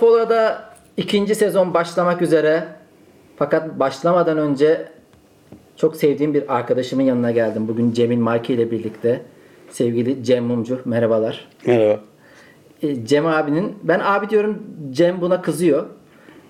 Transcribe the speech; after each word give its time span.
Fola'da 0.00 0.70
ikinci 0.96 1.34
sezon 1.34 1.74
başlamak 1.74 2.22
üzere. 2.22 2.64
Fakat 3.36 3.78
başlamadan 3.78 4.38
önce 4.38 4.88
çok 5.76 5.96
sevdiğim 5.96 6.34
bir 6.34 6.54
arkadaşımın 6.56 7.02
yanına 7.02 7.30
geldim. 7.30 7.68
Bugün 7.68 7.92
Cemil 7.92 8.18
Marki 8.18 8.54
ile 8.54 8.70
birlikte. 8.70 9.22
Sevgili 9.70 10.24
Cem 10.24 10.44
Mumcu. 10.44 10.80
Merhabalar. 10.84 11.48
Merhaba. 11.66 12.00
E, 12.82 13.06
Cem 13.06 13.26
abinin, 13.26 13.74
ben 13.82 14.00
abi 14.02 14.30
diyorum 14.30 14.62
Cem 14.90 15.20
buna 15.20 15.42
kızıyor. 15.42 15.86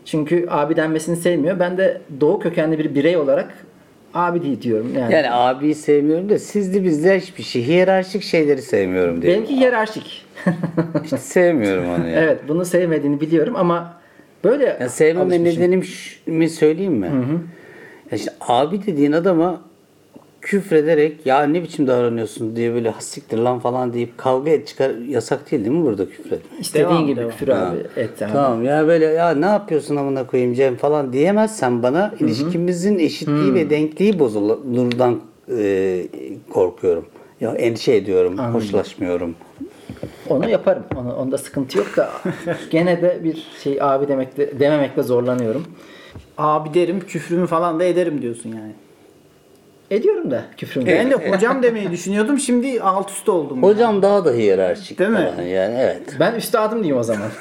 Çünkü 0.04 0.46
abi 0.50 0.76
denmesini 0.76 1.16
sevmiyor. 1.16 1.58
Ben 1.58 1.78
de 1.78 2.00
doğu 2.20 2.40
kökenli 2.40 2.78
bir 2.78 2.94
birey 2.94 3.16
olarak 3.16 3.66
abi 4.14 4.62
diyorum. 4.62 4.92
Yani, 4.98 5.14
Yani 5.14 5.30
abiyi 5.30 5.74
sevmiyorum 5.74 6.28
da 6.28 6.38
sizde 6.38 6.84
bizde 6.84 7.20
hiçbir 7.20 7.42
şey. 7.42 7.66
Hiyerarşik 7.66 8.22
şeyleri 8.22 8.62
sevmiyorum 8.62 9.22
diye. 9.22 9.32
benimki 9.34 9.56
hiyerarşik. 9.56 10.26
İşte 11.04 11.16
sevmiyorum 11.18 11.84
onu 11.88 12.08
ya. 12.08 12.20
evet 12.20 12.40
bunu 12.48 12.64
sevmediğini 12.64 13.20
biliyorum 13.20 13.54
ama 13.56 14.00
böyle 14.44 14.64
Ya 14.80 14.88
sevmeme 14.88 15.24
alışmışım. 15.36 15.62
nedenim 15.62 15.84
şu- 15.84 16.30
mi 16.32 16.48
söyleyeyim 16.48 16.92
mi? 16.92 17.06
Ya 18.10 18.18
işte 18.18 18.30
abi 18.40 18.86
dediğin 18.86 19.12
adama 19.12 19.60
küfrederek 20.40 21.26
ya 21.26 21.42
ne 21.42 21.62
biçim 21.62 21.86
davranıyorsun 21.86 22.56
diye 22.56 22.74
böyle 22.74 22.90
hassiktir 22.90 23.38
lan 23.38 23.58
falan 23.58 23.92
deyip 23.92 24.18
kavga 24.18 24.50
et 24.50 24.66
çıkar 24.68 24.90
yasak 24.90 25.50
değil 25.50 25.64
değil 25.64 25.76
mi 25.76 25.84
burada 25.84 26.08
küfretmek? 26.08 26.60
İstediğin 26.60 26.88
Devam, 26.88 27.06
gibi 27.06 27.20
devam. 27.20 27.30
küfür 27.30 27.48
abi 27.48 27.76
et 27.96 28.22
abi. 28.22 28.32
Tamam 28.32 28.64
ya 28.64 28.86
böyle 28.86 29.04
ya 29.04 29.30
ne 29.30 29.46
yapıyorsun 29.46 29.96
amına 29.96 30.26
koyayım 30.26 30.54
Cem 30.54 30.76
falan 30.76 31.12
diyemezsen 31.12 31.82
bana 31.82 32.14
ilişkimizin 32.20 32.98
eşitliği 32.98 33.54
ve 33.54 33.70
denkliği 33.70 34.18
bozulurdan 34.18 35.20
e, 35.58 36.06
korkuyorum. 36.50 37.06
Ya 37.40 37.52
endişe 37.52 37.94
ediyorum, 37.94 38.38
hoşlaşmıyorum. 38.38 39.34
Onu 40.28 40.50
yaparım. 40.50 40.82
Onu, 40.96 41.14
onda 41.16 41.38
sıkıntı 41.38 41.78
yok 41.78 41.96
da 41.96 42.10
gene 42.70 43.02
de 43.02 43.20
bir 43.24 43.46
şey 43.62 43.78
abi 43.80 44.08
demekte 44.08 44.60
dememekte 44.60 45.02
zorlanıyorum. 45.02 45.64
Abi 46.38 46.74
derim 46.74 47.00
küfrümü 47.00 47.46
falan 47.46 47.80
da 47.80 47.84
ederim 47.84 48.22
diyorsun 48.22 48.48
yani. 48.48 48.72
Ediyorum 49.90 50.30
da 50.30 50.44
küfrümü. 50.56 50.86
Ben 50.86 51.10
de 51.10 51.30
hocam 51.30 51.62
demeyi 51.62 51.90
düşünüyordum. 51.90 52.38
Şimdi 52.38 52.82
alt 52.82 53.10
üst 53.10 53.28
oldum. 53.28 53.62
Hocam 53.62 54.02
daha 54.02 54.24
da 54.24 54.32
hiyerarşik. 54.32 54.98
Değil 54.98 55.10
mi? 55.10 55.30
falan 55.36 55.46
Yani 55.48 55.74
evet. 55.78 56.16
Ben 56.20 56.34
üstadım 56.34 56.78
diyeyim 56.78 56.96
o 56.96 57.02
zaman. 57.02 57.28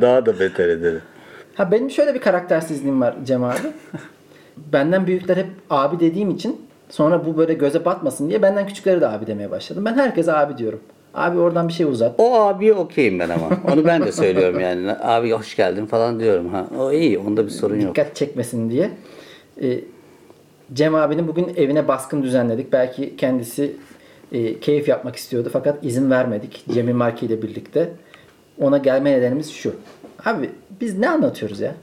daha 0.00 0.26
da 0.26 0.40
beter 0.40 0.68
ederim. 0.68 1.02
ha 1.54 1.72
benim 1.72 1.90
şöyle 1.90 2.14
bir 2.14 2.20
karaktersizliğim 2.20 3.00
var 3.00 3.14
Cem 3.24 3.44
abi. 3.44 3.58
Benden 4.56 5.06
büyükler 5.06 5.36
hep 5.36 5.46
abi 5.70 6.00
dediğim 6.00 6.30
için 6.30 6.60
sonra 6.90 7.26
bu 7.26 7.36
böyle 7.36 7.54
göze 7.54 7.84
batmasın 7.84 8.28
diye 8.28 8.42
benden 8.42 8.66
küçükleri 8.66 9.00
de 9.00 9.08
abi 9.08 9.26
demeye 9.26 9.50
başladım. 9.50 9.84
Ben 9.84 9.94
herkese 9.94 10.32
abi 10.32 10.58
diyorum. 10.58 10.80
Abi 11.14 11.38
oradan 11.38 11.68
bir 11.68 11.72
şey 11.72 11.86
uzat. 11.86 12.14
O 12.18 12.40
abiye 12.40 12.74
okeyim 12.74 13.18
ben 13.18 13.28
ama. 13.28 13.48
Onu 13.72 13.84
ben 13.86 14.02
de 14.02 14.12
söylüyorum 14.12 14.60
yani. 14.60 14.92
Abi 15.02 15.30
hoş 15.30 15.56
geldin 15.56 15.86
falan 15.86 16.20
diyorum. 16.20 16.48
Ha, 16.48 16.66
o 16.78 16.92
iyi. 16.92 17.18
Onda 17.18 17.44
bir 17.44 17.50
sorun 17.50 17.80
yok. 17.80 17.96
dikkat 17.96 18.16
çekmesin 18.16 18.70
diye. 18.70 18.90
Ee, 19.62 19.80
Cem 20.74 20.94
abinin 20.94 21.28
bugün 21.28 21.52
evine 21.56 21.88
baskın 21.88 22.22
düzenledik. 22.22 22.72
Belki 22.72 23.16
kendisi 23.16 23.76
e, 24.32 24.60
keyif 24.60 24.88
yapmak 24.88 25.16
istiyordu 25.16 25.50
fakat 25.52 25.84
izin 25.84 26.10
vermedik. 26.10 26.64
Cemil 26.74 26.94
Marki 26.94 27.26
ile 27.26 27.42
birlikte. 27.42 27.92
Ona 28.60 28.78
gelme 28.78 29.12
nedenimiz 29.12 29.50
şu. 29.50 29.74
Abi 30.24 30.50
biz 30.80 30.98
ne 30.98 31.10
anlatıyoruz 31.10 31.60
ya? 31.60 31.74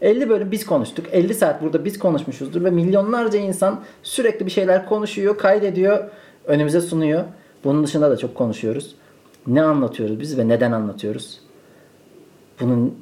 50 0.00 0.28
bölüm 0.28 0.50
biz 0.50 0.66
konuştuk. 0.66 1.06
50 1.12 1.34
saat 1.34 1.62
burada 1.62 1.84
biz 1.84 1.98
konuşmuşuzdur 1.98 2.64
ve 2.64 2.70
milyonlarca 2.70 3.38
insan 3.38 3.80
sürekli 4.02 4.46
bir 4.46 4.50
şeyler 4.50 4.88
konuşuyor, 4.88 5.38
kaydediyor, 5.38 6.04
önümüze 6.44 6.80
sunuyor. 6.80 7.24
Bunun 7.64 7.84
dışında 7.84 8.10
da 8.10 8.16
çok 8.16 8.34
konuşuyoruz. 8.34 8.94
Ne 9.46 9.62
anlatıyoruz 9.62 10.20
biz 10.20 10.38
ve 10.38 10.48
neden 10.48 10.72
anlatıyoruz? 10.72 11.40
Bunun 12.60 12.94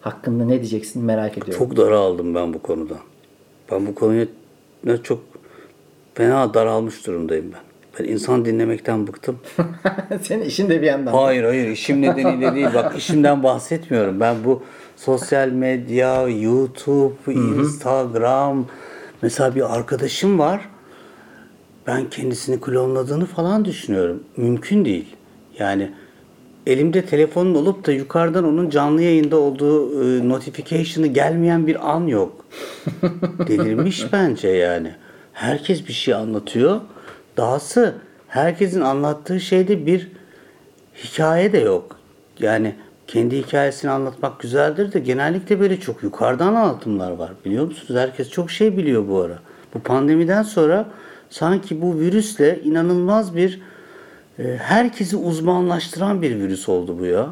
hakkında 0.00 0.44
ne 0.44 0.58
diyeceksin 0.58 1.04
merak 1.04 1.38
ediyorum. 1.38 1.58
Çok 1.58 1.76
daraldım 1.76 2.34
ben 2.34 2.54
bu 2.54 2.62
konuda. 2.62 2.94
Ben 3.70 3.86
bu 3.86 3.94
konuya 3.94 4.26
çok 5.02 5.20
fena 6.14 6.54
daralmış 6.54 7.06
durumdayım 7.06 7.52
ben. 7.52 7.60
Ben 7.98 8.12
insan 8.12 8.44
dinlemekten 8.44 9.06
bıktım. 9.06 9.38
Senin 10.22 10.44
işin 10.44 10.70
de 10.70 10.82
bir 10.82 10.86
yandan. 10.86 11.12
Hayır 11.12 11.44
hayır 11.44 11.68
işim 11.68 12.02
nedeniyle 12.02 12.54
değil. 12.54 12.68
Bak 12.74 12.94
işimden 12.98 13.42
bahsetmiyorum. 13.42 14.20
Ben 14.20 14.36
bu 14.44 14.62
sosyal 14.96 15.48
medya, 15.48 16.28
YouTube, 16.28 17.32
Instagram. 17.32 18.66
Mesela 19.22 19.54
bir 19.54 19.74
arkadaşım 19.74 20.38
var. 20.38 20.68
Ben 21.86 22.10
kendisini 22.10 22.60
klonladığını 22.60 23.26
falan 23.26 23.64
düşünüyorum. 23.64 24.22
Mümkün 24.36 24.84
değil. 24.84 25.16
Yani 25.58 25.92
elimde 26.66 27.06
telefonun 27.06 27.54
olup 27.54 27.86
da 27.86 27.92
yukarıdan 27.92 28.44
onun 28.44 28.70
canlı 28.70 29.02
yayında 29.02 29.36
olduğu 29.36 30.04
e, 30.04 30.28
notification'ı 30.28 31.06
gelmeyen 31.06 31.66
bir 31.66 31.90
an 31.90 32.06
yok. 32.06 32.44
Delirmiş 33.48 34.12
bence 34.12 34.48
yani. 34.48 34.94
Herkes 35.32 35.88
bir 35.88 35.92
şey 35.92 36.14
anlatıyor. 36.14 36.80
Dahası 37.36 37.94
herkesin 38.28 38.80
anlattığı 38.80 39.40
şeyde 39.40 39.86
bir 39.86 40.08
hikaye 41.04 41.52
de 41.52 41.58
yok. 41.58 41.96
Yani 42.38 42.74
kendi 43.06 43.38
hikayesini 43.38 43.90
anlatmak 43.90 44.40
güzeldir 44.40 44.92
de 44.92 44.98
genellikle 45.00 45.60
böyle 45.60 45.80
çok 45.80 46.02
yukarıdan 46.02 46.54
anlatımlar 46.54 47.10
var. 47.10 47.32
Biliyor 47.44 47.66
musunuz? 47.66 48.00
Herkes 48.00 48.30
çok 48.30 48.50
şey 48.50 48.76
biliyor 48.76 49.08
bu 49.08 49.20
ara. 49.20 49.38
Bu 49.74 49.80
pandemiden 49.80 50.42
sonra 50.42 50.88
sanki 51.30 51.82
bu 51.82 52.00
virüsle 52.00 52.60
inanılmaz 52.64 53.36
bir 53.36 53.60
herkesi 54.58 55.16
uzmanlaştıran 55.16 56.22
bir 56.22 56.36
virüs 56.36 56.68
oldu 56.68 56.98
bu 56.98 57.04
ya. 57.06 57.28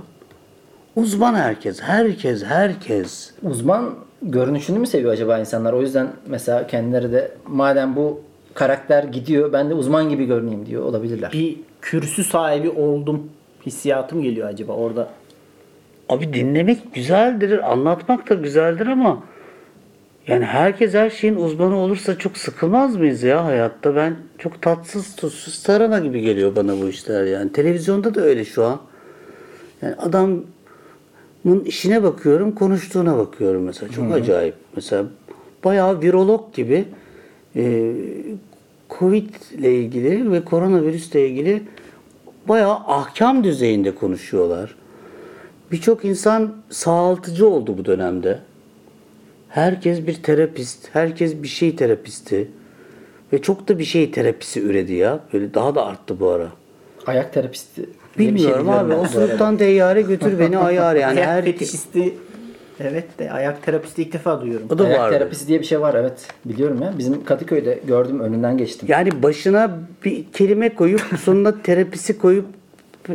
Uzman 0.97 1.35
herkes, 1.35 1.83
herkes, 1.83 2.45
herkes. 2.45 3.35
Uzman 3.43 3.95
görünüşünü 4.23 4.79
mü 4.79 4.87
seviyor 4.87 5.13
acaba 5.13 5.39
insanlar? 5.39 5.73
O 5.73 5.81
yüzden 5.81 6.09
mesela 6.27 6.67
kendileri 6.67 7.13
de 7.13 7.31
madem 7.47 7.97
bu 7.97 8.21
karakter 8.55 9.05
gidiyor 9.05 9.53
ben 9.53 9.71
de 9.71 9.75
uzman 9.75 10.09
gibi 10.09 10.25
görüneyim 10.25 10.67
diyor 10.67 10.83
olabilirler. 10.83 11.33
Bir 11.33 11.57
kürsü 11.81 12.25
sahibi 12.25 12.71
oldum 12.71 13.31
hissiyatım 13.67 14.23
geliyor 14.23 14.49
acaba 14.49 14.73
orada. 14.73 15.09
Abi 16.09 16.33
dinlemek 16.33 16.95
güzeldir, 16.95 17.73
anlatmak 17.73 18.31
da 18.31 18.35
güzeldir 18.35 18.87
ama 18.87 19.23
yani 20.31 20.45
herkes 20.45 20.95
her 20.95 21.11
şeyin 21.11 21.37
uzmanı 21.37 21.77
olursa 21.77 22.19
çok 22.19 22.37
sıkılmaz 22.37 22.97
mıyız 22.97 23.23
ya 23.23 23.45
hayatta? 23.45 23.97
Ben 23.97 24.17
çok 24.39 24.63
tatsız 24.63 25.17
tuzsuz 25.17 25.63
tarana 25.63 25.99
gibi 25.99 26.21
geliyor 26.21 26.57
bana 26.57 26.81
bu 26.81 26.89
işler 26.89 27.25
yani. 27.25 27.53
Televizyonda 27.53 28.15
da 28.15 28.21
öyle 28.21 28.45
şu 28.45 28.65
an. 28.65 28.81
Yani 29.83 29.95
adamın 29.95 30.45
işine 31.65 32.03
bakıyorum, 32.03 32.55
konuştuğuna 32.55 33.19
bakıyorum 33.19 33.63
mesela. 33.63 33.93
Çok 33.93 34.13
acayip. 34.13 34.55
Mesela 34.77 35.05
bayağı 35.65 36.03
virolog 36.03 36.55
gibi 36.55 36.85
e, 37.57 37.93
Covid 38.99 39.35
ile 39.59 39.75
ilgili 39.75 40.33
ve 40.33 40.45
koronavirüsle 40.45 41.29
ilgili 41.29 41.63
bayağı 42.49 42.75
ahkam 42.75 43.45
düzeyinde 43.45 43.95
konuşuyorlar. 43.95 44.75
Birçok 45.73 46.05
insan 46.05 46.55
sağaltıcı 46.71 47.49
oldu 47.49 47.79
bu 47.79 47.85
dönemde. 47.85 48.39
Herkes 49.51 50.07
bir 50.07 50.23
terapist, 50.23 50.89
herkes 50.93 51.43
bir 51.43 51.49
şey 51.49 51.77
terapisti. 51.77 52.49
Ve 53.33 53.43
çok 53.43 53.69
da 53.69 53.79
bir 53.79 53.85
şey 53.85 54.11
terapisi 54.11 54.61
üredi 54.61 54.93
ya. 54.93 55.21
Böyle 55.33 55.55
daha 55.55 55.75
da 55.75 55.87
arttı 55.87 56.21
bu 56.21 56.31
ara. 56.31 56.49
Ayak 57.07 57.33
terapisti. 57.33 57.75
şey 57.75 58.27
Bilmiyorum 58.27 58.67
biliyorum 58.67 58.91
abi. 58.91 58.95
Osuruktan 58.95 59.57
teyyare 59.57 60.03
götür 60.03 60.39
beni 60.39 60.59
ayar 60.69 60.97
yani. 60.97 61.21
ayak 61.21 61.29
Her... 61.29 61.45
fetişisti 61.45 62.15
evet 62.81 63.19
de 63.19 63.33
ayak 63.33 63.63
terapisti 63.63 64.03
ilk 64.03 64.13
defa 64.13 64.41
duyuyorum. 64.41 64.67
O 64.71 64.79
da 64.79 64.85
Ayak 64.85 65.01
var. 65.01 65.11
terapisi 65.11 65.49
diye 65.49 65.61
bir 65.61 65.65
şey 65.65 65.81
var 65.81 65.95
evet. 65.95 66.29
Biliyorum 66.45 66.83
ya. 66.83 66.93
Bizim 66.99 67.25
Kadıköy'de 67.25 67.81
gördüm 67.87 68.21
önünden 68.21 68.59
geçtim. 68.59 68.89
Yani 68.93 69.23
başına 69.23 69.79
bir 70.05 70.25
kelime 70.33 70.75
koyup 70.75 71.03
sonuna 71.25 71.63
terapisi 71.63 72.19
koyup 72.19 72.47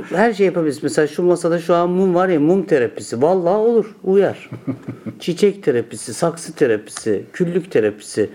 her 0.09 0.33
şey 0.33 0.45
yapabiliriz. 0.45 0.83
Mesela 0.83 1.07
şu 1.07 1.23
masada 1.23 1.59
şu 1.59 1.75
an 1.75 1.89
mum 1.89 2.15
var 2.15 2.29
ya 2.29 2.39
mum 2.39 2.63
terapisi. 2.63 3.21
Vallahi 3.21 3.57
olur. 3.57 3.95
Uyar. 4.03 4.49
Çiçek 5.19 5.63
terapisi, 5.63 6.13
saksı 6.13 6.55
terapisi, 6.55 7.23
küllük 7.33 7.71
terapisi, 7.71 8.29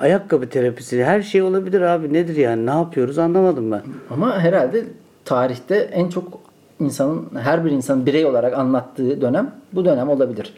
ayakkabı 0.00 0.48
terapisi 0.48 1.04
her 1.04 1.22
şey 1.22 1.42
olabilir 1.42 1.80
abi. 1.80 2.12
Nedir 2.12 2.36
yani? 2.36 2.66
Ne 2.66 2.70
yapıyoruz 2.70 3.18
anlamadım 3.18 3.70
ben. 3.72 3.82
Ama 4.10 4.40
herhalde 4.40 4.84
tarihte 5.24 5.76
en 5.76 6.08
çok 6.08 6.40
insanın 6.80 7.28
her 7.42 7.64
bir 7.64 7.70
insanın 7.70 8.06
birey 8.06 8.26
olarak 8.26 8.58
anlattığı 8.58 9.20
dönem 9.20 9.54
bu 9.72 9.84
dönem 9.84 10.08
olabilir. 10.08 10.54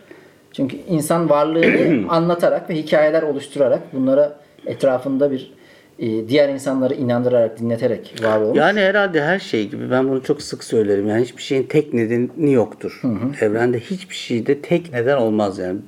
Çünkü 0.53 0.77
insan 0.77 1.31
varlığını 1.31 2.09
anlatarak 2.09 2.71
ve 2.71 2.75
hikayeler 2.75 3.23
oluşturarak 3.23 3.81
bunlara 3.93 4.37
etrafında 4.67 5.31
bir 5.31 5.53
diğer 5.99 6.49
insanları 6.49 6.95
inandırarak, 6.95 7.61
dinleterek 7.61 8.15
var 8.23 8.41
olmuş. 8.41 8.59
Yani 8.59 8.81
herhalde 8.81 9.23
her 9.23 9.39
şey 9.39 9.69
gibi 9.69 9.91
ben 9.91 10.09
bunu 10.09 10.23
çok 10.23 10.43
sık 10.43 10.65
söylerim. 10.65 11.09
Yani 11.09 11.25
hiçbir 11.25 11.43
şeyin 11.43 11.63
tek 11.63 11.95
nedeni 11.95 12.53
yoktur. 12.53 13.01
Evrende 13.41 13.81
hiçbir 13.81 14.15
şeyde 14.15 14.61
tek 14.61 14.93
neden 14.93 15.17
olmaz 15.17 15.59
yani. 15.59 15.79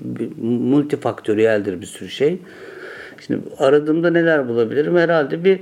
Multifaktöriyeldir 0.61 1.81
bir 1.81 1.87
sürü 1.87 2.09
şey. 2.09 2.39
Şimdi 3.27 3.41
aradığımda 3.59 4.11
neler 4.11 4.49
bulabilirim? 4.49 4.97
Herhalde 4.97 5.45
bir 5.45 5.61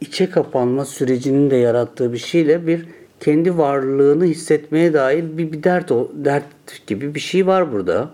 içe 0.00 0.30
kapanma 0.30 0.84
sürecinin 0.84 1.50
de 1.50 1.56
yarattığı 1.56 2.12
bir 2.12 2.18
şeyle 2.18 2.66
bir 2.66 2.84
kendi 3.20 3.58
varlığını 3.58 4.24
hissetmeye 4.24 4.92
dair 4.92 5.24
bir, 5.38 5.52
bir 5.52 5.62
dert 5.62 5.92
o- 5.92 6.10
dert 6.14 6.44
gibi 6.86 7.14
bir 7.14 7.20
şey 7.20 7.46
var 7.46 7.72
burada. 7.72 8.10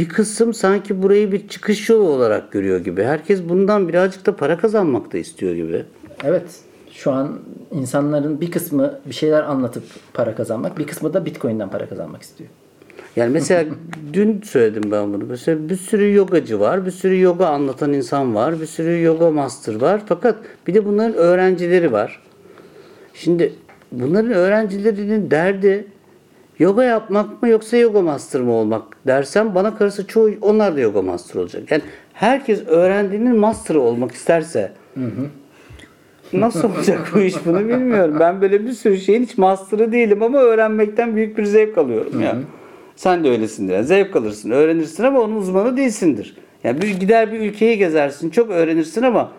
Bir 0.00 0.08
kısım 0.08 0.54
sanki 0.54 1.02
burayı 1.02 1.32
bir 1.32 1.48
çıkış 1.48 1.88
yolu 1.88 2.08
olarak 2.08 2.52
görüyor 2.52 2.80
gibi. 2.80 3.02
Herkes 3.02 3.48
bundan 3.48 3.88
birazcık 3.88 4.26
da 4.26 4.36
para 4.36 4.58
kazanmak 4.58 5.12
da 5.12 5.18
istiyor 5.18 5.54
gibi. 5.54 5.84
Evet. 6.24 6.44
Şu 6.92 7.12
an 7.12 7.38
insanların 7.72 8.40
bir 8.40 8.50
kısmı 8.50 9.00
bir 9.06 9.14
şeyler 9.14 9.42
anlatıp 9.42 9.82
para 10.14 10.34
kazanmak, 10.34 10.78
bir 10.78 10.86
kısmı 10.86 11.14
da 11.14 11.24
Bitcoin'den 11.24 11.70
para 11.70 11.88
kazanmak 11.88 12.22
istiyor. 12.22 12.50
Yani 13.16 13.30
mesela 13.30 13.64
dün 14.12 14.42
söyledim 14.42 14.90
ben 14.90 15.12
bunu. 15.12 15.24
Mesela 15.24 15.68
bir 15.68 15.76
sürü 15.76 16.14
yogacı 16.14 16.60
var, 16.60 16.86
bir 16.86 16.90
sürü 16.90 17.20
yoga 17.20 17.46
anlatan 17.46 17.92
insan 17.92 18.34
var, 18.34 18.60
bir 18.60 18.66
sürü 18.66 19.02
yoga 19.02 19.30
master 19.30 19.74
var. 19.74 20.02
Fakat 20.06 20.36
bir 20.66 20.74
de 20.74 20.86
bunların 20.86 21.14
öğrencileri 21.14 21.92
var. 21.92 22.22
Şimdi 23.14 23.52
bunların 23.92 24.32
öğrencilerinin 24.32 25.30
derdi 25.30 25.86
yoga 26.60 26.84
yapmak 26.84 27.42
mı 27.42 27.48
yoksa 27.48 27.76
yoga 27.76 28.02
master 28.02 28.40
mı 28.40 28.52
olmak 28.52 28.82
dersem 29.06 29.54
bana 29.54 29.76
karısı 29.76 30.06
çoğu 30.06 30.30
onlar 30.40 30.76
da 30.76 30.80
yoga 30.80 31.02
master 31.02 31.40
olacak. 31.40 31.70
Yani 31.70 31.82
herkes 32.12 32.66
öğrendiğinin 32.66 33.36
master'ı 33.36 33.80
olmak 33.80 34.12
isterse 34.12 34.72
Nasıl 36.32 36.74
olacak 36.76 37.10
bu 37.14 37.20
iş 37.20 37.34
bunu 37.46 37.68
bilmiyorum. 37.68 38.16
Ben 38.20 38.40
böyle 38.40 38.66
bir 38.66 38.72
sürü 38.72 38.98
şeyin 38.98 39.22
hiç 39.22 39.38
master'ı 39.38 39.92
değilim 39.92 40.22
ama 40.22 40.38
öğrenmekten 40.38 41.16
büyük 41.16 41.38
bir 41.38 41.44
zevk 41.44 41.78
alıyorum 41.78 42.20
ya. 42.20 42.36
Sen 42.96 43.24
de 43.24 43.30
öylesindir. 43.30 43.74
Yani 43.74 43.84
zevk 43.84 44.16
alırsın, 44.16 44.50
öğrenirsin 44.50 45.04
ama 45.04 45.20
onun 45.20 45.36
uzmanı 45.36 45.76
değilsindir. 45.76 46.36
Yani 46.64 46.82
bir 46.82 47.00
gider 47.00 47.32
bir 47.32 47.40
ülkeyi 47.40 47.78
gezersin, 47.78 48.30
çok 48.30 48.50
öğrenirsin 48.50 49.02
ama 49.02 49.32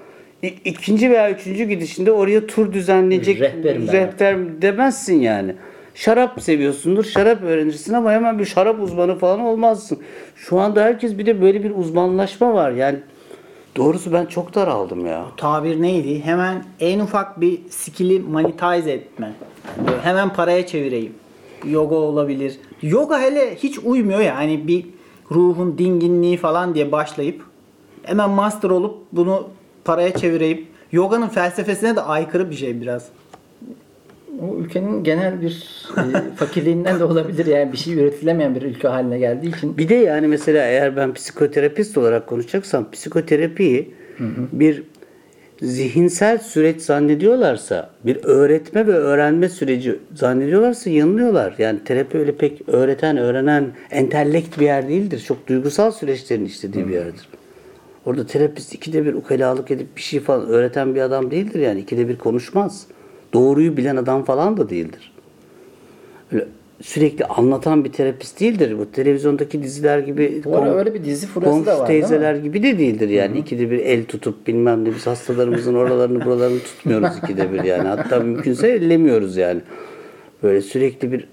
ikinci 0.66 1.10
veya 1.10 1.32
üçüncü 1.32 1.64
gidişinde 1.64 2.12
oraya 2.12 2.48
tur 2.48 2.74
düzenleyecek 2.74 3.42
Rehberim 3.42 3.88
ben 3.88 3.94
rehber 3.94 4.62
demezsin 4.62 5.20
yani. 5.22 5.56
Şarap 5.96 6.42
seviyorsundur, 6.42 7.04
şarap 7.04 7.44
öğrenirsin 7.44 7.94
ama 7.94 8.12
hemen 8.12 8.40
bir 8.40 8.46
şarap 8.46 8.82
uzmanı 8.82 9.18
falan 9.18 9.40
olmazsın. 9.40 10.00
Şu 10.36 10.60
anda 10.60 10.84
herkes 10.84 11.18
bir 11.18 11.26
de 11.26 11.42
böyle 11.42 11.64
bir 11.64 11.72
uzmanlaşma 11.76 12.54
var. 12.54 12.72
Yani 12.72 13.00
doğrusu 13.76 14.14
ben 14.14 14.26
çok 14.26 14.56
daraldım 14.56 15.06
ya. 15.06 15.26
Tabir 15.38 15.82
neydi? 15.82 16.26
Hemen 16.26 16.66
en 16.80 17.00
ufak 17.00 17.42
bir 17.42 17.60
skill'i 17.70 18.20
monetize 18.20 18.92
etme. 18.92 19.34
Hemen 20.04 20.34
paraya 20.34 20.68
çevireyim. 20.68 21.14
Yoga 21.66 21.96
olabilir. 21.96 22.60
Yoga 22.82 23.20
hele 23.20 23.56
hiç 23.56 23.80
uymuyor 23.80 24.20
ya. 24.20 24.36
Hani 24.36 24.68
bir 24.68 24.86
ruhun 25.32 25.78
dinginliği 25.78 26.38
falan 26.38 26.76
diye 26.76 26.92
başlayıp 26.92 27.44
hemen 28.04 28.30
master 28.30 28.70
olup 28.70 28.98
bunu 29.12 29.48
paraya 29.86 30.14
çevireyim. 30.14 30.68
Yoganın 30.92 31.28
felsefesine 31.28 31.96
de 31.96 32.02
aykırı 32.02 32.50
bir 32.50 32.56
şey 32.56 32.82
biraz. 32.82 33.08
O 34.40 34.58
ülkenin 34.58 35.04
genel 35.04 35.42
bir 35.42 35.88
e, 35.98 36.36
fakirliğinden 36.36 37.00
de 37.00 37.04
olabilir 37.04 37.46
yani 37.46 37.72
bir 37.72 37.78
şey 37.78 37.94
üretilemeyen 37.94 38.56
bir 38.56 38.62
ülke 38.62 38.88
haline 38.88 39.20
geldiği 39.20 39.56
için. 39.56 39.78
Bir 39.78 39.90
de 39.90 39.96
yani 39.96 40.28
mesela 40.28 40.66
eğer 40.66 40.96
ben 40.96 41.14
psikoterapist 41.14 41.98
olarak 41.98 42.28
konuşacaksam 42.28 42.92
psikoterapiyi 42.92 43.94
bir 44.52 44.84
zihinsel 45.62 46.38
süreç 46.38 46.82
zannediyorlarsa, 46.82 47.90
bir 48.06 48.24
öğretme 48.24 48.88
ve 48.88 48.92
öğrenme 48.92 49.50
süreci 49.50 50.00
zannediyorlarsa 50.16 50.90
yanılıyorlar. 50.90 51.56
Yani 51.58 51.84
terapi 51.84 52.18
öyle 52.18 52.36
pek 52.36 52.70
öğreten, 52.70 53.18
öğrenen, 53.18 53.66
entellekt 53.92 54.60
bir 54.60 54.66
yer 54.66 54.90
değildir. 54.90 55.24
Çok 55.28 55.48
duygusal 55.48 55.92
süreçlerin 55.92 56.46
işlediği 56.46 56.88
bir 56.88 56.94
yerdir. 56.94 57.30
Orada 58.06 58.28
terapist 58.28 58.74
ikide 58.74 59.06
bir 59.06 59.14
ukalalık 59.14 59.72
edip 59.72 59.98
bir 59.98 60.02
şey 60.02 60.20
falan 60.20 60.48
öğreten 60.48 60.96
bir 60.96 61.02
adam 61.02 61.32
değildir 61.32 61.60
yani. 61.60 61.80
ikide 61.80 62.08
bir 62.08 62.18
konuşmaz. 62.18 62.88
Doğruyu 63.34 63.78
bilen 63.78 63.96
adam 63.96 64.24
falan 64.24 64.58
da 64.58 64.70
değildir. 64.70 65.14
Öyle 66.32 66.48
sürekli 66.82 67.26
anlatan 67.26 67.86
bir 67.86 67.92
terapist 67.92 68.40
değildir. 68.40 68.80
Bu 68.80 68.92
televizyondaki 68.92 69.64
diziler 69.64 70.00
gibi 70.00 70.42
Bu 70.46 70.58
ara 70.58 70.76
öyle 70.76 70.94
bir 70.94 71.04
dizi 71.04 71.28
furyası 71.28 71.54
komşu 71.54 71.66
da 71.66 71.80
var, 71.80 71.88
teyzeler 71.88 72.36
gibi 72.36 72.64
de 72.64 72.80
değildir 72.80 73.10
yani. 73.10 73.40
İkide 73.40 73.72
bir 73.72 73.80
el 73.80 74.06
tutup 74.06 74.48
bilmem 74.48 74.86
ne 74.86 74.90
biz 74.96 75.08
hastalarımızın 75.08 75.76
oralarını 75.76 76.26
buralarını 76.26 76.60
tutmuyoruz 76.60 77.18
ikide 77.24 77.54
bir 77.54 77.64
yani. 77.64 77.88
Hatta 77.88 78.20
mümkünse 78.20 78.68
ellemiyoruz 78.68 79.38
yani. 79.38 79.62
Böyle 80.44 80.62
sürekli 80.62 81.12
bir 81.12 81.28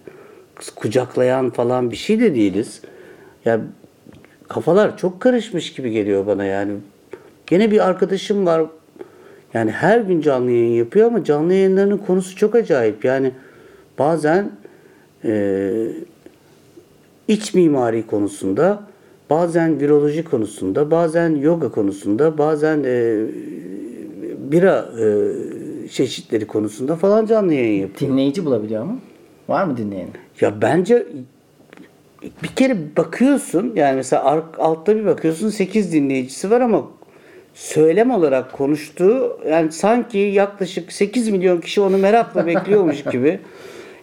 kucaklayan 0.76 1.50
falan 1.50 1.90
bir 1.90 1.96
şey 1.96 2.20
de 2.20 2.34
değiliz. 2.34 2.82
Yani 3.44 3.64
kafalar 4.48 4.96
çok 4.98 5.20
karışmış 5.20 5.72
gibi 5.72 5.90
geliyor 5.90 6.26
bana 6.26 6.44
yani. 6.44 6.72
Gene 7.46 7.70
bir 7.70 7.88
arkadaşım 7.88 8.46
var. 8.46 8.66
Yani 9.54 9.70
her 9.70 10.00
gün 10.00 10.20
canlı 10.20 10.50
yayın 10.50 10.72
yapıyor 10.72 11.06
ama 11.06 11.24
canlı 11.24 11.54
yayınlarının 11.54 11.98
konusu 11.98 12.36
çok 12.36 12.54
acayip. 12.54 13.04
Yani 13.04 13.32
bazen 13.98 14.50
e, 15.24 15.90
iç 17.28 17.54
mimari 17.54 18.06
konusunda, 18.06 18.82
bazen 19.30 19.80
viroloji 19.80 20.24
konusunda, 20.24 20.90
bazen 20.90 21.30
yoga 21.30 21.70
konusunda, 21.70 22.38
bazen 22.38 22.82
e, 22.84 23.24
bira 24.38 24.88
e, 25.00 25.06
çeşitleri 25.88 26.46
konusunda 26.46 26.96
falan 26.96 27.26
canlı 27.26 27.54
yayın 27.54 27.80
yapıyor. 27.80 28.10
Dinleyici 28.10 28.44
bulabiliyor 28.44 28.84
mu? 28.84 29.00
Var 29.48 29.64
mı 29.64 29.76
dinleyeni? 29.76 30.10
Ya 30.40 30.62
bence 30.62 31.06
bir 32.42 32.48
kere 32.48 32.76
bakıyorsun 32.96 33.72
yani 33.76 33.96
mesela 33.96 34.44
altta 34.58 34.96
bir 34.96 35.06
bakıyorsun 35.06 35.48
8 35.48 35.92
dinleyicisi 35.92 36.50
var 36.50 36.60
ama 36.60 36.86
söylem 37.58 38.10
olarak 38.10 38.52
konuştuğu 38.52 39.40
yani 39.50 39.72
sanki 39.72 40.18
yaklaşık 40.18 40.92
8 40.92 41.28
milyon 41.28 41.60
kişi 41.60 41.80
onu 41.80 41.98
merakla 41.98 42.46
bekliyormuş 42.46 43.04
gibi. 43.12 43.40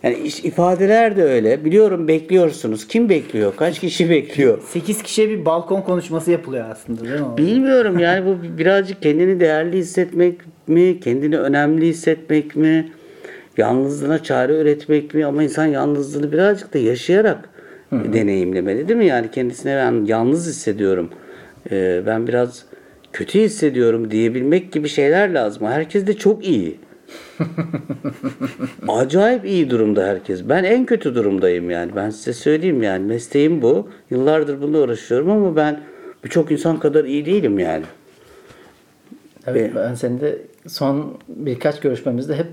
Yani 0.04 0.16
ifadeler 0.44 1.18
de 1.18 1.24
öyle. 1.24 1.66
Biliyorum 1.66 2.08
bekliyorsunuz. 2.08 2.88
Kim 2.88 3.10
bekliyor? 3.10 3.54
Kaç 3.58 3.80
kişi 3.80 4.10
bekliyor? 4.10 4.62
8 4.68 5.04
kişiye 5.04 5.30
bir 5.30 5.46
balkon 5.46 5.82
konuşması 5.82 6.32
yapılıyor 6.32 6.66
aslında 6.72 7.04
değil 7.04 7.22
mi? 7.22 7.38
Bilmiyorum 7.38 8.00
yani 8.00 8.26
bu 8.26 8.58
birazcık 8.58 9.02
kendini 9.02 9.40
değerli 9.40 9.78
hissetmek 9.78 10.40
mi, 10.68 11.00
kendini 11.00 11.38
önemli 11.38 11.88
hissetmek 11.88 12.56
mi, 12.56 12.92
yalnızlığına 13.58 14.24
çare 14.24 14.58
üretmek 14.58 15.14
mi 15.14 15.26
ama 15.26 15.44
insan 15.44 15.66
yalnızlığını 15.66 16.32
birazcık 16.32 16.74
da 16.74 16.78
yaşayarak 16.78 17.50
deneyimlemeli 17.92 18.88
değil 18.88 19.00
mi? 19.00 19.06
Yani 19.06 19.32
kendisine 19.32 19.76
ben 19.76 20.06
yalnız 20.06 20.48
hissediyorum, 20.48 21.10
ee, 21.72 22.02
ben 22.06 22.28
biraz 22.28 22.66
kötü 23.16 23.40
hissediyorum 23.40 24.12
diyebilmek 24.12 24.72
gibi 24.72 24.90
şeyler 24.90 25.30
lazım. 25.34 25.68
Herkes 25.68 26.08
de 26.08 26.14
çok 26.14 26.48
iyi. 26.48 26.80
Acayip 28.88 29.46
iyi 29.46 29.70
durumda 29.70 30.06
herkes. 30.08 30.42
Ben 30.50 30.64
en 30.64 30.86
kötü 30.86 31.16
durumdayım 31.16 31.70
yani. 31.70 31.92
Ben 31.96 32.10
size 32.10 32.34
söyleyeyim 32.34 32.84
yani. 32.84 33.06
Mesleğim 33.06 33.62
bu. 33.62 33.90
Yıllardır 34.10 34.62
bununla 34.62 34.80
uğraşıyorum 34.80 35.30
ama 35.30 35.56
ben 35.56 35.80
birçok 36.24 36.52
insan 36.52 36.80
kadar 36.80 37.06
iyi 37.06 37.26
değilim 37.26 37.60
yani. 37.60 37.84
Evet, 39.48 39.72
ben 39.76 39.94
senin 39.94 40.20
de 40.22 40.38
son 40.68 41.18
birkaç 41.28 41.80
görüşmemizde 41.80 42.36
hep 42.36 42.48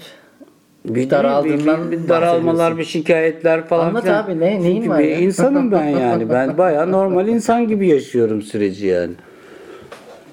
Bir 0.84 1.10
Daraldığından 1.10 1.90
bir, 1.92 2.02
bir 2.02 2.08
daralmalar, 2.08 2.44
bahsediyorsun. 2.46 2.78
bir 2.78 2.84
şikayetler 2.84 3.64
falan. 3.66 3.86
Anlat 3.88 4.02
filan. 4.02 4.24
abi, 4.24 4.40
ne- 4.40 4.62
neyin 4.62 4.76
Çünkü 4.76 4.88
var 4.90 4.98
bir 4.98 5.08
ya? 5.08 5.18
insanım 5.18 5.72
ben 5.72 5.88
yani. 5.88 6.30
Ben 6.30 6.58
bayağı 6.58 6.92
normal 6.92 7.28
insan 7.28 7.68
gibi 7.68 7.88
yaşıyorum 7.88 8.42
süreci 8.42 8.86
yani. 8.86 9.12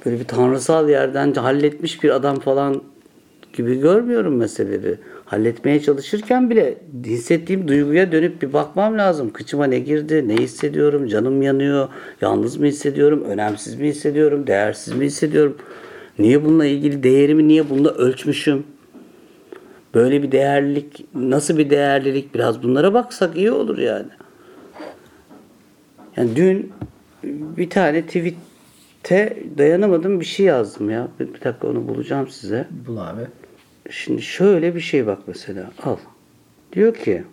Böyle 0.06 0.20
bir 0.20 0.26
tanrısal 0.26 0.90
yerden 0.90 1.34
halletmiş 1.34 2.04
bir 2.04 2.10
adam 2.10 2.40
falan 2.40 2.82
gibi 3.54 3.80
görmüyorum 3.80 4.36
meseleleri. 4.36 4.98
Halletmeye 5.26 5.82
çalışırken 5.82 6.50
bile 6.50 6.78
hissettiğim 7.06 7.68
duyguya 7.68 8.12
dönüp 8.12 8.42
bir 8.42 8.54
bakmam 8.54 8.98
lazım. 8.98 9.30
Kıçıma 9.34 9.66
ne 9.66 9.80
girdi, 9.80 10.28
ne 10.28 10.34
hissediyorum, 10.34 11.08
canım 11.08 11.42
yanıyor, 11.42 11.88
yalnız 12.22 12.58
mı 12.58 12.66
hissediyorum, 12.66 13.24
önemsiz 13.24 13.76
mi 13.76 13.88
hissediyorum, 13.88 14.48
değersiz 14.48 14.94
mi 14.94 15.06
hissediyorum? 15.06 15.58
Niye 16.20 16.46
bununla 16.46 16.66
ilgili 16.66 17.04
değerimi 17.04 17.48
niye 17.48 17.70
bununla 17.70 17.90
ölçmüşüm? 17.90 18.64
Böyle 19.94 20.24
bir 20.24 20.32
değerlilik, 20.32 21.06
nasıl 21.16 21.58
bir 21.58 21.70
değerlilik 21.70 22.36
biraz 22.36 22.64
bunlara 22.64 22.94
baksak 22.94 23.38
iyi 23.38 23.52
olur 23.52 23.78
yani. 23.78 24.10
Yani 26.18 26.36
dün 26.36 26.72
bir 27.58 27.70
tane 27.70 28.08
tweet'te 29.04 29.38
dayanamadım 29.58 30.20
bir 30.20 30.26
şey 30.26 30.46
yazdım 30.46 30.90
ya. 30.90 31.08
Bir, 31.20 31.34
bir 31.34 31.42
dakika 31.42 31.68
onu 31.68 31.88
bulacağım 31.88 32.28
size. 32.30 32.68
bul 32.88 32.98
abi. 32.98 33.22
Şimdi 33.90 34.22
şöyle 34.22 34.76
bir 34.76 34.80
şey 34.80 35.08
bak 35.08 35.20
mesela 35.28 35.72
al. 35.84 35.98
Diyor 36.74 36.94
ki 36.94 37.24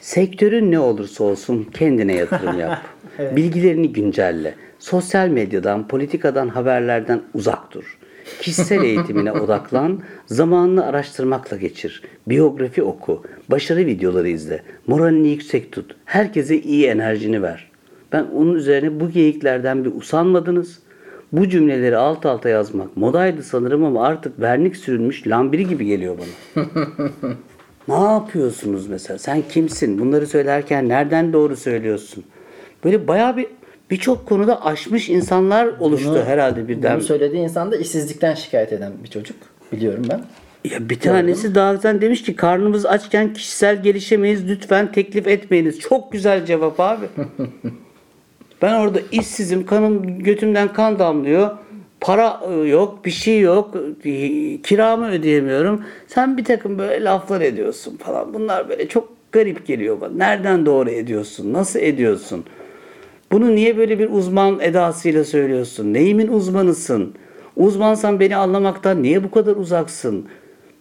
sektörün 0.00 0.70
ne 0.70 0.78
olursa 0.78 1.24
olsun 1.24 1.66
kendine 1.74 2.14
yatırım 2.14 2.58
yap. 2.58 2.78
Bilgilerini 3.36 3.92
güncelle. 3.92 4.54
Sosyal 4.78 5.28
medyadan, 5.28 5.88
politikadan, 5.88 6.48
haberlerden 6.48 7.22
uzak 7.34 7.72
dur. 7.72 7.98
Kişisel 8.40 8.82
eğitimine 8.82 9.32
odaklan, 9.42 10.02
zamanını 10.26 10.86
araştırmakla 10.86 11.56
geçir. 11.56 12.02
Biyografi 12.26 12.82
oku, 12.82 13.22
başarı 13.48 13.86
videoları 13.86 14.28
izle, 14.28 14.62
moralini 14.86 15.28
yüksek 15.28 15.72
tut. 15.72 15.96
Herkese 16.04 16.60
iyi 16.60 16.86
enerjini 16.86 17.42
ver. 17.42 17.71
Ben 18.12 18.26
onun 18.36 18.54
üzerine 18.54 19.00
bu 19.00 19.10
geyiklerden 19.10 19.84
bir 19.84 19.92
usanmadınız. 19.94 20.78
Bu 21.32 21.48
cümleleri 21.48 21.96
alt 21.96 22.26
alta 22.26 22.48
yazmak 22.48 22.96
modaydı 22.96 23.42
sanırım 23.42 23.84
ama 23.84 24.06
artık 24.06 24.40
vernik 24.40 24.76
sürülmüş 24.76 25.26
lambiri 25.26 25.68
gibi 25.68 25.86
geliyor 25.86 26.18
bana. 26.18 26.64
Ne 27.88 27.94
yapıyorsunuz 27.94 28.86
mesela? 28.86 29.18
Sen 29.18 29.42
kimsin? 29.50 29.98
Bunları 29.98 30.26
söylerken 30.26 30.88
nereden 30.88 31.32
doğru 31.32 31.56
söylüyorsun? 31.56 32.24
Böyle 32.84 33.08
bayağı 33.08 33.36
bir 33.36 33.46
birçok 33.90 34.26
konuda 34.26 34.64
aşmış 34.64 35.08
insanlar 35.08 35.66
oluştu 35.66 36.10
Bunu- 36.10 36.24
herhalde 36.24 36.68
birden. 36.68 36.94
Bunu 36.96 37.02
söylediği 37.02 37.42
insan 37.42 37.72
da 37.72 37.76
işsizlikten 37.76 38.34
şikayet 38.34 38.72
eden 38.72 38.92
bir 39.04 39.08
çocuk. 39.08 39.36
Biliyorum 39.72 40.04
ben. 40.10 40.20
Ya 40.70 40.88
bir 40.88 41.00
tanesi 41.00 41.54
daha 41.54 41.74
güzel 41.74 42.00
demiş 42.00 42.22
ki 42.22 42.36
karnımız 42.36 42.86
açken 42.86 43.32
kişisel 43.32 43.82
gelişemeyiz 43.82 44.48
lütfen 44.48 44.92
teklif 44.92 45.26
etmeyiniz. 45.26 45.80
Çok 45.80 46.12
güzel 46.12 46.46
cevap 46.46 46.80
abi. 46.80 47.06
ben 48.62 48.74
orada 48.74 49.00
işsizim 49.12 49.66
kanım 49.66 50.18
götümden 50.18 50.72
kan 50.72 50.98
damlıyor. 50.98 51.50
Para 52.00 52.40
e, 52.50 52.54
yok 52.68 53.04
bir 53.04 53.10
şey 53.10 53.40
yok 53.40 53.74
e, 54.04 54.12
kiramı 54.62 55.10
ödeyemiyorum. 55.10 55.84
Sen 56.06 56.36
bir 56.36 56.44
takım 56.44 56.78
böyle 56.78 57.04
laflar 57.04 57.40
ediyorsun 57.40 57.96
falan. 57.96 58.34
Bunlar 58.34 58.68
böyle 58.68 58.88
çok 58.88 59.08
garip 59.32 59.66
geliyor 59.66 60.00
bana. 60.00 60.12
Nereden 60.12 60.66
doğru 60.66 60.90
ediyorsun? 60.90 61.52
Nasıl 61.52 61.80
ediyorsun? 61.80 62.44
Bunu 63.32 63.54
niye 63.54 63.76
böyle 63.76 63.98
bir 63.98 64.10
uzman 64.10 64.60
edasıyla 64.60 65.24
söylüyorsun? 65.24 65.94
Neyimin 65.94 66.28
uzmanısın? 66.28 67.14
Uzmansan 67.56 68.20
beni 68.20 68.36
anlamaktan 68.36 69.02
niye 69.02 69.24
bu 69.24 69.30
kadar 69.30 69.56
uzaksın? 69.56 70.26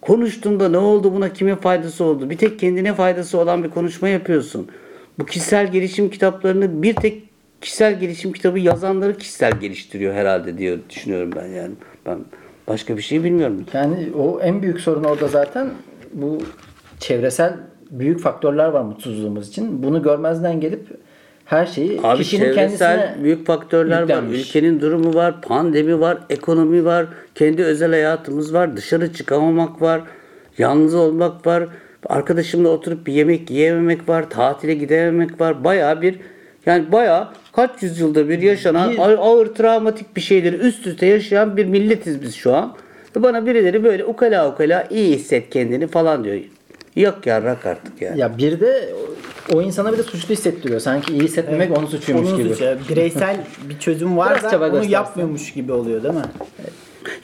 Konuştuğunda 0.02 0.70
ne 0.70 0.78
oldu 0.78 1.14
buna 1.14 1.34
kime 1.34 1.56
faydası 1.56 2.04
oldu? 2.04 2.30
Bir 2.30 2.38
tek 2.38 2.60
kendine 2.60 2.94
faydası 2.94 3.38
olan 3.38 3.64
bir 3.64 3.70
konuşma 3.70 4.10
yapıyorsun. 4.10 4.68
Bu 5.20 5.26
kişisel 5.26 5.72
gelişim 5.72 6.10
kitaplarını 6.10 6.84
bir 6.84 6.96
tek 6.96 7.31
kişisel 7.62 8.00
gelişim 8.00 8.32
kitabı 8.32 8.60
yazanları 8.60 9.18
kişisel 9.18 9.52
geliştiriyor 9.60 10.14
herhalde 10.14 10.58
diye 10.58 10.78
düşünüyorum 10.90 11.32
ben 11.36 11.48
yani. 11.48 11.74
Ben 12.06 12.20
başka 12.68 12.98
bir 12.98 13.02
şey 13.02 13.24
bilmiyorum. 13.24 13.66
Yani 13.74 14.10
o 14.18 14.40
en 14.40 14.62
büyük 14.62 14.80
sorun 14.80 15.04
orada 15.04 15.28
zaten 15.28 15.70
bu 16.14 16.38
çevresel 17.00 17.54
büyük 17.92 18.20
faktörler 18.20 18.68
var 18.68 18.82
mutsuzluğumuz 18.82 19.50
için. 19.50 19.84
Bunu 19.84 20.04
görmezden 20.04 20.60
gelip 20.60 20.88
her 21.46 21.66
şeyi 21.66 22.00
Abi 22.04 22.18
kişinin 22.24 22.54
kendisine 22.54 23.16
büyük 23.24 23.46
faktörler 23.46 23.96
var. 23.96 24.02
yüklenmiş. 24.02 24.40
Ülkenin 24.40 24.82
durumu 24.82 25.14
var, 25.14 25.42
pandemi 25.42 26.00
var, 26.00 26.18
ekonomi 26.30 26.86
var, 26.86 27.06
kendi 27.36 27.64
özel 27.64 27.92
hayatımız 27.92 28.54
var, 28.54 28.78
dışarı 28.78 29.14
çıkamamak 29.14 29.82
var, 29.82 30.02
yalnız 30.58 30.96
olmak 30.96 31.48
var, 31.48 31.68
arkadaşımla 32.06 32.70
oturup 32.70 33.08
bir 33.08 33.14
yemek 33.14 33.52
yiyememek 33.52 34.10
var, 34.10 34.30
tatile 34.30 34.74
gidememek 34.74 35.42
var. 35.42 35.64
Bayağı 35.64 36.02
bir 36.02 36.20
yani 36.66 36.92
bayağı 36.92 37.28
kaç 37.54 37.84
yüzyılda 37.84 38.30
bir 38.30 38.40
yaşanan 38.42 38.92
Bir- 38.92 38.98
ağır, 39.00 39.48
travmatik 39.48 40.16
bir 40.16 40.22
şeyleri 40.22 40.56
üst 40.56 40.88
üste 40.88 41.06
yaşayan 41.06 41.58
bir 41.58 41.66
milletiz 41.66 42.22
biz 42.22 42.36
şu 42.36 42.54
an. 42.56 42.74
Ve 43.16 43.24
bana 43.24 43.46
birileri 43.46 43.84
böyle 43.84 44.06
ukala 44.06 44.52
ukala 44.54 44.88
iyi 44.90 45.16
hisset 45.16 45.50
kendini 45.50 45.88
falan 45.88 46.24
diyor. 46.24 46.40
Yok 46.96 47.26
yarrak 47.28 47.66
artık 47.66 48.02
ya. 48.02 48.14
Ya 48.16 48.38
bir 48.38 48.60
de 48.60 48.90
o, 49.54 49.62
insana 49.62 49.94
bir 49.94 49.98
de 49.98 50.04
suçlu 50.04 50.34
hissettiriyor. 50.34 50.80
Sanki 50.80 51.14
iyi 51.14 51.22
hissetmemek 51.22 51.78
onun 51.78 51.86
suçuymuş 51.88 52.28
Onun 52.30 52.38
gibi. 52.38 52.50
suçu. 52.50 52.78
Bireysel 52.90 53.38
bir 53.70 53.80
çözüm 53.80 54.18
var 54.18 54.30
Biraz 54.32 54.44
da 54.44 54.50
çaba 54.50 54.64
onu 54.66 54.72
göstersen. 54.72 54.92
yapmıyormuş 54.92 55.54
gibi 55.54 55.72
oluyor 55.72 56.04
değil 56.04 56.14
mi? 56.14 56.22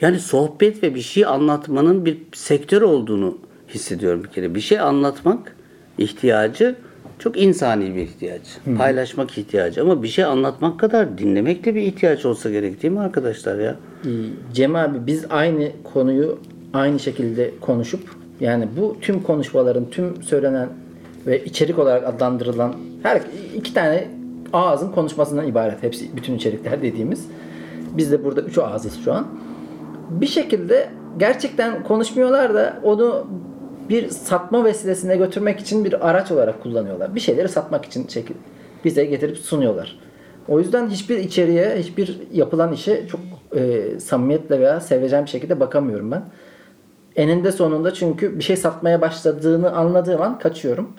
Yani 0.00 0.18
sohbet 0.20 0.82
ve 0.82 0.94
bir 0.94 1.00
şey 1.00 1.24
anlatmanın 1.26 2.04
bir 2.04 2.18
sektör 2.34 2.82
olduğunu 2.82 3.38
hissediyorum 3.68 4.24
bir 4.24 4.28
kere. 4.28 4.54
Bir 4.54 4.60
şey 4.60 4.80
anlatmak 4.80 5.56
ihtiyacı 5.98 6.74
çok 7.18 7.42
insani 7.42 7.94
bir 7.94 8.00
ihtiyaç. 8.00 8.42
Paylaşmak 8.78 9.38
ihtiyacı 9.38 9.82
ama 9.82 10.02
bir 10.02 10.08
şey 10.08 10.24
anlatmak 10.24 10.80
kadar 10.80 11.18
dinlemek 11.18 11.64
de 11.64 11.74
bir 11.74 11.82
ihtiyaç 11.82 12.26
olsa 12.26 12.50
gerek 12.50 12.82
değil 12.82 12.94
mi 12.94 13.00
arkadaşlar 13.00 13.58
ya? 13.58 13.76
Ee, 14.04 14.08
Cem 14.52 14.76
abi 14.76 15.06
biz 15.06 15.24
aynı 15.30 15.70
konuyu 15.92 16.38
aynı 16.72 16.98
şekilde 16.98 17.50
konuşup 17.60 18.00
yani 18.40 18.68
bu 18.80 18.96
tüm 19.00 19.22
konuşmaların 19.22 19.90
tüm 19.90 20.22
söylenen 20.22 20.68
ve 21.26 21.44
içerik 21.44 21.78
olarak 21.78 22.06
adlandırılan 22.06 22.74
her 23.02 23.22
iki 23.54 23.74
tane 23.74 24.08
ağzın 24.52 24.92
konuşmasından 24.92 25.46
ibaret 25.46 25.82
hepsi 25.82 26.16
bütün 26.16 26.34
içerikler 26.34 26.82
dediğimiz. 26.82 27.26
Biz 27.96 28.12
de 28.12 28.24
burada 28.24 28.40
üç 28.40 28.58
ağızız 28.58 29.04
şu 29.04 29.12
an. 29.12 29.26
Bir 30.10 30.26
şekilde 30.26 30.88
gerçekten 31.18 31.82
konuşmuyorlar 31.82 32.54
da 32.54 32.80
onu 32.82 33.26
bir 33.88 34.08
satma 34.08 34.64
vesilesine 34.64 35.16
götürmek 35.16 35.60
için 35.60 35.84
bir 35.84 36.08
araç 36.08 36.30
olarak 36.30 36.62
kullanıyorlar. 36.62 37.14
Bir 37.14 37.20
şeyleri 37.20 37.48
satmak 37.48 37.84
için 37.84 38.08
şekil 38.08 38.34
bize 38.84 39.04
getirip 39.04 39.38
sunuyorlar. 39.38 39.98
O 40.48 40.58
yüzden 40.58 40.88
hiçbir 40.88 41.18
içeriğe, 41.18 41.76
hiçbir 41.78 42.18
yapılan 42.32 42.72
işe 42.72 43.06
çok 43.08 43.20
e, 43.56 43.84
samimiyetle 44.00 44.60
veya 44.60 44.80
sevecen 44.80 45.24
bir 45.24 45.30
şekilde 45.30 45.60
bakamıyorum 45.60 46.10
ben. 46.10 46.22
Eninde 47.16 47.52
sonunda 47.52 47.94
çünkü 47.94 48.38
bir 48.38 48.44
şey 48.44 48.56
satmaya 48.56 49.00
başladığını 49.00 49.70
anladığım 49.70 50.22
an 50.22 50.38
kaçıyorum. 50.38 50.92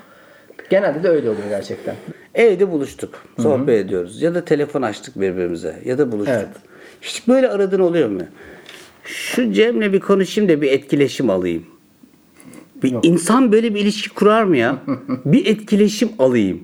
Genelde 0.70 1.04
de 1.04 1.10
öyle 1.10 1.30
oluyor 1.30 1.48
gerçekten. 1.50 1.96
Evde 2.36 2.72
buluştuk. 2.72 3.24
Sohbet 3.40 3.86
ediyoruz. 3.86 4.22
Ya 4.22 4.36
da 4.36 4.46
telefon 4.46 4.82
açtık 4.82 5.22
birbirimize. 5.22 5.76
Ya 5.86 5.98
da 5.98 6.12
buluştuk. 6.12 6.36
Evet. 6.38 6.48
Hiç 7.02 7.28
böyle 7.28 7.50
aradın 7.50 7.80
oluyor 7.80 8.10
mu? 8.10 8.22
Şu 9.04 9.52
Cem'le 9.54 9.94
bir 9.94 10.00
konuşayım 10.00 10.50
da 10.50 10.62
bir 10.62 10.72
etkileşim 10.72 11.30
alayım. 11.30 11.66
Bir 12.84 12.96
insan 13.04 13.52
böyle 13.52 13.76
bir 13.76 13.80
ilişki 13.80 14.10
kurar 14.10 14.44
mı 14.44 14.58
ya? 14.58 14.78
bir 15.26 15.46
etkileşim 15.46 16.10
alayım. 16.20 16.64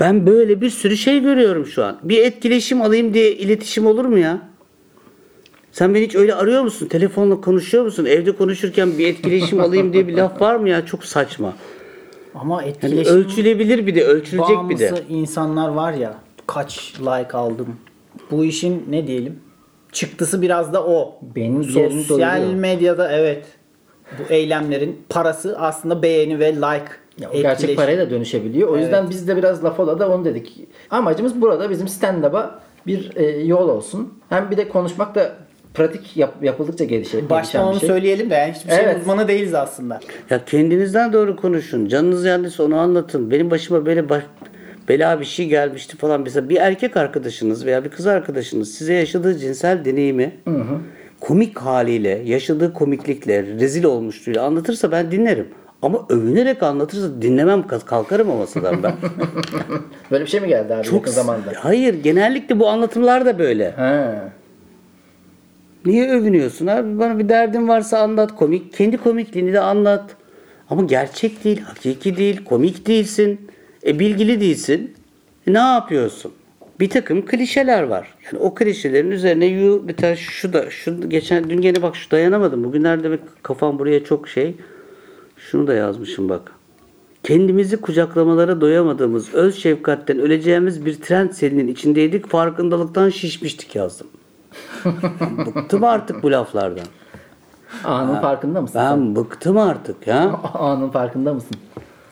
Ben 0.00 0.26
böyle 0.26 0.60
bir 0.60 0.70
sürü 0.70 0.96
şey 0.96 1.20
görüyorum 1.20 1.66
şu 1.66 1.84
an. 1.84 1.98
Bir 2.02 2.18
etkileşim 2.24 2.82
alayım 2.82 3.14
diye 3.14 3.32
iletişim 3.32 3.86
olur 3.86 4.04
mu 4.04 4.18
ya? 4.18 4.48
Sen 5.72 5.94
beni 5.94 6.04
hiç 6.04 6.14
öyle 6.14 6.34
arıyor 6.34 6.62
musun? 6.62 6.86
Telefonla 6.88 7.40
konuşuyor 7.40 7.84
musun? 7.84 8.04
Evde 8.04 8.32
konuşurken 8.32 8.98
bir 8.98 9.06
etkileşim 9.06 9.60
alayım 9.60 9.92
diye 9.92 10.08
bir 10.08 10.14
laf 10.16 10.40
var 10.40 10.56
mı 10.56 10.68
ya? 10.68 10.86
Çok 10.86 11.04
saçma. 11.04 11.54
Ama 12.34 12.62
Yani 12.62 12.70
etkileşim 12.70 13.14
ölçülebilir 13.14 13.86
bir 13.86 13.94
de, 13.94 14.04
ölçülecek 14.04 14.56
bir 14.68 14.78
de. 14.78 14.90
bağımlısı 14.90 15.04
insanlar 15.08 15.68
var 15.68 15.92
ya 15.92 16.14
kaç 16.46 16.94
like 17.00 17.36
aldım. 17.36 17.76
Bu 18.30 18.44
işin 18.44 18.84
ne 18.90 19.06
diyelim? 19.06 19.38
Çıktısı 19.92 20.42
biraz 20.42 20.72
da 20.72 20.84
o. 20.86 21.18
Benim 21.36 21.60
yerini 21.62 22.02
Sosyal 22.04 22.36
doyuruyor. 22.36 22.60
medyada 22.60 23.12
evet. 23.12 23.46
Bu 24.18 24.32
eylemlerin 24.32 25.02
parası 25.08 25.56
aslında 25.58 26.02
beğeni 26.02 26.38
ve 26.38 26.52
like. 26.56 26.84
Ya 27.20 27.30
o 27.30 27.42
gerçek 27.42 27.76
paraya 27.76 27.98
da 27.98 28.10
dönüşebiliyor. 28.10 28.68
O 28.68 28.78
yüzden 28.78 29.10
biz 29.10 29.28
de 29.28 29.36
biraz 29.36 29.64
laf 29.64 29.80
ola 29.80 29.98
da 29.98 30.10
onu 30.10 30.24
dedik. 30.24 30.60
Amacımız 30.90 31.40
burada 31.40 31.70
bizim 31.70 31.86
stand-up'a 31.88 32.60
bir 32.86 33.16
e, 33.16 33.24
yol 33.26 33.68
olsun. 33.68 34.14
Hem 34.28 34.50
bir 34.50 34.56
de 34.56 34.68
konuşmak 34.68 35.14
da 35.14 35.32
pratik 35.74 36.16
yap- 36.16 36.42
yapıldıkça 36.42 36.84
gelişir. 36.84 37.30
Baştan 37.30 37.42
gelişen 37.42 37.62
onu 37.62 37.80
şey. 37.80 37.88
söyleyelim 37.88 38.30
de 38.30 38.34
yani 38.34 38.52
hiçbir 38.52 38.70
şey 38.70 38.78
Evet. 38.84 38.96
uzmanı 39.00 39.28
değiliz 39.28 39.54
aslında. 39.54 40.00
Ya 40.30 40.44
kendinizden 40.44 41.12
doğru 41.12 41.36
konuşun. 41.36 41.86
Canınız 41.88 42.24
yandıysa 42.24 42.62
onu 42.62 42.76
anlatın. 42.76 43.30
Benim 43.30 43.50
başıma 43.50 43.86
böyle 43.86 44.08
baş, 44.08 44.22
bela 44.88 45.20
bir 45.20 45.24
şey 45.24 45.46
gelmişti 45.48 45.96
falan. 45.96 46.20
Mesela 46.20 46.48
bir 46.48 46.56
erkek 46.56 46.96
arkadaşınız 46.96 47.66
veya 47.66 47.84
bir 47.84 47.90
kız 47.90 48.06
arkadaşınız 48.06 48.74
size 48.74 48.94
yaşadığı 48.94 49.38
cinsel 49.38 49.84
deneyimi 49.84 50.36
komik 51.20 51.58
haliyle, 51.58 52.22
yaşadığı 52.24 52.72
komiklikle, 52.72 53.42
rezil 53.42 53.84
olmuşluğuyla 53.84 54.42
anlatırsa 54.44 54.92
ben 54.92 55.10
dinlerim. 55.12 55.48
Ama 55.82 56.06
övünerek 56.08 56.62
anlatırsa 56.62 57.22
dinlemem, 57.22 57.66
kalk- 57.66 57.86
kalkarım 57.86 58.30
o 58.30 58.36
masadan 58.36 58.82
ben. 58.82 58.94
Böyle 60.10 60.24
bir 60.24 60.30
şey 60.30 60.40
mi 60.40 60.48
geldi 60.48 60.74
abi 60.74 60.84
Çok 60.84 60.94
yakın 60.94 61.10
zamanda? 61.10 61.52
Hayır, 61.56 61.94
genellikle 61.94 62.60
bu 62.60 62.68
anlatımlar 62.68 63.26
da 63.26 63.38
böyle. 63.38 63.70
He. 63.70 64.14
Niye 65.86 66.08
övünüyorsun 66.10 66.66
abi? 66.66 66.98
Bana 66.98 67.18
bir 67.18 67.28
derdin 67.28 67.68
varsa 67.68 67.98
anlat 67.98 68.34
komik. 68.36 68.72
Kendi 68.72 68.96
komikliğini 68.96 69.52
de 69.52 69.60
anlat. 69.60 70.10
Ama 70.70 70.82
gerçek 70.82 71.44
değil, 71.44 71.60
hakiki 71.60 72.16
değil, 72.16 72.44
komik 72.44 72.86
değilsin. 72.86 73.40
E 73.86 73.98
bilgili 73.98 74.40
değilsin. 74.40 74.94
E, 75.46 75.52
ne 75.52 75.58
yapıyorsun? 75.58 76.32
Bir 76.80 76.90
takım 76.90 77.26
klişeler 77.26 77.82
var. 77.82 78.14
Yani 78.24 78.42
o 78.42 78.54
klişelerin 78.54 79.10
üzerine 79.10 79.46
yu, 79.46 79.82
mesela 79.86 80.16
şu 80.16 80.52
da 80.52 80.70
şu 80.70 81.08
geçen 81.08 81.50
dün 81.50 81.60
gene 81.60 81.82
bak 81.82 81.96
şu 81.96 82.10
dayanamadım. 82.10 82.64
Bugünlerde 82.64 83.10
bir 83.10 83.20
kafam 83.42 83.78
buraya 83.78 84.04
çok 84.04 84.28
şey. 84.28 84.56
Şunu 85.36 85.66
da 85.66 85.74
yazmışım 85.74 86.28
bak. 86.28 86.52
Kendimizi 87.22 87.80
kucaklamalara 87.80 88.60
doyamadığımız, 88.60 89.34
öz 89.34 89.56
şefkatten 89.56 90.18
öleceğimiz 90.18 90.86
bir 90.86 90.94
trend 90.94 91.30
selinin 91.30 91.68
içindeydik. 91.68 92.28
Farkındalıktan 92.28 93.10
şişmiştik 93.10 93.76
yazdım. 93.76 94.06
Bıktım 95.46 95.84
artık 95.84 96.22
bu 96.22 96.30
laflardan. 96.30 96.86
Anın 97.84 98.20
farkında 98.20 98.60
mısın? 98.60 98.80
Ben 98.80 99.16
bıktım 99.16 99.58
artık 99.58 100.06
ya. 100.06 100.22
sen? 100.22 100.50
Anın 100.60 100.90
farkında 100.90 101.34
mısın? 101.34 101.56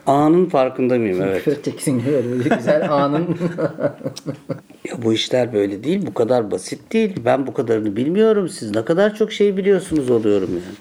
Anın 0.06 0.46
farkında 0.46 0.98
mıyım? 0.98 1.22
Evet. 1.22 1.44
Gibi 1.86 2.02
böyle 2.04 2.56
güzel 2.56 2.92
anın. 2.92 3.26
Ya 4.88 5.02
bu 5.02 5.12
işler 5.12 5.52
böyle 5.52 5.84
değil. 5.84 6.06
Bu 6.06 6.14
kadar 6.14 6.50
basit 6.50 6.92
değil. 6.92 7.16
Ben 7.24 7.46
bu 7.46 7.54
kadarını 7.54 7.96
bilmiyorum. 7.96 8.48
Siz 8.48 8.74
ne 8.74 8.84
kadar 8.84 9.14
çok 9.14 9.32
şey 9.32 9.56
biliyorsunuz 9.56 10.10
oluyorum 10.10 10.50
yani. 10.52 10.76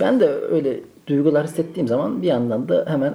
ben 0.00 0.20
de 0.20 0.28
öyle 0.28 0.80
duygular 1.06 1.46
hissettiğim 1.46 1.88
zaman 1.88 2.22
bir 2.22 2.26
yandan 2.26 2.68
da 2.68 2.84
hemen 2.88 3.14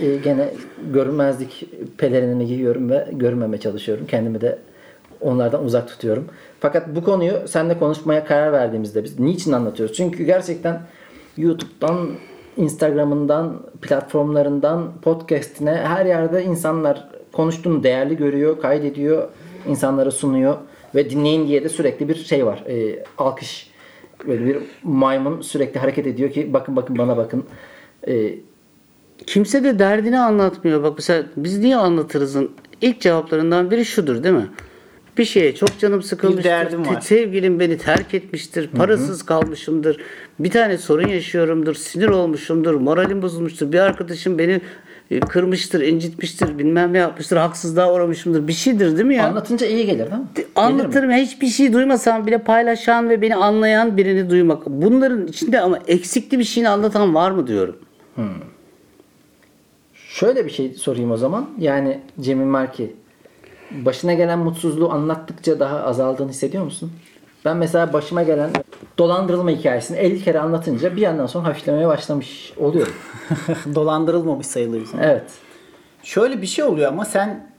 e, 0.00 0.16
gene 0.16 0.48
görünmezlik 0.92 1.68
pelerinini 1.98 2.46
giyiyorum 2.46 2.90
ve 2.90 3.08
görünmemeye 3.12 3.60
çalışıyorum. 3.60 4.06
Kendimi 4.06 4.40
de 4.40 4.58
onlardan 5.20 5.64
uzak 5.64 5.88
tutuyorum. 5.88 6.24
Fakat 6.60 6.96
bu 6.96 7.04
konuyu 7.04 7.32
seninle 7.46 7.78
konuşmaya 7.78 8.24
karar 8.24 8.52
verdiğimizde 8.52 9.04
biz 9.04 9.18
niçin 9.20 9.52
anlatıyoruz? 9.52 9.96
Çünkü 9.96 10.24
gerçekten 10.24 10.80
YouTube'dan 11.36 12.08
Instagram'ından, 12.56 13.62
platformlarından, 13.82 14.92
podcast'ine 15.02 15.70
her 15.70 16.06
yerde 16.06 16.44
insanlar 16.44 17.08
konuştuğunu 17.32 17.82
değerli 17.82 18.16
görüyor, 18.16 18.60
kaydediyor, 18.60 19.28
insanlara 19.68 20.10
sunuyor 20.10 20.56
ve 20.94 21.10
dinleyin 21.10 21.48
diye 21.48 21.64
de 21.64 21.68
sürekli 21.68 22.08
bir 22.08 22.14
şey 22.14 22.46
var. 22.46 22.64
E, 22.68 23.04
alkış. 23.18 23.70
Böyle 24.26 24.46
bir 24.46 24.56
maymun 24.82 25.40
sürekli 25.40 25.80
hareket 25.80 26.06
ediyor 26.06 26.30
ki 26.30 26.52
bakın 26.52 26.76
bakın 26.76 26.98
bana 26.98 27.16
bakın. 27.16 27.44
E, 28.08 28.34
Kimse 29.26 29.64
de 29.64 29.78
derdini 29.78 30.18
anlatmıyor. 30.18 30.82
Bak 30.82 30.92
mesela 30.96 31.24
biz 31.36 31.58
niye 31.58 31.76
anlatırızın 31.76 32.50
ilk 32.80 33.00
cevaplarından 33.00 33.70
biri 33.70 33.84
şudur 33.84 34.22
değil 34.22 34.34
mi? 34.34 34.48
Bir 35.18 35.24
şeye 35.24 35.54
çok 35.54 35.78
canım 35.78 36.02
sıkılmıştır. 36.02 36.44
Bir 36.44 36.50
derdim 36.50 36.86
var. 36.86 37.00
Sevgilim 37.00 37.60
beni 37.60 37.78
terk 37.78 38.14
etmiştir. 38.14 38.68
Parasız 38.68 39.22
kalmışımdır. 39.22 40.00
Bir 40.38 40.50
tane 40.50 40.78
sorun 40.78 41.08
yaşıyorumdur. 41.08 41.74
Sinir 41.74 42.08
olmuşumdur. 42.08 42.74
Moralim 42.74 43.22
bozulmuştur. 43.22 43.72
Bir 43.72 43.78
arkadaşım 43.78 44.38
beni 44.38 44.60
e, 45.10 45.20
kırmıştır, 45.20 45.80
incitmiştir, 45.80 46.58
bilmem 46.58 46.92
ne 46.92 46.98
yapmıştır, 46.98 47.36
haksızlığa 47.36 47.94
uğramışımdır. 47.94 48.48
Bir 48.48 48.52
şeydir 48.52 48.96
değil 48.96 49.06
mi 49.06 49.14
ya? 49.14 49.26
anlatınca 49.26 49.66
iyi 49.66 49.86
gelir 49.86 49.98
değil 49.98 50.20
mi? 50.20 50.26
Gelir 50.34 50.48
mi? 50.48 50.52
Anlatırım 50.56 51.10
hiçbir 51.10 51.46
şey 51.46 51.72
duymasam 51.72 52.26
bile 52.26 52.38
paylaşan 52.38 53.08
ve 53.10 53.22
beni 53.22 53.36
anlayan 53.36 53.96
birini 53.96 54.30
duymak. 54.30 54.66
Bunların 54.66 55.26
içinde 55.26 55.60
ama 55.60 55.78
eksikli 55.86 56.38
bir 56.38 56.44
şeyini 56.44 56.68
anlatan 56.68 57.14
var 57.14 57.30
mı 57.30 57.46
diyorum. 57.46 57.76
Şöyle 59.94 60.44
bir 60.44 60.50
şey 60.50 60.74
sorayım 60.74 61.10
o 61.10 61.16
zaman. 61.16 61.50
Yani 61.58 62.00
Cemil 62.20 62.44
Marki 62.44 62.92
başına 63.70 64.14
gelen 64.14 64.38
mutsuzluğu 64.38 64.92
anlattıkça 64.92 65.60
daha 65.60 65.82
azaldığını 65.82 66.30
hissediyor 66.30 66.64
musun? 66.64 66.92
Ben 67.44 67.56
mesela 67.56 67.92
başıma 67.92 68.22
gelen 68.22 68.50
dolandırılma 68.98 69.50
hikayesini 69.50 69.96
50 69.98 70.24
kere 70.24 70.40
anlatınca 70.40 70.96
bir 70.96 71.00
yandan 71.00 71.26
sonra 71.26 71.48
hafiflemeye 71.48 71.88
başlamış 71.88 72.52
oluyorum. 72.56 72.92
Dolandırılmamış 73.74 74.46
sayılırız. 74.46 74.90
Evet. 75.00 75.24
Şöyle 76.02 76.42
bir 76.42 76.46
şey 76.46 76.64
oluyor 76.64 76.88
ama 76.88 77.04
sen 77.04 77.50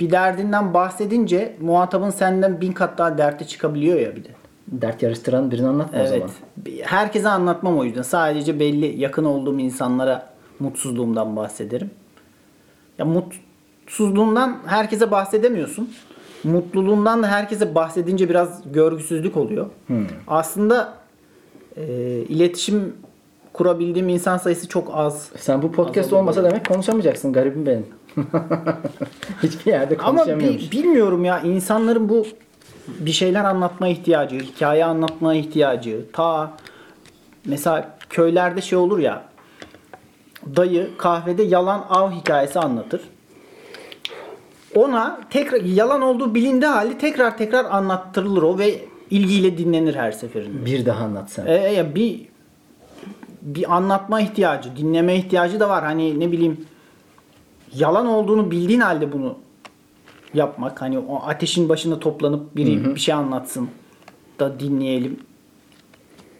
bir 0.00 0.10
derdinden 0.10 0.74
bahsedince 0.74 1.56
muhatabın 1.60 2.10
senden 2.10 2.60
bin 2.60 2.72
kat 2.72 2.98
daha 2.98 3.18
dertte 3.18 3.44
çıkabiliyor 3.44 4.00
ya 4.00 4.16
bir 4.16 4.24
de. 4.24 4.28
Dert 4.68 5.02
yarıştıran 5.02 5.50
birini 5.50 5.68
anlatma 5.68 5.98
o 5.98 6.00
Evet. 6.00 6.10
zaman. 6.10 6.30
Bir- 6.56 6.82
Herkese 6.82 7.28
anlatmam 7.28 7.78
o 7.78 7.84
yüzden. 7.84 8.02
Sadece 8.02 8.60
belli 8.60 9.00
yakın 9.00 9.24
olduğum 9.24 9.58
insanlara 9.60 10.30
mutsuzluğumdan 10.60 11.36
bahsederim. 11.36 11.90
Ya 12.98 13.04
mutsuzluğundan 13.90 14.58
herkese 14.66 15.10
bahsedemiyorsun. 15.10 15.90
Mutluluğundan 16.44 17.22
da 17.22 17.28
herkese 17.28 17.74
bahsedince 17.74 18.28
biraz 18.28 18.72
görgüsüzlük 18.72 19.36
oluyor. 19.36 19.66
Aslında 20.26 20.94
e, 21.76 21.84
iletişim 22.28 22.94
kurabildiğim 23.52 24.08
insan 24.08 24.38
sayısı 24.38 24.68
çok 24.68 24.90
az. 24.94 25.28
Sen 25.38 25.62
bu 25.62 25.72
podcast 25.72 26.12
olmasa 26.12 26.44
demek 26.44 26.68
konuşamayacaksın 26.68 27.32
garibim 27.32 27.66
benim. 27.66 27.86
Hiçbir 29.42 29.70
yerde 29.72 29.96
Ama 30.04 30.18
konuşamıyormuş. 30.24 30.72
bi- 30.72 30.76
bilmiyorum 30.76 31.24
ya 31.24 31.40
insanların 31.40 32.08
bu 32.08 32.26
bir 32.88 33.12
şeyler 33.12 33.44
anlatma 33.44 33.88
ihtiyacı, 33.88 34.38
hikaye 34.38 34.84
anlatma 34.84 35.34
ihtiyacı. 35.34 36.04
Ta 36.12 36.52
mesela 37.44 37.96
köylerde 38.10 38.60
şey 38.60 38.78
olur 38.78 38.98
ya. 38.98 39.22
Dayı 40.56 40.90
kahvede 40.98 41.42
yalan 41.42 41.84
av 41.88 42.10
hikayesi 42.10 42.58
anlatır. 42.58 43.00
Ona 44.76 45.20
tekrar 45.30 45.60
yalan 45.60 46.02
olduğu 46.02 46.34
bilindiği 46.34 46.66
hali 46.66 46.98
tekrar 46.98 47.38
tekrar 47.38 47.64
anlattırılır 47.64 48.42
o 48.42 48.58
ve 48.58 48.84
ilgiyle 49.10 49.58
dinlenir 49.58 49.94
her 49.94 50.12
seferinde. 50.12 50.66
Bir 50.66 50.86
daha 50.86 51.04
anlat 51.04 51.30
sen. 51.30 51.46
E, 51.46 51.76
e, 51.76 51.94
bir 51.94 52.20
bir 53.42 53.76
anlatma 53.76 54.20
ihtiyacı, 54.20 54.76
dinleme 54.76 55.16
ihtiyacı 55.16 55.60
da 55.60 55.68
var. 55.68 55.84
Hani 55.84 56.20
ne 56.20 56.32
bileyim 56.32 56.66
yalan 57.74 58.06
olduğunu 58.06 58.50
bildiğin 58.50 58.80
halde 58.80 59.12
bunu 59.12 59.38
yapmak. 60.34 60.82
Hani 60.82 60.98
o 60.98 61.22
ateşin 61.26 61.68
başında 61.68 62.00
toplanıp 62.00 62.56
biri 62.56 62.94
bir 62.94 63.00
şey 63.00 63.14
anlatsın 63.14 63.68
da 64.38 64.60
dinleyelim 64.60 65.20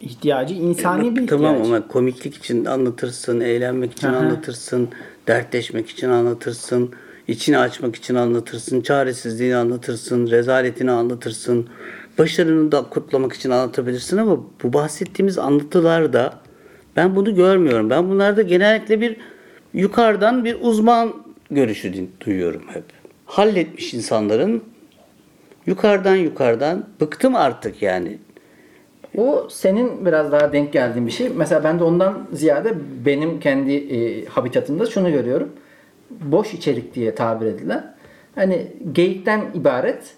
ihtiyacı 0.01 0.55
insani 0.55 1.17
bir 1.17 1.23
ihtiyaç. 1.23 1.43
Tamam 1.43 1.63
ama 1.63 1.89
komiklik 1.89 2.35
için 2.35 2.65
anlatırsın, 2.65 3.41
eğlenmek 3.41 3.93
için 3.93 4.09
Aha. 4.09 4.17
anlatırsın, 4.17 4.89
dertleşmek 5.27 5.89
için 5.89 6.09
anlatırsın, 6.09 6.91
içini 7.29 7.59
açmak 7.59 7.97
için 7.97 8.15
anlatırsın, 8.15 8.81
çaresizliğini 8.81 9.57
anlatırsın, 9.57 10.31
rezaletini 10.31 10.91
anlatırsın, 10.91 11.69
başarını 12.19 12.73
da 12.73 12.83
kutlamak 12.83 13.33
için 13.33 13.51
anlatabilirsin 13.51 14.17
ama 14.17 14.39
bu 14.63 14.73
bahsettiğimiz 14.73 15.39
anlatılarda 15.39 16.35
ben 16.97 17.17
bunu 17.17 17.35
görmüyorum. 17.35 17.91
Ben 17.91 18.09
bunlarda 18.09 18.43
genellikle 18.43 19.01
bir 19.01 19.17
yukarıdan 19.75 20.45
bir 20.45 20.57
uzman 20.61 21.13
görüşü 21.51 22.07
duyuyorum 22.21 22.63
hep. 22.69 22.85
Halletmiş 23.27 23.95
insanların 23.95 24.63
yukarıdan 25.67 26.17
yukarıdan 26.17 26.87
bıktım 27.01 27.37
artık 27.37 27.83
yani. 27.83 28.19
O 29.17 29.49
senin 29.51 30.07
biraz 30.07 30.33
daha 30.33 30.53
denk 30.53 30.73
geldiğin 30.73 31.07
bir 31.07 31.13
şey. 31.13 31.29
Mesela 31.29 31.65
ben 31.65 31.79
de 31.79 31.85
ondan 31.85 32.29
ziyade 32.33 32.75
benim 33.07 33.41
kendi 33.41 33.73
e, 33.73 34.27
habitatımda 34.27 34.87
şunu 34.87 35.13
görüyorum. 35.13 35.49
Boş 36.11 36.55
içerik 36.55 36.95
diye 36.95 37.15
tabir 37.15 37.47
edilen. 37.47 37.95
Hani 38.35 38.73
geyikten 38.93 39.45
ibaret. 39.55 40.15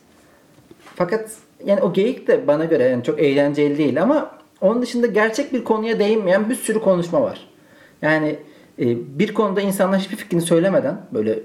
Fakat 0.95 1.31
yani 1.65 1.83
o 1.83 1.93
geyik 1.93 2.29
de 2.29 2.47
bana 2.47 2.65
göre 2.65 2.85
yani 2.85 3.05
çok 3.05 3.21
eğlenceli 3.21 3.79
değil 3.79 4.03
ama 4.03 4.39
onun 4.61 4.83
dışında 4.83 5.07
gerçek 5.07 5.53
bir 5.53 5.65
konuya 5.65 5.99
değinmeyen 5.99 6.51
bir 6.51 6.55
sürü 6.55 6.81
konuşma 6.81 7.23
var. 7.23 7.49
Yani 8.03 8.37
e, 8.79 9.19
bir 9.19 9.35
konuda 9.35 9.61
insanlar 9.61 10.01
hiçbir 10.01 10.17
fikrini 10.17 10.43
söylemeden 10.43 11.01
böyle 11.13 11.39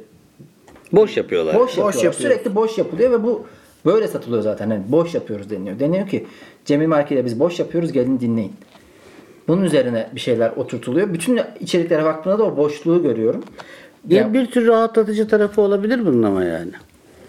Boş 0.93 1.17
yapıyorlar. 1.17 1.55
Boş, 1.55 1.69
yapıyorlar. 1.69 1.93
yapıyor. 1.93 2.13
Sürekli 2.13 2.55
boş 2.55 2.77
yapılıyor 2.77 3.11
ve 3.11 3.23
bu 3.23 3.45
böyle 3.85 4.07
satılıyor 4.07 4.43
zaten. 4.43 4.69
Yani 4.69 4.83
boş 4.87 5.15
yapıyoruz 5.15 5.49
deniyor. 5.49 5.79
Deniyor 5.79 6.07
ki 6.07 6.25
Cemil 6.65 6.87
Marki'yle 6.87 7.25
biz 7.25 7.39
boş 7.39 7.59
yapıyoruz 7.59 7.91
gelin 7.91 8.19
dinleyin. 8.19 8.53
Bunun 9.47 9.63
üzerine 9.63 10.09
bir 10.15 10.19
şeyler 10.19 10.51
oturtuluyor. 10.51 11.13
Bütün 11.13 11.39
içeriklere 11.59 12.03
baktığımda 12.03 12.39
da 12.39 12.43
o 12.43 12.57
boşluğu 12.57 13.03
görüyorum. 13.03 13.43
Bir, 14.03 14.15
Ya, 14.15 14.33
bir 14.33 14.45
tür 14.45 14.67
rahatlatıcı 14.67 15.27
tarafı 15.27 15.61
olabilir 15.61 16.05
bunun 16.05 16.23
ama 16.23 16.43
yani. 16.43 16.71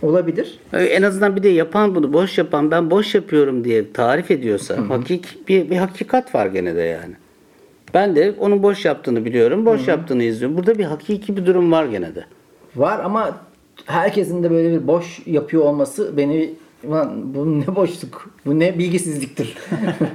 olabilir. 0.03 0.59
En 0.73 1.03
azından 1.03 1.37
bir 1.37 1.43
de 1.43 1.49
yapan 1.49 1.95
bunu 1.95 2.13
boş 2.13 2.39
yapan 2.39 2.71
ben 2.71 2.91
boş 2.91 3.15
yapıyorum 3.15 3.65
diye 3.65 3.93
tarif 3.93 4.31
ediyorsa 4.31 4.77
hakik 4.89 5.49
bir, 5.49 5.71
bir 5.71 5.77
hakikat 5.77 6.35
var 6.35 6.47
gene 6.47 6.77
de 6.77 6.83
yani. 6.83 7.15
Ben 7.95 8.17
de 8.17 8.35
onun 8.39 8.63
boş 8.63 8.85
yaptığını 8.85 9.25
biliyorum. 9.25 9.67
Boş 9.67 9.89
yaptığını 9.89 10.23
izliyorum. 10.23 10.57
Burada 10.57 10.79
bir 10.79 10.85
hakiki 10.85 11.37
bir 11.37 11.47
durum 11.47 11.73
var 11.73 11.85
gene 11.85 12.15
de. 12.15 12.25
Var 12.77 13.01
ama 13.05 13.37
herkesin 13.87 14.43
de 14.43 14.51
böyle 14.51 14.73
bir 14.73 14.87
boş 14.87 15.23
yapıyor 15.27 15.65
olması 15.65 16.17
beni 16.17 16.55
Ulan 16.89 17.35
bu 17.35 17.61
ne 17.61 17.77
boşluk, 17.77 18.31
bu 18.47 18.59
ne 18.59 18.79
bilgisizliktir. 18.79 19.57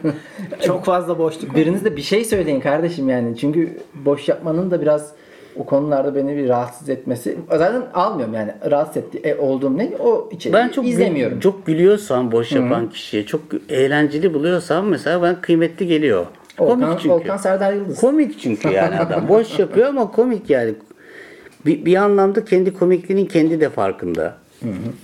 Çok 0.62 0.86
fazla 0.86 1.17
boşluk. 1.19 1.56
Biriniz 1.56 1.86
de 1.86 1.95
bir 1.95 2.02
şey 2.02 2.26
söyleyin 2.26 2.60
kardeşim 2.60 3.10
yani. 3.10 3.38
Çünkü 3.38 3.78
boş 4.06 4.28
yapmanın 4.28 4.72
da 4.72 4.82
biraz 4.82 5.13
o 5.60 5.65
konularda 5.65 6.15
beni 6.15 6.38
bir 6.38 6.50
rahatsız 6.50 6.89
etmesi. 6.89 7.38
Zaten 7.50 7.82
almıyorum 7.93 8.34
yani 8.34 8.52
rahatsız 8.72 8.98
etti 8.98 9.17
e, 9.24 9.36
olduğum 9.36 9.78
ne 9.78 9.91
o 10.00 10.30
içeriği 10.32 10.54
Ben 10.54 10.69
çok 10.69 10.88
izlemiyorum. 10.88 11.34
gül- 11.34 11.41
çok 11.41 11.65
gülüyorsam 11.65 12.32
boş 12.32 12.52
yapan 12.52 12.89
kişiye 12.89 13.26
çok 13.26 13.41
eğlenceli 13.69 14.34
buluyorsam 14.34 14.88
mesela 14.88 15.22
ben 15.22 15.41
kıymetli 15.41 15.88
geliyor. 15.88 16.26
Volkan, 16.60 16.80
komik 16.82 17.00
çünkü. 17.00 17.15
Volkan 17.15 17.38
Serdar 17.38 17.74
Yıldız. 17.74 18.00
Komik 18.02 18.39
çünkü 18.39 18.69
yani 18.69 19.00
adam. 19.00 19.28
Boş 19.28 19.60
yapıyor 19.60 19.88
ama 19.88 20.12
komik 20.12 20.50
yani. 20.50 20.74
Bir, 21.65 21.86
bir 21.86 21.95
anlamda 21.95 22.45
kendi 22.45 22.74
komikliğinin 22.74 23.26
kendi 23.26 23.62
de 23.62 23.69
farkında. 23.69 24.36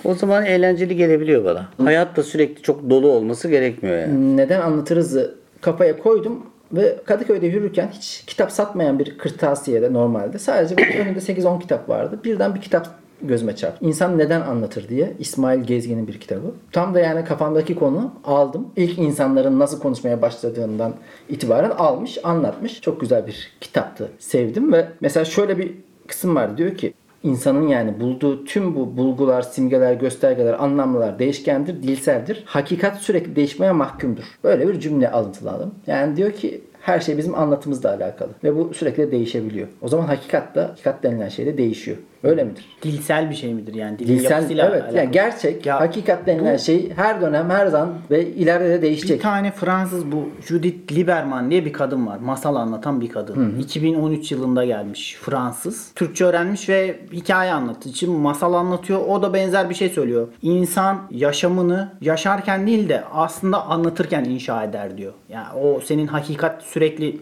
O 0.03 0.13
zaman 0.13 0.45
eğlenceli 0.45 0.95
gelebiliyor 0.95 1.45
bana. 1.45 1.67
Hayat 1.83 2.17
da 2.17 2.23
sürekli 2.23 2.61
çok 2.61 2.89
dolu 2.89 3.07
olması 3.07 3.47
gerekmiyor 3.49 3.97
yani. 3.97 4.37
Neden 4.37 4.61
anlatırızı 4.61 5.35
kafaya 5.61 5.97
koydum 5.99 6.39
ve 6.71 6.97
Kadıköy'de 7.06 7.47
yürürken 7.47 7.89
hiç 7.93 8.23
kitap 8.28 8.51
satmayan 8.51 8.99
bir 8.99 9.17
kırtasiyede 9.17 9.93
normalde 9.93 10.39
sadece 10.39 10.75
önünde 10.99 11.19
8-10 11.19 11.60
kitap 11.60 11.89
vardı. 11.89 12.19
Birden 12.23 12.56
bir 12.56 12.62
kitap 12.62 12.88
gözüme 13.21 13.56
çarptı. 13.56 13.86
İnsan 13.86 14.17
neden 14.17 14.41
anlatır 14.41 14.89
diye 14.89 15.13
İsmail 15.19 15.63
Gezgin'in 15.63 16.08
bir 16.08 16.19
kitabı. 16.19 16.51
Tam 16.71 16.93
da 16.93 16.99
yani 16.99 17.25
kafamdaki 17.25 17.75
konu 17.75 18.13
aldım. 18.23 18.67
İlk 18.75 18.99
insanların 18.99 19.60
nasıl 19.60 19.80
konuşmaya 19.80 20.21
başladığından 20.21 20.93
itibaren 21.30 21.69
almış, 21.69 22.17
anlatmış. 22.23 22.82
Çok 22.82 23.01
güzel 23.01 23.28
bir 23.28 23.51
kitaptı. 23.62 24.12
Sevdim 24.19 24.73
ve 24.73 24.88
mesela 25.01 25.25
şöyle 25.25 25.58
bir 25.58 25.75
kısım 26.08 26.36
var. 26.36 26.58
Diyor 26.58 26.78
ki 26.78 26.93
İnsanın 27.25 27.67
yani 27.67 27.99
bulduğu 27.99 28.45
tüm 28.45 28.75
bu 28.75 28.97
bulgular, 28.97 29.41
simgeler, 29.41 29.93
göstergeler, 29.93 30.63
anlamlar 30.63 31.19
değişkendir, 31.19 31.83
dilseldir. 31.83 32.43
Hakikat 32.45 32.97
sürekli 32.97 33.35
değişmeye 33.35 33.71
mahkumdur. 33.71 34.23
Böyle 34.43 34.67
bir 34.67 34.79
cümle 34.79 35.11
alıntıladım. 35.11 35.75
Yani 35.88 36.15
diyor 36.17 36.31
ki 36.31 36.61
her 36.81 36.99
şey 36.99 37.17
bizim 37.17 37.35
anlatımızla 37.35 37.89
alakalı. 37.89 38.29
Ve 38.43 38.55
bu 38.55 38.73
sürekli 38.73 39.11
değişebiliyor. 39.11 39.67
O 39.81 39.88
zaman 39.88 40.05
hakikat 40.05 40.55
da, 40.55 40.63
hakikat 40.69 41.03
denilen 41.03 41.29
şey 41.29 41.45
de 41.45 41.57
değişiyor. 41.57 41.97
Öyle 42.25 42.43
midir? 42.43 42.65
Dilsel 42.83 43.29
bir 43.29 43.35
şey 43.35 43.53
midir 43.53 43.73
yani? 43.73 43.99
Dilin 43.99 44.19
Dilsel, 44.19 44.43
evet. 44.49 44.59
alakalı. 44.59 44.97
Yani 44.97 45.11
gerçek, 45.11 45.65
Ya 45.65 45.79
hakikat 45.79 46.27
denilen 46.27 46.57
şey 46.57 46.91
her 46.95 47.21
dönem, 47.21 47.49
her 47.49 47.67
zaman 47.67 47.93
ve 48.11 48.25
ileride 48.27 48.69
de 48.69 48.77
Bir 48.77 48.81
değişecek. 48.81 49.21
tane 49.21 49.51
Fransız 49.51 50.11
bu 50.11 50.29
Judith 50.47 50.91
Lieberman 50.93 51.51
diye 51.51 51.65
bir 51.65 51.73
kadın 51.73 52.07
var. 52.07 52.17
Masal 52.17 52.55
anlatan 52.55 53.01
bir 53.01 53.09
kadın. 53.09 53.59
2013 53.59 54.31
yılında 54.31 54.65
gelmiş 54.65 55.17
Fransız. 55.21 55.91
Türkçe 55.95 56.25
öğrenmiş 56.25 56.69
ve 56.69 56.99
hikaye 57.13 57.51
anlatıcı. 57.53 57.97
Şimdi 57.97 58.17
masal 58.17 58.53
anlatıyor. 58.53 58.99
O 59.07 59.21
da 59.21 59.33
benzer 59.33 59.69
bir 59.69 59.75
şey 59.75 59.89
söylüyor. 59.89 60.27
İnsan 60.41 60.97
yaşamını 61.11 61.89
yaşarken 62.01 62.67
değil 62.67 62.89
de 62.89 63.03
aslında 63.13 63.65
anlatırken 63.65 64.23
inşa 64.23 64.63
eder 64.63 64.97
diyor. 64.97 65.13
Yani 65.29 65.47
o 65.63 65.79
senin 65.81 66.07
hakikat 66.07 66.63
sürekli 66.63 67.17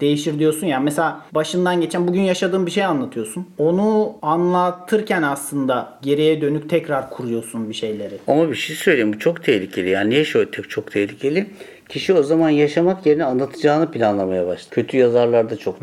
değişir 0.00 0.38
diyorsun 0.38 0.66
ya. 0.66 0.80
Mesela 0.80 1.20
başından 1.34 1.80
geçen 1.80 2.08
bugün 2.08 2.20
yaşadığın 2.20 2.66
bir 2.66 2.70
şey 2.70 2.84
anlatıyorsun. 2.84 3.46
Onu 3.58 4.12
anlatırken 4.42 5.22
aslında 5.22 5.98
geriye 6.02 6.40
dönük 6.40 6.70
tekrar 6.70 7.10
kuruyorsun 7.10 7.68
bir 7.68 7.74
şeyleri. 7.74 8.14
Ama 8.28 8.50
bir 8.50 8.54
şey 8.54 8.76
söyleyeyim 8.76 9.12
bu 9.12 9.18
çok 9.18 9.44
tehlikeli. 9.44 9.90
Yani 9.90 10.10
niye 10.10 10.24
şöyle 10.24 10.50
çok 10.50 10.92
tehlikeli? 10.92 11.46
Kişi 11.88 12.12
o 12.14 12.22
zaman 12.22 12.50
yaşamak 12.50 13.06
yerine 13.06 13.24
anlatacağını 13.24 13.90
planlamaya 13.90 14.46
başlar. 14.46 14.70
Kötü 14.70 14.96
yazarlarda 14.96 15.56
çok. 15.56 15.78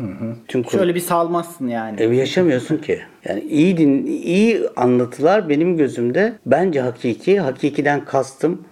Tüm 0.48 0.62
kur- 0.62 0.78
Şöyle 0.78 0.94
bir 0.94 1.00
salmazsın 1.00 1.68
yani. 1.68 2.02
Evi 2.02 2.16
yaşamıyorsun 2.16 2.76
ki. 2.76 3.00
Yani 3.28 3.40
iyi 3.40 3.76
din, 3.76 4.06
iyi 4.06 4.60
anlatılar 4.76 5.48
benim 5.48 5.76
gözümde 5.76 6.32
bence 6.46 6.80
hakiki. 6.80 7.40
Hakikiden 7.40 8.04
kastım 8.04 8.62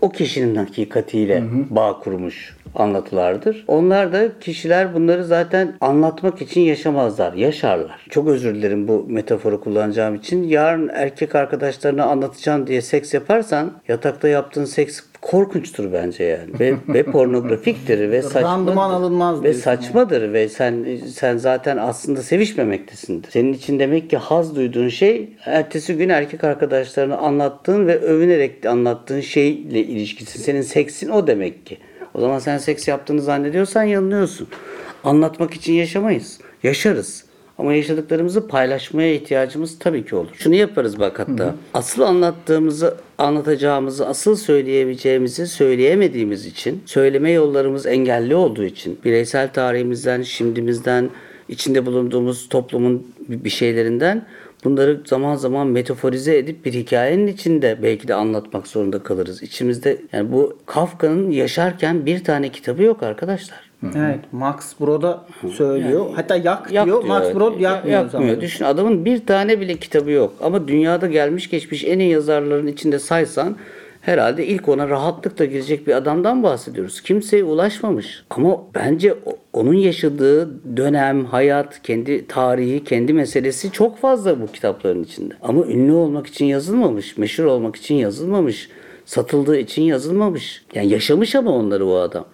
o 0.00 0.10
kişinin 0.10 0.54
hakikatiyle 0.54 1.42
bağ 1.70 1.98
kurmuş 2.00 2.56
anlatılardır. 2.74 3.64
Onlar 3.68 4.12
da 4.12 4.38
kişiler 4.40 4.94
bunları 4.94 5.24
zaten 5.24 5.74
anlatmak 5.80 6.42
için 6.42 6.60
yaşamazlar, 6.60 7.32
yaşarlar. 7.32 8.06
Çok 8.10 8.28
özür 8.28 8.54
dilerim 8.54 8.88
bu 8.88 9.06
metaforu 9.08 9.60
kullanacağım 9.60 10.14
için. 10.14 10.42
Yarın 10.42 10.88
erkek 10.88 11.34
arkadaşlarına 11.34 12.04
anlatacağım 12.04 12.66
diye 12.66 12.82
seks 12.82 13.14
yaparsan 13.14 13.72
yatakta 13.88 14.28
yaptığın 14.28 14.64
seks 14.64 15.00
korkunçtur 15.26 15.92
bence 15.92 16.24
yani. 16.24 16.60
Ve, 16.60 16.74
ve 16.94 17.02
pornografiktir 17.02 18.10
ve 18.10 18.22
saçma. 18.22 18.42
Randıman 18.42 18.90
alınmaz 18.90 19.42
Ve 19.42 19.54
saçmadır 19.54 20.32
ve 20.32 20.48
sen 20.48 20.98
sen 21.14 21.36
zaten 21.36 21.76
aslında 21.76 22.22
sevişmemektesindir. 22.22 23.30
Senin 23.30 23.52
için 23.52 23.78
demek 23.78 24.10
ki 24.10 24.16
haz 24.16 24.56
duyduğun 24.56 24.88
şey 24.88 25.28
ertesi 25.44 25.96
gün 25.96 26.08
erkek 26.08 26.44
arkadaşlarına 26.44 27.16
anlattığın 27.16 27.86
ve 27.86 27.98
övünerek 27.98 28.66
anlattığın 28.66 29.20
şeyle 29.20 29.80
ilişkisi. 29.80 30.38
Senin 30.38 30.62
seksin 30.62 31.08
o 31.08 31.26
demek 31.26 31.66
ki. 31.66 31.78
O 32.14 32.20
zaman 32.20 32.38
sen 32.38 32.58
seks 32.58 32.88
yaptığını 32.88 33.22
zannediyorsan 33.22 33.82
yanılıyorsun. 33.82 34.48
Anlatmak 35.04 35.54
için 35.54 35.72
yaşamayız. 35.72 36.38
Yaşarız. 36.62 37.25
Ama 37.58 37.74
yaşadıklarımızı 37.74 38.48
paylaşmaya 38.48 39.14
ihtiyacımız 39.14 39.78
tabii 39.78 40.04
ki 40.04 40.16
olur. 40.16 40.30
Şunu 40.34 40.54
yaparız 40.54 40.98
bak 40.98 41.18
hatta. 41.18 41.54
Asıl 41.74 42.02
anlattığımızı, 42.02 42.96
anlatacağımızı, 43.18 44.06
asıl 44.06 44.36
söyleyebileceğimizi 44.36 45.46
söyleyemediğimiz 45.46 46.46
için, 46.46 46.82
söyleme 46.86 47.30
yollarımız 47.30 47.86
engelli 47.86 48.34
olduğu 48.34 48.64
için, 48.64 48.98
bireysel 49.04 49.52
tarihimizden, 49.52 50.22
şimdimizden, 50.22 51.10
içinde 51.48 51.86
bulunduğumuz 51.86 52.48
toplumun 52.48 53.06
bir 53.28 53.50
şeylerinden 53.50 54.26
bunları 54.64 55.00
zaman 55.06 55.34
zaman 55.36 55.66
metaforize 55.66 56.38
edip 56.38 56.64
bir 56.64 56.72
hikayenin 56.72 57.26
içinde 57.26 57.78
belki 57.82 58.08
de 58.08 58.14
anlatmak 58.14 58.66
zorunda 58.66 59.02
kalırız. 59.02 59.42
İçimizde 59.42 59.98
yani 60.12 60.32
bu 60.32 60.58
Kafka'nın 60.66 61.30
yaşarken 61.30 62.06
bir 62.06 62.24
tane 62.24 62.48
kitabı 62.48 62.82
yok 62.82 63.02
arkadaşlar. 63.02 63.65
Evet, 63.82 64.20
Max 64.32 64.80
Brod'a 64.80 65.24
söylüyor. 65.56 66.06
Hatta 66.14 66.36
yak, 66.36 66.72
Yak 66.72 66.86
diyor. 66.86 67.04
Max 67.04 67.22
evet. 67.24 67.36
Brod 67.36 67.60
yakmıyor. 67.60 67.98
Yakmıyor. 67.98 68.28
zaten. 68.28 68.40
Düşün 68.40 68.64
adamın 68.64 69.04
bir 69.04 69.26
tane 69.26 69.60
bile 69.60 69.76
kitabı 69.76 70.10
yok. 70.10 70.32
Ama 70.40 70.68
dünyada 70.68 71.06
gelmiş 71.06 71.50
geçmiş 71.50 71.84
en 71.84 71.98
iyi 71.98 72.10
yazarların 72.10 72.66
içinde 72.66 72.98
saysan 72.98 73.56
herhalde 74.00 74.46
ilk 74.46 74.68
ona 74.68 74.88
rahatlıkla 74.88 75.44
girecek 75.44 75.86
bir 75.86 75.94
adamdan 75.96 76.42
bahsediyoruz. 76.42 77.00
Kimseye 77.00 77.44
ulaşmamış. 77.44 78.24
Ama 78.30 78.58
bence 78.74 79.14
onun 79.52 79.74
yaşadığı 79.74 80.50
dönem, 80.76 81.24
hayat, 81.24 81.82
kendi 81.82 82.26
tarihi, 82.26 82.84
kendi 82.84 83.12
meselesi 83.12 83.72
çok 83.72 83.98
fazla 83.98 84.40
bu 84.40 84.46
kitapların 84.46 85.04
içinde. 85.04 85.34
Ama 85.42 85.66
ünlü 85.66 85.92
olmak 85.92 86.26
için 86.26 86.46
yazılmamış, 86.46 87.18
meşhur 87.18 87.44
olmak 87.44 87.76
için 87.76 87.94
yazılmamış, 87.94 88.68
satıldığı 89.04 89.58
için 89.58 89.82
yazılmamış. 89.82 90.64
Yani 90.74 90.88
yaşamış 90.88 91.34
ama 91.34 91.50
onları 91.50 91.86
o 91.86 91.96
adam. 91.96 92.24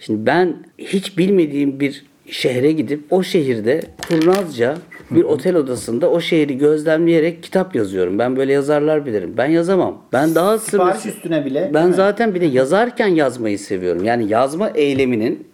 Şimdi 0.00 0.26
ben 0.26 0.56
hiç 0.78 1.18
bilmediğim 1.18 1.80
bir 1.80 2.04
şehre 2.30 2.72
gidip 2.72 3.00
o 3.10 3.22
şehirde 3.22 3.82
kurnazca 4.08 4.76
bir 5.10 5.24
otel 5.24 5.56
odasında 5.56 6.10
o 6.10 6.20
şehri 6.20 6.58
gözlemleyerek 6.58 7.42
kitap 7.42 7.74
yazıyorum. 7.74 8.18
Ben 8.18 8.36
böyle 8.36 8.52
yazarlar 8.52 9.06
bilirim. 9.06 9.34
Ben 9.36 9.46
yazamam. 9.46 10.02
Ben 10.12 10.34
daha 10.34 10.58
Sipariş 10.58 11.00
sırrı... 11.00 11.12
üstüne 11.12 11.44
bile. 11.44 11.70
Ben 11.74 11.74
değil 11.74 11.86
mi? 11.86 11.94
zaten 11.94 12.34
bir 12.34 12.40
de 12.40 12.44
yazarken 12.44 13.08
yazmayı 13.08 13.58
seviyorum. 13.58 14.04
Yani 14.04 14.28
yazma 14.28 14.70
eyleminin, 14.70 15.46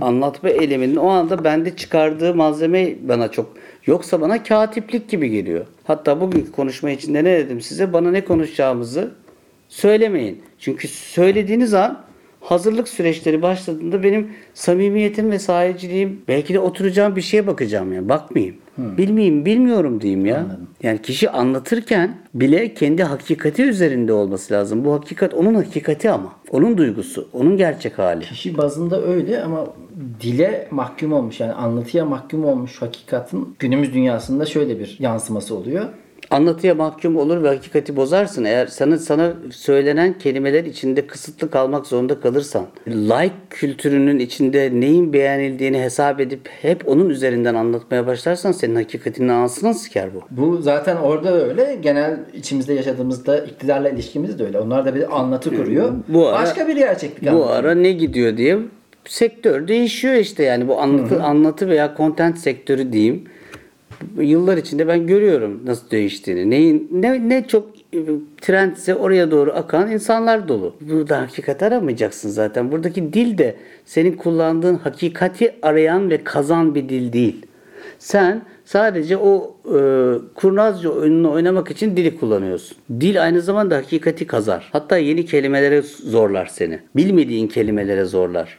anlatma 0.00 0.48
eyleminin 0.48 0.96
o 0.96 1.08
anda 1.08 1.44
bende 1.44 1.76
çıkardığı 1.76 2.34
malzeme 2.34 2.94
bana 3.08 3.30
çok 3.30 3.56
yoksa 3.86 4.20
bana 4.20 4.42
katiplik 4.42 5.08
gibi 5.08 5.30
geliyor. 5.30 5.66
Hatta 5.84 6.20
bugünkü 6.20 6.52
konuşma 6.52 6.90
içinde 6.90 7.24
ne 7.24 7.38
dedim 7.38 7.60
size? 7.60 7.92
Bana 7.92 8.10
ne 8.10 8.24
konuşacağımızı 8.24 9.10
söylemeyin. 9.68 10.42
Çünkü 10.58 10.88
söylediğiniz 10.88 11.74
an 11.74 12.06
hazırlık 12.46 12.88
süreçleri 12.88 13.42
başladığında 13.42 14.02
benim 14.02 14.30
samimiyetim 14.54 15.30
ve 15.30 15.38
sahiciliğim 15.38 16.20
belki 16.28 16.54
de 16.54 16.58
oturacağım 16.58 17.16
bir 17.16 17.22
şeye 17.22 17.46
bakacağım 17.46 17.92
yani 17.92 18.08
bakmayayım. 18.08 18.56
Bilmeyeyim, 18.78 19.44
bilmiyorum 19.44 20.00
diyeyim 20.00 20.26
ya. 20.26 20.46
Yani 20.82 21.02
kişi 21.02 21.30
anlatırken 21.30 22.16
bile 22.34 22.74
kendi 22.74 23.02
hakikati 23.02 23.62
üzerinde 23.62 24.12
olması 24.12 24.54
lazım. 24.54 24.84
Bu 24.84 24.92
hakikat 24.92 25.34
onun 25.34 25.54
hakikati 25.54 26.10
ama. 26.10 26.32
Onun 26.50 26.78
duygusu, 26.78 27.28
onun 27.32 27.56
gerçek 27.56 27.98
hali. 27.98 28.24
Kişi 28.24 28.56
bazında 28.56 29.02
öyle 29.02 29.42
ama 29.42 29.66
dile 30.20 30.68
mahkum 30.70 31.12
olmuş 31.12 31.40
yani 31.40 31.52
anlatıya 31.52 32.04
mahkum 32.04 32.44
olmuş 32.44 32.82
hakikatin 32.82 33.56
günümüz 33.58 33.94
dünyasında 33.94 34.46
şöyle 34.46 34.78
bir 34.78 34.96
yansıması 34.98 35.54
oluyor. 35.54 35.84
Anlatıya 36.30 36.74
mahkum 36.74 37.16
olur 37.16 37.42
ve 37.42 37.48
hakikati 37.48 37.96
bozarsın. 37.96 38.44
Eğer 38.44 38.66
sana 38.66 38.98
sana 38.98 39.32
söylenen 39.50 40.18
kelimeler 40.18 40.64
içinde 40.64 41.06
kısıtlı 41.06 41.50
kalmak 41.50 41.86
zorunda 41.86 42.20
kalırsan, 42.20 42.66
like 42.86 43.34
kültürünün 43.50 44.18
içinde 44.18 44.70
neyin 44.74 45.12
beğenildiğini 45.12 45.80
hesap 45.82 46.20
edip 46.20 46.40
hep 46.62 46.88
onun 46.88 47.08
üzerinden 47.08 47.54
anlatmaya 47.54 48.06
başlarsan 48.06 48.52
senin 48.52 48.74
hakikatinin 48.74 49.28
ağzına 49.28 49.74
siker 49.74 50.08
bu. 50.14 50.20
Bu 50.30 50.62
zaten 50.62 50.96
orada 50.96 51.32
da 51.32 51.46
öyle. 51.48 51.78
Genel 51.82 52.16
içimizde 52.34 52.74
yaşadığımızda 52.74 53.38
iktidarla 53.38 53.88
ilişkimiz 53.88 54.38
de 54.38 54.44
öyle. 54.44 54.58
Onlar 54.60 54.84
da 54.86 54.94
bir 54.94 55.18
anlatı 55.20 55.56
kuruyor. 55.56 55.92
Bu 56.08 56.28
ara- 56.28 56.38
Başka 56.42 56.68
bir 56.68 56.76
gerçeklik 56.76 57.32
Bu 57.32 57.46
ara 57.46 57.74
ne 57.74 57.92
gidiyor 57.92 58.36
diye 58.36 58.58
sektör 59.04 59.68
değişiyor 59.68 60.14
işte 60.14 60.42
yani 60.42 60.68
bu 60.68 60.80
anlatı 60.80 61.22
anlatı 61.22 61.68
veya 61.68 61.94
content 61.96 62.38
sektörü 62.38 62.92
diyeyim. 62.92 63.24
Yıllar 64.18 64.56
içinde 64.56 64.88
ben 64.88 65.06
görüyorum 65.06 65.60
nasıl 65.66 65.90
değiştiğini. 65.90 66.50
Neyin 66.50 66.88
ne 66.92 67.28
ne 67.28 67.46
çok 67.48 67.68
e, 67.94 67.98
trendse 68.40 68.94
oraya 68.94 69.30
doğru 69.30 69.52
akan 69.52 69.90
insanlar 69.90 70.48
dolu. 70.48 70.74
Burada 70.80 71.20
hakikat 71.20 71.62
aramayacaksın 71.62 72.28
zaten. 72.28 72.72
Buradaki 72.72 73.12
dil 73.12 73.38
de 73.38 73.56
senin 73.84 74.12
kullandığın 74.12 74.74
hakikati 74.74 75.54
arayan 75.62 76.10
ve 76.10 76.24
kazan 76.24 76.74
bir 76.74 76.88
dil 76.88 77.12
değil. 77.12 77.46
Sen 77.98 78.42
sadece 78.64 79.16
o 79.16 79.56
e, 79.64 79.78
kurnazca 80.34 80.90
oyununu 80.90 81.30
oynamak 81.32 81.70
için 81.70 81.96
dili 81.96 82.18
kullanıyorsun. 82.18 82.76
Dil 83.00 83.22
aynı 83.22 83.40
zamanda 83.40 83.76
hakikati 83.76 84.26
kazar. 84.26 84.68
Hatta 84.72 84.96
yeni 84.96 85.24
kelimelere 85.24 85.82
zorlar 85.82 86.46
seni. 86.46 86.78
Bilmediğin 86.96 87.48
kelimelere 87.48 88.04
zorlar. 88.04 88.58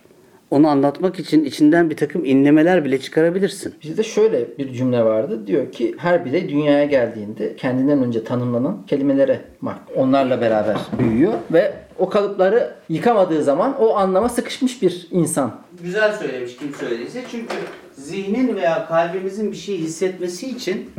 Onu 0.52 0.68
anlatmak 0.68 1.20
için 1.20 1.46
içinden 1.46 1.90
bir 1.90 1.98
takım 1.98 2.26
inlemeler 2.26 2.86
bile 2.86 3.00
çıkarabilirsin. 3.02 3.74
Bizde 3.84 4.04
şöyle 4.04 4.58
bir 4.58 4.74
cümle 4.74 5.04
vardı. 5.04 5.48
Diyor 5.48 5.72
ki 5.72 5.96
her 5.98 6.26
birey 6.26 6.50
dünyaya 6.50 6.86
geldiğinde 6.86 7.56
kendinden 7.56 8.04
önce 8.04 8.24
tanımlanan 8.24 8.78
kelimelere 8.88 9.42
mahkum. 9.62 9.96
Onlarla 9.96 10.42
beraber 10.42 10.78
büyüyor 11.00 11.34
ve 11.52 11.74
o 12.00 12.10
kalıpları 12.10 12.74
yıkamadığı 12.90 13.44
zaman 13.44 13.82
o 13.82 13.96
anlama 13.96 14.30
sıkışmış 14.30 14.82
bir 14.82 15.08
insan. 15.12 15.56
Güzel 15.84 16.14
söylemiş 16.14 16.58
kim 16.58 16.74
söylediyse 16.74 17.24
çünkü 17.32 17.56
zihnin 17.94 18.56
veya 18.56 18.86
kalbimizin 18.88 19.52
bir 19.52 19.58
şey 19.58 19.78
hissetmesi 19.78 20.50
için 20.50 20.90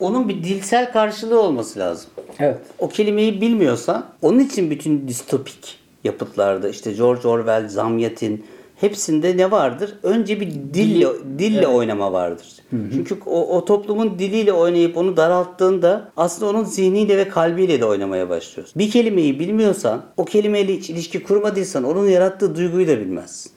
onun 0.00 0.28
bir 0.28 0.44
dilsel 0.44 0.92
karşılığı 0.92 1.40
olması 1.40 1.78
lazım. 1.78 2.10
Evet. 2.38 2.58
O 2.78 2.88
kelimeyi 2.88 3.40
bilmiyorsan 3.40 4.06
onun 4.22 4.38
için 4.38 4.70
bütün 4.70 5.08
distopik 5.08 5.78
yapıtlarda 6.04 6.68
işte 6.68 6.92
George 6.92 7.28
Orwell, 7.28 7.68
Zamyatin 7.68 8.44
hepsinde 8.80 9.36
ne 9.36 9.50
vardır? 9.50 9.94
Önce 10.02 10.40
bir 10.40 10.50
dille 10.50 11.06
dille 11.38 11.66
oynama 11.66 12.12
vardır. 12.12 12.46
Çünkü 12.92 13.16
o, 13.26 13.56
o 13.56 13.64
toplumun 13.64 14.18
diliyle 14.18 14.52
oynayıp 14.52 14.96
onu 14.96 15.16
daralttığında 15.16 16.12
aslında 16.16 16.50
onun 16.50 16.64
zihniyle 16.64 17.16
ve 17.16 17.28
kalbiyle 17.28 17.80
de 17.80 17.84
oynamaya 17.84 18.28
başlıyorsun. 18.28 18.78
Bir 18.78 18.90
kelimeyi 18.90 19.40
bilmiyorsan, 19.40 20.02
o 20.16 20.24
kelimeyle 20.24 20.76
hiç 20.76 20.90
ilişki 20.90 21.22
kurmadıysan 21.22 21.84
onun 21.84 22.08
yarattığı 22.08 22.56
duyguyu 22.56 22.88
da 22.88 23.00
bilmezsin. 23.00 23.52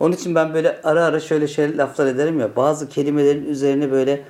Onun 0.00 0.12
için 0.14 0.34
ben 0.34 0.54
böyle 0.54 0.80
ara 0.84 1.04
ara 1.04 1.20
şöyle 1.20 1.48
şey 1.48 1.76
laflar 1.76 2.06
ederim 2.06 2.40
ya. 2.40 2.56
Bazı 2.56 2.88
kelimelerin 2.88 3.44
üzerine 3.44 3.90
böyle 3.90 4.22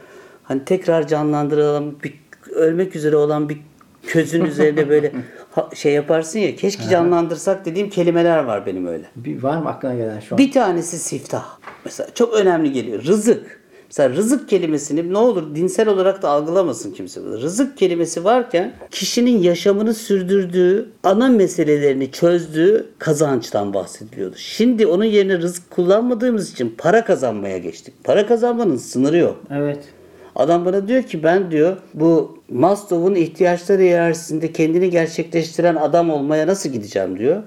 hani 0.42 0.64
tekrar 0.64 1.08
canlandırılan 1.08 2.02
bir 2.02 2.14
ölmek 2.54 2.96
üzere 2.96 3.16
olan 3.16 3.48
bir 3.48 3.58
közün 4.06 4.44
üzerine 4.44 4.88
böyle 4.88 5.12
şey 5.74 5.92
yaparsın 5.92 6.38
ya. 6.38 6.56
Keşke 6.56 6.88
canlandırsak 6.88 7.64
dediğim 7.64 7.90
kelimeler 7.90 8.44
var 8.44 8.66
benim 8.66 8.86
öyle. 8.86 9.04
Bir, 9.16 9.42
var 9.42 9.56
mı 9.56 9.68
aklına 9.68 9.94
gelen 9.94 10.20
şu 10.20 10.34
an? 10.34 10.38
Bir 10.38 10.52
tanesi 10.52 10.98
siftah. 10.98 11.44
Mesela 11.84 12.08
çok 12.14 12.34
önemli 12.34 12.72
geliyor. 12.72 13.04
Rızık. 13.04 13.66
Mesela 13.88 14.16
rızık 14.16 14.48
kelimesini 14.48 15.12
ne 15.12 15.18
olur 15.18 15.54
dinsel 15.54 15.88
olarak 15.88 16.22
da 16.22 16.28
algılamasın 16.28 16.92
kimse. 16.92 17.20
Rızık 17.20 17.78
kelimesi 17.78 18.24
varken 18.24 18.72
kişinin 18.90 19.42
yaşamını 19.42 19.94
sürdürdüğü, 19.94 20.88
ana 21.02 21.28
meselelerini 21.28 22.12
çözdüğü 22.12 22.86
kazançtan 22.98 23.74
bahsediliyordu. 23.74 24.36
Şimdi 24.36 24.86
onun 24.86 25.04
yerine 25.04 25.38
rızık 25.38 25.70
kullanmadığımız 25.70 26.52
için 26.52 26.74
para 26.78 27.04
kazanmaya 27.04 27.58
geçtik. 27.58 27.94
Para 28.04 28.26
kazanmanın 28.26 28.76
sınırı 28.76 29.16
yok. 29.16 29.42
Evet. 29.50 29.78
Adam 30.36 30.64
bana 30.64 30.88
diyor 30.88 31.02
ki 31.02 31.22
ben 31.22 31.50
diyor 31.50 31.76
bu 31.94 32.38
Maslow'un 32.50 33.14
ihtiyaçları 33.14 33.82
hiyerarşisinde 33.82 34.52
kendini 34.52 34.90
gerçekleştiren 34.90 35.74
adam 35.76 36.10
olmaya 36.10 36.46
nasıl 36.46 36.68
gideceğim 36.70 37.18
diyor. 37.18 37.42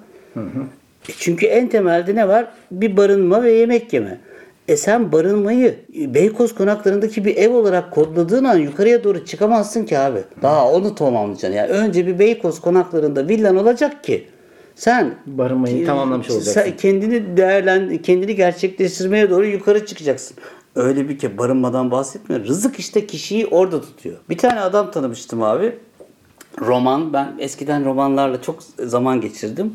E 1.10 1.12
çünkü 1.20 1.46
en 1.46 1.68
temelde 1.70 2.16
ne 2.16 2.28
var? 2.28 2.48
Bir 2.72 2.98
barınma 2.98 3.44
ve 3.44 3.52
yemek 3.52 3.94
yeme. 3.94 4.18
E 4.68 4.78
sen 4.78 5.12
barınmayı 5.12 5.76
Beykoz 5.96 6.56
konaklarındaki 6.56 7.26
bir 7.26 7.38
ev 7.38 7.54
olarak 7.54 7.92
kodladığın 7.92 8.44
an 8.44 8.58
yukarıya 8.58 9.04
doğru 9.04 9.26
çıkamazsın 9.26 9.86
ki 9.86 9.98
abi. 10.00 10.20
Daha 10.42 10.72
onu 10.72 10.96
tamamlayacaksın. 10.96 11.58
Yani 11.58 11.72
önce 11.72 12.08
bir 12.08 12.20
Beykoz 12.20 12.62
konaklarında 12.62 13.28
villan 13.28 13.56
olacak 13.56 14.04
ki 14.04 14.26
sen 14.76 15.14
Barınmayı 15.26 15.86
tamamlamış 15.86 16.30
olacaksın. 16.30 16.62
sen 16.62 16.78
kendini 16.78 17.38
değerlen 17.38 17.98
kendini 17.98 18.36
gerçekleştirmeye 18.36 19.30
doğru 19.30 19.46
yukarı 19.46 19.86
çıkacaksın. 19.86 20.38
Öyle 20.76 21.10
bir 21.10 21.18
ki 21.18 21.38
barınmadan 21.38 21.92
bahsetmiyor. 21.92 22.46
Rızık 22.46 22.80
işte 22.80 23.08
kişiyi 23.08 23.48
orada 23.48 23.82
tutuyor. 23.82 24.18
Bir 24.30 24.38
tane 24.38 24.62
adam 24.62 24.92
tanımıştım 24.92 25.44
abi. 25.44 25.76
Roman. 26.62 27.14
Ben 27.14 27.36
eskiden 27.40 27.86
romanlarla 27.86 28.42
çok 28.42 28.64
zaman 28.84 29.22
geçirdim. 29.22 29.74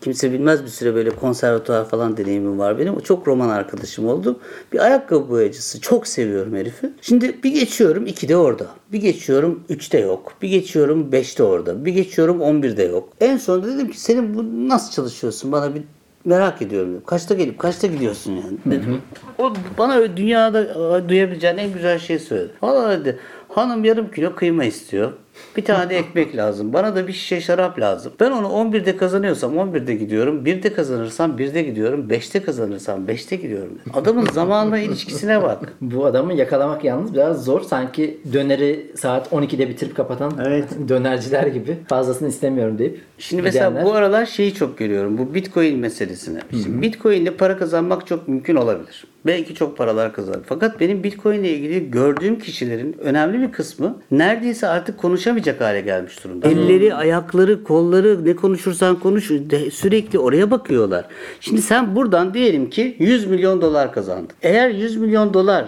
Kimse 0.00 0.32
bilmez 0.32 0.62
bir 0.62 0.68
süre 0.68 0.94
böyle 0.94 1.10
konservatuvar 1.10 1.88
falan 1.88 2.16
deneyimim 2.16 2.58
var 2.58 2.78
benim. 2.78 2.96
O 2.96 3.00
çok 3.00 3.28
roman 3.28 3.48
arkadaşım 3.48 4.08
oldu. 4.08 4.40
Bir 4.72 4.84
ayakkabı 4.84 5.30
boyacısı. 5.30 5.80
Çok 5.80 6.06
seviyorum 6.06 6.56
herifi. 6.56 6.90
Şimdi 7.00 7.42
bir 7.44 7.54
geçiyorum 7.54 8.06
iki 8.06 8.28
de 8.28 8.36
orada. 8.36 8.66
Bir 8.92 9.00
geçiyorum 9.00 9.64
üçte 9.68 9.98
yok. 9.98 10.32
Bir 10.42 10.48
geçiyorum 10.48 11.12
beşte 11.12 11.42
orada. 11.42 11.84
Bir 11.84 11.92
geçiyorum 11.92 12.40
on 12.40 12.62
birde 12.62 12.82
yok. 12.82 13.08
En 13.20 13.36
sonunda 13.36 13.68
dedim 13.68 13.90
ki 13.90 14.00
senin 14.00 14.34
bu 14.34 14.68
nasıl 14.68 14.92
çalışıyorsun? 14.92 15.52
Bana 15.52 15.74
bir 15.74 15.82
merak 16.24 16.62
ediyorum. 16.62 17.02
Kaçta 17.06 17.34
gelip 17.34 17.58
kaçta 17.58 17.86
gidiyorsun 17.86 18.32
yani 18.32 18.58
dedim. 18.66 19.02
O 19.38 19.52
bana 19.78 20.16
dünyada 20.16 21.08
duyabileceğin 21.08 21.56
en 21.56 21.72
güzel 21.72 21.98
şeyi 21.98 22.18
söyledi. 22.18 22.52
Valla 22.62 23.00
dedi 23.00 23.18
hanım 23.48 23.84
yarım 23.84 24.10
kilo 24.10 24.34
kıyma 24.34 24.64
istiyor. 24.64 25.12
Bir 25.56 25.64
tane 25.64 25.94
ekmek 25.94 26.36
lazım. 26.36 26.72
Bana 26.72 26.96
da 26.96 27.08
bir 27.08 27.12
şişe 27.12 27.40
şarap 27.40 27.78
lazım. 27.80 28.12
Ben 28.20 28.30
onu 28.30 28.46
11'de 28.46 28.96
kazanıyorsam 28.96 29.54
11'de 29.54 29.94
gidiyorum. 29.94 30.44
1'de 30.46 30.72
kazanırsam 30.72 31.38
1'de 31.38 31.62
gidiyorum. 31.62 32.08
5'te 32.08 32.42
kazanırsam 32.42 33.06
5'te 33.06 33.36
gidiyorum. 33.36 33.78
Adamın 33.94 34.26
zamanla 34.32 34.78
ilişkisine 34.78 35.42
bak. 35.42 35.72
Bu 35.80 36.06
adamı 36.06 36.34
yakalamak 36.34 36.84
yalnız 36.84 37.14
biraz 37.14 37.44
zor. 37.44 37.60
Sanki 37.60 38.20
döneri 38.32 38.86
saat 38.96 39.32
12'de 39.32 39.68
bitirip 39.68 39.96
kapatan 39.96 40.32
Evet. 40.46 40.64
dönerciler 40.88 41.46
gibi. 41.46 41.78
Fazlasını 41.88 42.28
istemiyorum 42.28 42.78
deyip. 42.78 43.00
Şimdi 43.18 43.42
mesela 43.42 43.68
gidenler. 43.68 43.86
bu 43.86 43.94
aralar 43.94 44.26
şeyi 44.26 44.54
çok 44.54 44.78
görüyorum. 44.78 45.18
Bu 45.18 45.34
Bitcoin 45.34 45.78
meselesini. 45.78 46.38
Şimdi 46.50 46.82
Bitcoin 46.82 47.22
ile 47.22 47.30
para 47.30 47.58
kazanmak 47.58 48.06
çok 48.06 48.28
mümkün 48.28 48.56
olabilir. 48.56 49.04
Belki 49.26 49.54
çok 49.54 49.76
paralar 49.78 50.12
kazanır. 50.12 50.40
Fakat 50.46 50.80
benim 50.80 51.02
Bitcoin 51.04 51.40
ile 51.40 51.50
ilgili 51.50 51.90
gördüğüm 51.90 52.38
kişilerin 52.38 52.96
önemli 53.00 53.40
bir 53.40 53.52
kısmı 53.52 53.98
neredeyse 54.10 54.68
artık 54.68 54.98
konuşamayacak 55.30 55.60
hale 55.60 55.80
gelmiş 55.80 56.24
durumda. 56.24 56.48
Elleri, 56.48 56.94
ayakları, 56.94 57.64
kolları 57.64 58.24
ne 58.24 58.36
konuşursan 58.36 59.00
konuş 59.00 59.30
sürekli 59.72 60.18
oraya 60.18 60.50
bakıyorlar. 60.50 61.04
Şimdi 61.40 61.62
sen 61.62 61.96
buradan 61.96 62.34
diyelim 62.34 62.70
ki 62.70 62.96
100 62.98 63.26
milyon 63.26 63.62
dolar 63.62 63.92
kazandın. 63.92 64.30
Eğer 64.42 64.70
100 64.70 64.96
milyon 64.96 65.34
dolar 65.34 65.64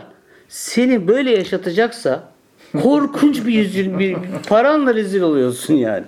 seni 0.48 1.08
böyle 1.08 1.30
yaşatacaksa 1.30 2.28
korkunç 2.82 3.46
bir 3.46 3.52
yüz 3.52 3.98
bir 3.98 4.16
paranla 4.48 4.94
rezil 4.94 5.22
oluyorsun 5.22 5.74
yani. 5.74 6.04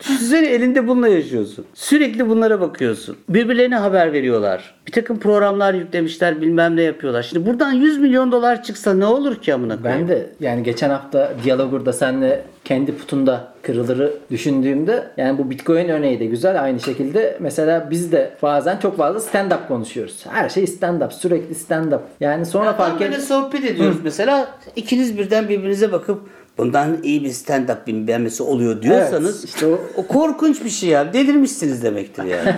Düşünsene 0.00 0.46
elinde 0.48 0.88
bununla 0.88 1.08
yaşıyorsun. 1.08 1.64
Sürekli 1.74 2.28
bunlara 2.28 2.60
bakıyorsun. 2.60 3.16
Birbirlerine 3.28 3.76
haber 3.76 4.12
veriyorlar. 4.12 4.74
Bir 4.86 4.92
takım 4.92 5.18
programlar 5.18 5.74
yüklemişler 5.74 6.40
bilmem 6.40 6.76
ne 6.76 6.82
yapıyorlar. 6.82 7.22
Şimdi 7.22 7.46
buradan 7.46 7.72
100 7.72 7.98
milyon 7.98 8.32
dolar 8.32 8.62
çıksa 8.62 8.94
ne 8.94 9.06
olur 9.06 9.36
ki 9.36 9.54
amına 9.54 9.82
koyayım? 9.82 10.02
Ben 10.02 10.16
de 10.16 10.26
yani 10.40 10.62
geçen 10.62 10.90
hafta 10.90 11.32
Diyalogur'da 11.44 11.92
senle 11.92 12.42
kendi 12.64 12.96
putunda 12.96 13.52
kırılırı 13.62 14.12
düşündüğümde 14.30 15.06
yani 15.16 15.38
bu 15.38 15.50
Bitcoin 15.50 15.88
örneği 15.88 16.20
de 16.20 16.24
güzel. 16.26 16.62
Aynı 16.62 16.80
şekilde 16.80 17.36
mesela 17.40 17.88
biz 17.90 18.12
de 18.12 18.30
bazen 18.42 18.76
çok 18.78 18.96
fazla 18.96 19.38
stand-up 19.38 19.68
konuşuyoruz. 19.68 20.24
Her 20.28 20.48
şey 20.48 20.64
stand-up. 20.64 21.12
Sürekli 21.12 21.54
stand-up. 21.54 22.00
Yani 22.20 22.46
sonra 22.46 22.76
Tam 22.76 22.76
fark 22.76 23.02
et... 23.02 23.22
sohbet 23.22 23.64
ediyoruz 23.64 23.96
mesela. 24.04 24.48
ikiniz 24.76 25.18
birden 25.18 25.48
birbirinize 25.48 25.92
bakıp 25.92 26.20
bundan 26.58 26.96
iyi 27.02 27.24
bir 27.24 27.28
stand-up 27.30 27.86
bilmemesi 27.86 28.42
oluyor 28.42 28.82
diyorsanız 28.82 29.36
Evet, 29.40 29.44
işte 29.54 29.66
o- 29.66 29.80
o 29.96 30.06
korkunç 30.06 30.64
bir 30.64 30.70
şey 30.70 30.88
ya. 30.88 31.12
Delirmişsiniz 31.12 31.82
demektir 31.82 32.24
yani. 32.24 32.54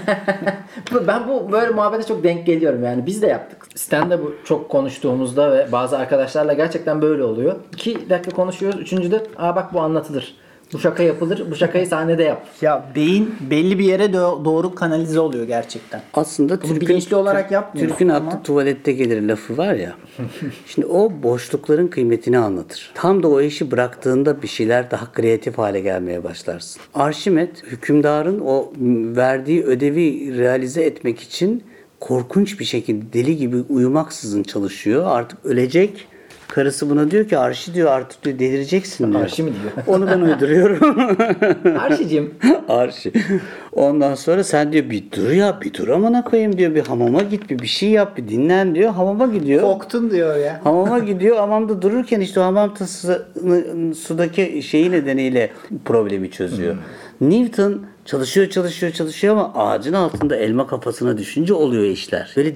Ben 1.06 1.28
bu 1.28 1.52
böyle 1.52 1.70
muhabbete 1.70 2.06
çok 2.06 2.24
denk 2.24 2.46
geliyorum 2.46 2.84
yani 2.84 3.06
biz 3.06 3.22
de 3.22 3.26
yaptık. 3.26 3.66
Stand-up'ı 3.74 4.32
çok 4.44 4.68
konuştuğumuzda 4.68 5.52
ve 5.52 5.72
bazı 5.72 5.98
arkadaşlarla 5.98 6.52
gerçekten 6.52 7.02
böyle 7.02 7.22
oluyor. 7.24 7.56
İki 7.72 8.10
dakika 8.10 8.36
konuşuyoruz. 8.36 8.80
Üçüncüde 8.80 9.22
aa 9.36 9.56
bak 9.56 9.74
bu 9.74 9.80
anlatılır. 9.80 10.34
Bu 10.72 10.78
şaka 10.78 11.02
yapılır. 11.02 11.50
Bu 11.50 11.54
şakayı 11.54 11.86
sahnede 11.86 12.22
yap. 12.22 12.46
Ya 12.60 12.84
beyin 12.94 13.34
belli 13.50 13.78
bir 13.78 13.84
yere 13.84 14.04
do- 14.04 14.44
doğru 14.44 14.74
kanalize 14.74 15.20
oluyor 15.20 15.46
gerçekten. 15.46 16.02
Aslında 16.14 16.62
Bunu 16.62 16.80
bilinçli 16.80 17.16
olarak 17.16 17.50
yapmıyoruz 17.50 17.92
Türk'ün 17.92 18.08
ama- 18.08 18.42
tuvalette 18.42 18.92
gelir 18.92 19.22
lafı 19.22 19.56
var 19.56 19.74
ya. 19.74 19.94
şimdi 20.66 20.86
o 20.86 21.12
boşlukların 21.22 21.88
kıymetini 21.88 22.38
anlatır. 22.38 22.90
Tam 22.94 23.22
da 23.22 23.28
o 23.28 23.40
işi 23.40 23.70
bıraktığında 23.70 24.42
bir 24.42 24.48
şeyler 24.48 24.90
daha 24.90 25.12
kreatif 25.12 25.58
hale 25.58 25.80
gelmeye 25.80 26.24
başlarsın. 26.24 26.82
Arşimet 26.94 27.62
hükümdarın 27.64 28.40
o 28.40 28.72
verdiği 29.16 29.64
ödevi 29.64 30.38
realize 30.38 30.82
etmek 30.82 31.20
için 31.20 31.62
korkunç 32.00 32.60
bir 32.60 32.64
şekilde 32.64 33.12
deli 33.12 33.36
gibi 33.36 33.56
uyumaksızın 33.68 34.42
çalışıyor. 34.42 35.04
Artık 35.06 35.38
ölecek. 35.46 36.08
Karısı 36.58 36.90
buna 36.90 37.10
diyor 37.10 37.28
ki 37.28 37.38
Arşi 37.38 37.74
diyor 37.74 37.90
artık 37.90 38.24
diyor 38.24 38.38
delireceksin 38.38 39.12
diyor. 39.12 39.24
Arşi 39.24 39.42
mi 39.42 39.50
diyor? 39.62 39.86
Onu 39.86 40.06
ben 40.06 40.20
uyduruyorum. 40.20 40.98
Arşicim. 41.78 42.34
Arşi. 42.68 43.12
Ondan 43.72 44.14
sonra 44.14 44.44
sen 44.44 44.72
diyor 44.72 44.90
bir 44.90 45.04
dur 45.12 45.30
ya 45.30 45.60
bir 45.60 45.74
dur 45.74 45.88
amına 45.88 46.24
koyayım 46.24 46.58
diyor 46.58 46.74
bir 46.74 46.86
hamama 46.86 47.22
git 47.22 47.50
bir 47.50 47.58
bir 47.58 47.66
şey 47.66 47.90
yap 47.90 48.16
bir 48.16 48.28
dinlen 48.28 48.74
diyor. 48.74 48.92
Hamama 48.92 49.26
gidiyor. 49.26 49.62
Koktun 49.62 50.10
diyor 50.10 50.36
ya. 50.36 50.60
Hamama 50.64 50.98
gidiyor. 50.98 51.36
Hamamda 51.36 51.82
dururken 51.82 52.20
işte 52.20 52.40
hamam 52.40 52.74
tasını 52.74 53.94
sudaki 53.94 54.62
şeyi 54.62 54.90
nedeniyle 54.90 55.50
problemi 55.84 56.30
çözüyor. 56.30 56.76
Newton 57.20 57.82
çalışıyor 58.04 58.50
çalışıyor 58.50 58.92
çalışıyor 58.92 59.36
ama 59.36 59.54
ağacın 59.54 59.92
altında 59.92 60.36
elma 60.36 60.66
kafasına 60.66 61.18
düşünce 61.18 61.54
oluyor 61.54 61.84
işler. 61.84 62.32
Böyle 62.36 62.54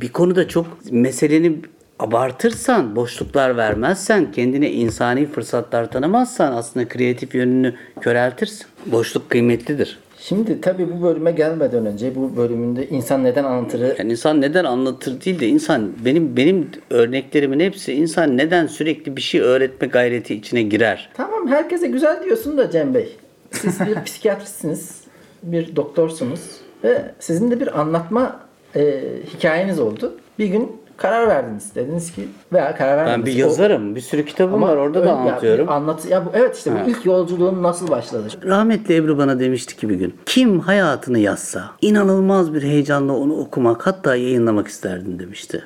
bir 0.00 0.08
konuda 0.08 0.48
çok 0.48 0.66
meseleni 0.90 1.56
abartırsan, 2.02 2.96
boşluklar 2.96 3.56
vermezsen, 3.56 4.32
kendine 4.32 4.70
insani 4.70 5.26
fırsatlar 5.26 5.90
tanımazsan 5.90 6.52
aslında 6.52 6.88
kreatif 6.88 7.34
yönünü 7.34 7.74
köreltirsin. 8.00 8.66
Boşluk 8.86 9.30
kıymetlidir. 9.30 9.98
Şimdi 10.18 10.60
tabii 10.60 10.88
bu 10.92 11.02
bölüme 11.02 11.32
gelmeden 11.32 11.86
önce 11.86 12.14
bu 12.14 12.36
bölümünde 12.36 12.88
insan 12.88 13.24
neden 13.24 13.44
anlatırı 13.44 13.94
Yani 13.98 14.10
insan 14.12 14.40
neden 14.40 14.64
anlatır 14.64 15.20
değil 15.24 15.40
de 15.40 15.46
insan 15.48 15.92
benim 16.04 16.36
benim 16.36 16.70
örneklerimin 16.90 17.60
hepsi 17.60 17.92
insan 17.92 18.36
neden 18.36 18.66
sürekli 18.66 19.16
bir 19.16 19.20
şey 19.20 19.40
öğretme 19.40 19.88
gayreti 19.88 20.34
içine 20.34 20.62
girer. 20.62 21.10
Tamam 21.14 21.48
herkese 21.48 21.86
güzel 21.86 22.24
diyorsun 22.24 22.58
da 22.58 22.70
Cem 22.70 22.94
Bey. 22.94 23.16
Siz 23.50 23.80
bir 23.80 24.02
psikiyatristsiniz, 24.04 25.00
bir 25.42 25.76
doktorsunuz 25.76 26.40
ve 26.84 27.02
sizin 27.20 27.50
de 27.50 27.60
bir 27.60 27.80
anlatma 27.80 28.40
e, 28.76 29.02
hikayeniz 29.34 29.80
oldu. 29.80 30.14
Bir 30.38 30.46
gün 30.46 30.81
karar 31.02 31.28
verdiniz. 31.28 31.74
Dediniz 31.74 32.12
ki 32.12 32.28
veya 32.52 32.76
karar 32.76 32.96
vermediniz. 32.96 33.26
Ben 33.26 33.26
bir 33.26 33.38
yazarım. 33.38 33.94
Bir 33.96 34.00
sürü 34.00 34.24
kitabım 34.24 34.54
Ama 34.54 34.68
var. 34.68 34.76
Orada 34.76 35.02
da 35.04 35.06
ya 35.06 35.14
anlatıyorum. 35.14 35.66
bir 35.66 35.72
anlat 35.72 36.04
ya 36.10 36.26
bu 36.26 36.30
evet 36.34 36.56
işte 36.56 36.72
bu 36.72 36.90
ilk 36.90 37.06
yolculuğun 37.06 37.62
nasıl 37.62 37.88
başladı? 37.88 38.28
Rahmetli 38.44 38.96
Ebru 38.96 39.18
bana 39.18 39.40
demişti 39.40 39.76
ki 39.76 39.88
bir 39.88 39.94
gün. 39.94 40.14
Kim 40.26 40.60
hayatını 40.60 41.18
yazsa 41.18 41.70
inanılmaz 41.80 42.54
bir 42.54 42.62
heyecanla 42.62 43.12
onu 43.12 43.36
okumak 43.36 43.86
hatta 43.86 44.16
yayınlamak 44.16 44.68
isterdim 44.68 45.18
demişti. 45.18 45.62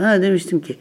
Ben 0.00 0.18
de 0.22 0.26
demiştim 0.26 0.60
ki 0.60 0.76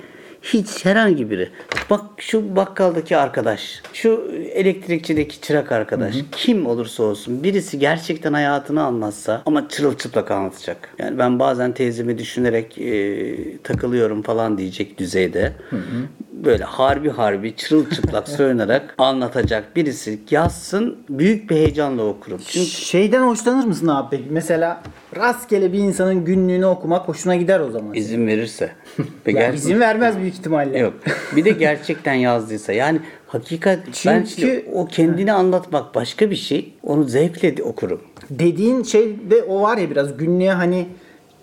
Hiç 0.54 0.86
herhangi 0.86 1.32
biri. 1.32 1.50
Bak 1.90 2.02
şu 2.18 2.56
bakkaldaki 2.56 3.18
arkadaş, 3.18 3.82
şu 3.94 4.32
elektrikçideki 4.54 5.42
çırak 5.42 5.72
arkadaş, 5.72 6.16
kim 6.32 6.66
olursa 6.68 7.04
olsun 7.04 7.44
birisi 7.44 7.80
gerçekten 7.80 8.34
hayatını 8.34 8.84
anlatsa 8.84 9.42
ama 9.46 9.70
çırılçıplak 9.70 10.32
anlatacak. 10.32 10.90
Yani 11.00 11.18
ben 11.18 11.40
bazen 11.40 11.74
teyzemi 11.74 12.18
düşünerek 12.18 12.78
e, 12.78 13.58
takılıyorum 13.58 14.22
falan 14.22 14.58
diyecek 14.58 14.98
düzeyde. 14.98 15.54
Böyle 16.32 16.64
harbi 16.64 17.10
harbi 17.10 17.56
çırılçıplak 17.56 18.30
soyunarak 18.38 18.96
anlatacak 18.98 19.76
birisi 19.76 20.20
yazsın 20.32 20.98
büyük 21.10 21.50
bir 21.50 21.56
heyecanla 21.56 22.04
okurum. 22.04 22.42
Çünkü 22.48 22.68
Şeyden 22.68 23.22
hoşlanır 23.22 23.66
mısın 23.66 23.88
abi 23.88 24.18
peki? 24.18 24.30
Mesela 24.30 24.84
rastgele 25.20 25.74
bir 25.74 25.80
insanın 25.80 26.26
günlüğünü 26.26 26.66
okumak 26.66 27.08
hoşuna 27.08 27.36
gider 27.36 27.60
o 27.60 27.72
zaman. 27.72 27.94
izin 27.96 28.28
verirse. 28.28 28.72
Ve 29.28 29.32
Ya 29.32 29.42
ger- 29.50 29.56
izin 29.56 29.80
vermez 29.80 30.18
büyük 30.20 30.34
ihtimalle. 30.34 30.80
Yok. 30.80 30.94
Bir 31.36 31.46
de 31.46 31.50
gerçekten 31.50 32.14
yazdıysa 32.14 32.74
yani 32.74 33.00
hakikat 33.28 33.80
ben 33.88 33.92
Çünkü- 34.24 34.30
şimdi 34.30 34.66
o 34.74 34.86
kendini 34.88 35.34
anlatmak 35.34 35.96
başka 35.96 36.32
bir 36.32 36.36
şey. 36.36 36.74
Onu 36.84 37.04
zevkle 37.04 37.58
de 37.58 37.64
okurum. 37.64 38.02
Dediğin 38.30 38.84
şey 38.84 39.16
de 39.30 39.44
o 39.44 39.62
var 39.62 39.78
ya 39.78 39.90
biraz 39.90 40.18
günlüğe 40.18 40.52
hani 40.52 40.86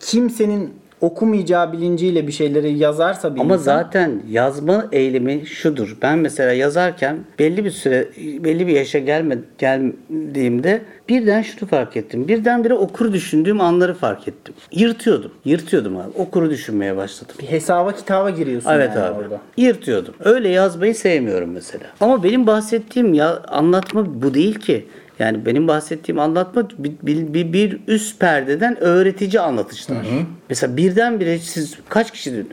kimsenin 0.00 0.70
okumayacağı 1.00 1.72
bilinciyle 1.72 2.26
bir 2.26 2.32
şeyleri 2.32 2.78
yazarsa 2.78 3.34
bir 3.34 3.40
Ama 3.40 3.54
insan, 3.54 3.64
zaten 3.64 4.22
yazma 4.30 4.86
eylemi 4.92 5.46
şudur. 5.46 5.96
Ben 6.02 6.18
mesela 6.18 6.52
yazarken 6.52 7.18
belli 7.38 7.64
bir 7.64 7.70
süre 7.70 8.08
belli 8.16 8.66
bir 8.66 8.72
yaşa 8.72 8.98
gelme, 8.98 9.38
geldiğimde 9.58 10.82
birden 11.08 11.42
şunu 11.42 11.68
fark 11.68 11.96
ettim. 11.96 12.28
Birdenbire 12.28 12.74
okuru 12.74 13.12
düşündüğüm 13.12 13.60
anları 13.60 13.94
fark 13.94 14.28
ettim. 14.28 14.54
Yırtıyordum. 14.72 15.30
Yırtıyordum 15.44 15.96
abi. 15.96 16.10
Okuru 16.18 16.50
düşünmeye 16.50 16.96
başladım. 16.96 17.34
bir 17.42 17.46
hesaba 17.46 17.92
kitaba 17.92 18.30
giriyorsun 18.30 18.70
Evet 18.70 18.90
yani 18.96 19.06
abi. 19.06 19.18
orada. 19.24 19.40
Yırtıyordum. 19.56 20.14
Öyle 20.24 20.48
yazmayı 20.48 20.94
sevmiyorum 20.94 21.50
mesela. 21.50 21.84
Ama 22.00 22.22
benim 22.22 22.46
bahsettiğim 22.46 23.14
ya 23.14 23.42
anlatma 23.48 24.22
bu 24.22 24.34
değil 24.34 24.54
ki. 24.54 24.86
Yani 25.18 25.46
benim 25.46 25.68
bahsettiğim 25.68 26.18
anlatma 26.18 26.68
bir, 26.78 26.92
bir, 27.02 27.52
bir, 27.52 27.80
üst 27.86 28.20
perdeden 28.20 28.80
öğretici 28.80 29.40
anlatışlar. 29.40 30.06
Mesela 30.48 30.76
birdenbire 30.76 31.38
siz 31.38 31.78
kaç 31.88 32.10
kişi 32.10 32.46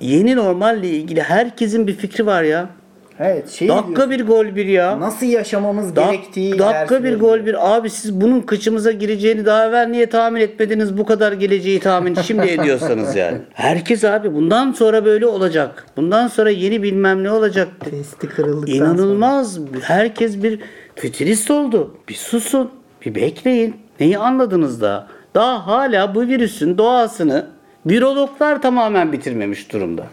yeni 0.00 0.36
normalle 0.36 0.88
ilgili 0.88 1.22
herkesin 1.22 1.86
bir 1.86 1.94
fikri 1.94 2.26
var 2.26 2.42
ya. 2.42 2.68
Evet 3.20 3.50
şey 3.50 3.68
dakika 3.68 3.86
diyorsun, 3.86 4.10
bir 4.10 4.26
gol 4.26 4.56
bir 4.56 4.66
ya. 4.66 5.00
nasıl 5.00 5.26
yaşamamız 5.26 5.90
Dak- 5.90 6.10
gerektiği 6.10 6.58
dakika 6.58 7.04
bir 7.04 7.18
gol 7.18 7.46
bir. 7.46 7.76
Abi 7.76 7.90
siz 7.90 8.20
bunun 8.20 8.40
kıçımıza 8.40 8.92
gireceğini 8.92 9.46
daha 9.46 9.66
evvel 9.66 9.86
niye 9.88 10.08
tahmin 10.08 10.40
etmediniz? 10.40 10.98
Bu 10.98 11.06
kadar 11.06 11.32
geleceği 11.32 11.80
tahmin 11.80 12.14
şimdi 12.14 12.46
ediyorsanız 12.48 13.16
yani. 13.16 13.38
Herkes 13.52 14.04
abi 14.04 14.34
bundan 14.34 14.72
sonra 14.72 15.04
böyle 15.04 15.26
olacak. 15.26 15.86
Bundan 15.96 16.28
sonra 16.28 16.50
yeni 16.50 16.82
bilmem 16.82 17.24
ne 17.24 17.30
olacak. 17.30 17.68
Testi 17.90 18.28
kırıldıktan 18.28 18.76
İnanılmaz. 18.76 19.58
Herkes 19.82 20.42
bir 20.42 20.60
fütürist 20.98 21.50
oldu. 21.50 21.94
Bir 22.08 22.14
susun. 22.14 22.70
Bir 23.06 23.14
bekleyin. 23.14 23.76
Neyi 24.00 24.18
anladınız 24.18 24.80
daha? 24.80 25.08
Daha 25.34 25.66
hala 25.66 26.14
bu 26.14 26.20
virüsün 26.20 26.78
doğasını 26.78 27.46
virologlar 27.86 28.62
tamamen 28.62 29.12
bitirmemiş 29.12 29.72
durumda. 29.72 30.06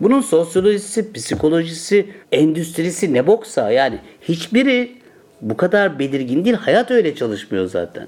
Bunun 0.00 0.20
sosyolojisi, 0.20 1.12
psikolojisi, 1.12 2.06
endüstrisi 2.32 3.14
ne 3.14 3.26
boksa 3.26 3.70
yani 3.70 3.98
hiçbiri 4.22 4.92
bu 5.40 5.56
kadar 5.56 5.98
belirgin 5.98 6.44
değil. 6.44 6.56
Hayat 6.56 6.90
öyle 6.90 7.14
çalışmıyor 7.14 7.66
zaten. 7.66 8.06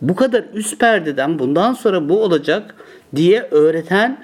Bu 0.00 0.14
kadar 0.14 0.44
üst 0.54 0.80
perdeden 0.80 1.38
bundan 1.38 1.72
sonra 1.72 2.08
bu 2.08 2.22
olacak 2.22 2.74
diye 3.16 3.48
öğreten 3.50 4.18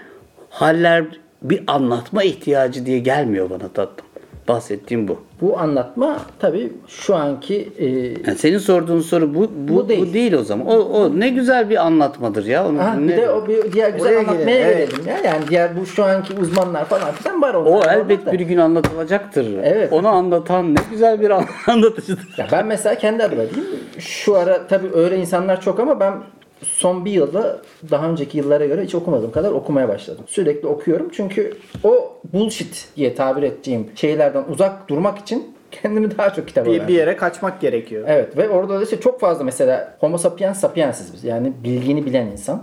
haller 0.50 1.04
bir 1.42 1.62
anlatma 1.66 2.22
ihtiyacı 2.22 2.86
diye 2.86 2.98
gelmiyor 2.98 3.50
bana 3.50 3.68
tatlım. 3.68 4.06
Bahsettiğim 4.48 5.08
bu. 5.08 5.16
Bu 5.40 5.58
anlatma 5.58 6.18
tabii 6.38 6.72
şu 6.88 7.14
anki 7.16 7.68
e, 7.78 7.86
Yani 8.26 8.38
senin 8.38 8.58
sorduğun 8.58 9.00
soru 9.00 9.34
bu 9.34 9.40
bu, 9.40 9.48
bu, 9.68 9.74
Bu 9.76 9.88
değil. 9.88 10.14
değil. 10.14 10.32
o 10.32 10.42
zaman. 10.42 10.66
O, 10.66 10.72
o 10.78 11.20
ne 11.20 11.28
güzel 11.28 11.70
bir 11.70 11.86
anlatmadır 11.86 12.46
ya. 12.46 12.68
Onu, 12.68 12.78
Ha, 12.78 12.94
ne- 12.94 13.08
bir 13.12 13.16
de 13.16 13.30
o 13.30 13.48
bir 13.48 13.72
diğer 13.72 13.90
güzel 13.90 14.08
Oraya 14.08 14.18
anlatmaya 14.18 14.44
gelelim, 14.44 14.68
evet. 14.76 14.90
gelelim 14.90 15.08
ya. 15.08 15.18
Yani 15.32 15.44
diğer 15.48 15.80
bu 15.80 15.86
şu 15.86 16.04
anki 16.04 16.34
uzmanlar 16.40 16.84
falan 16.84 17.12
filan 17.12 17.42
var 17.42 17.54
onlar. 17.54 17.70
o 17.70 17.90
elbet 17.90 18.26
da. 18.26 18.32
bir 18.32 18.40
gün 18.40 18.56
anlatılacaktır. 18.58 19.46
Evet. 19.62 19.92
Onu 19.92 20.08
anlatan 20.08 20.74
ne 20.74 20.78
güzel 20.90 21.20
bir 21.20 21.30
an- 21.30 21.46
anlatıcıdır. 21.66 22.28
Ya 22.38 22.46
ben 22.52 22.66
mesela 22.66 22.94
kendi 22.94 23.22
adıma 23.24 23.42
diyeyim. 23.54 23.70
Şu 23.98 24.36
ara 24.36 24.66
tabii 24.66 24.88
öyle 24.94 25.16
insanlar 25.18 25.60
çok 25.60 25.80
ama 25.80 26.00
ben 26.00 26.14
son 26.62 27.04
bir 27.04 27.10
yılda 27.10 27.60
daha 27.90 28.08
önceki 28.08 28.38
yıllara 28.38 28.66
göre 28.66 28.84
hiç 28.84 28.94
okumadığım 28.94 29.32
kadar 29.32 29.50
okumaya 29.52 29.88
başladım. 29.88 30.24
Sürekli 30.28 30.68
okuyorum 30.68 31.08
çünkü 31.12 31.56
o 31.84 32.12
bullshit 32.32 32.88
diye 32.96 33.14
tabir 33.14 33.42
ettiğim 33.42 33.86
şeylerden 33.94 34.44
uzak 34.48 34.88
durmak 34.88 35.18
için 35.18 35.54
kendimi 35.70 36.18
daha 36.18 36.30
çok 36.34 36.48
kitaba 36.48 36.66
Bir, 36.66 36.72
verdim. 36.72 36.88
bir 36.88 36.94
yere 36.94 37.16
kaçmak 37.16 37.60
gerekiyor. 37.60 38.04
Evet 38.06 38.36
ve 38.36 38.48
orada 38.48 38.80
da 38.80 38.82
işte 38.82 39.00
çok 39.00 39.20
fazla 39.20 39.44
mesela 39.44 39.96
homo 40.00 40.18
sapiens 40.18 40.60
sapiensiz 40.60 41.14
biz. 41.14 41.24
Yani 41.24 41.52
bildiğini 41.64 42.06
bilen 42.06 42.26
insan. 42.26 42.62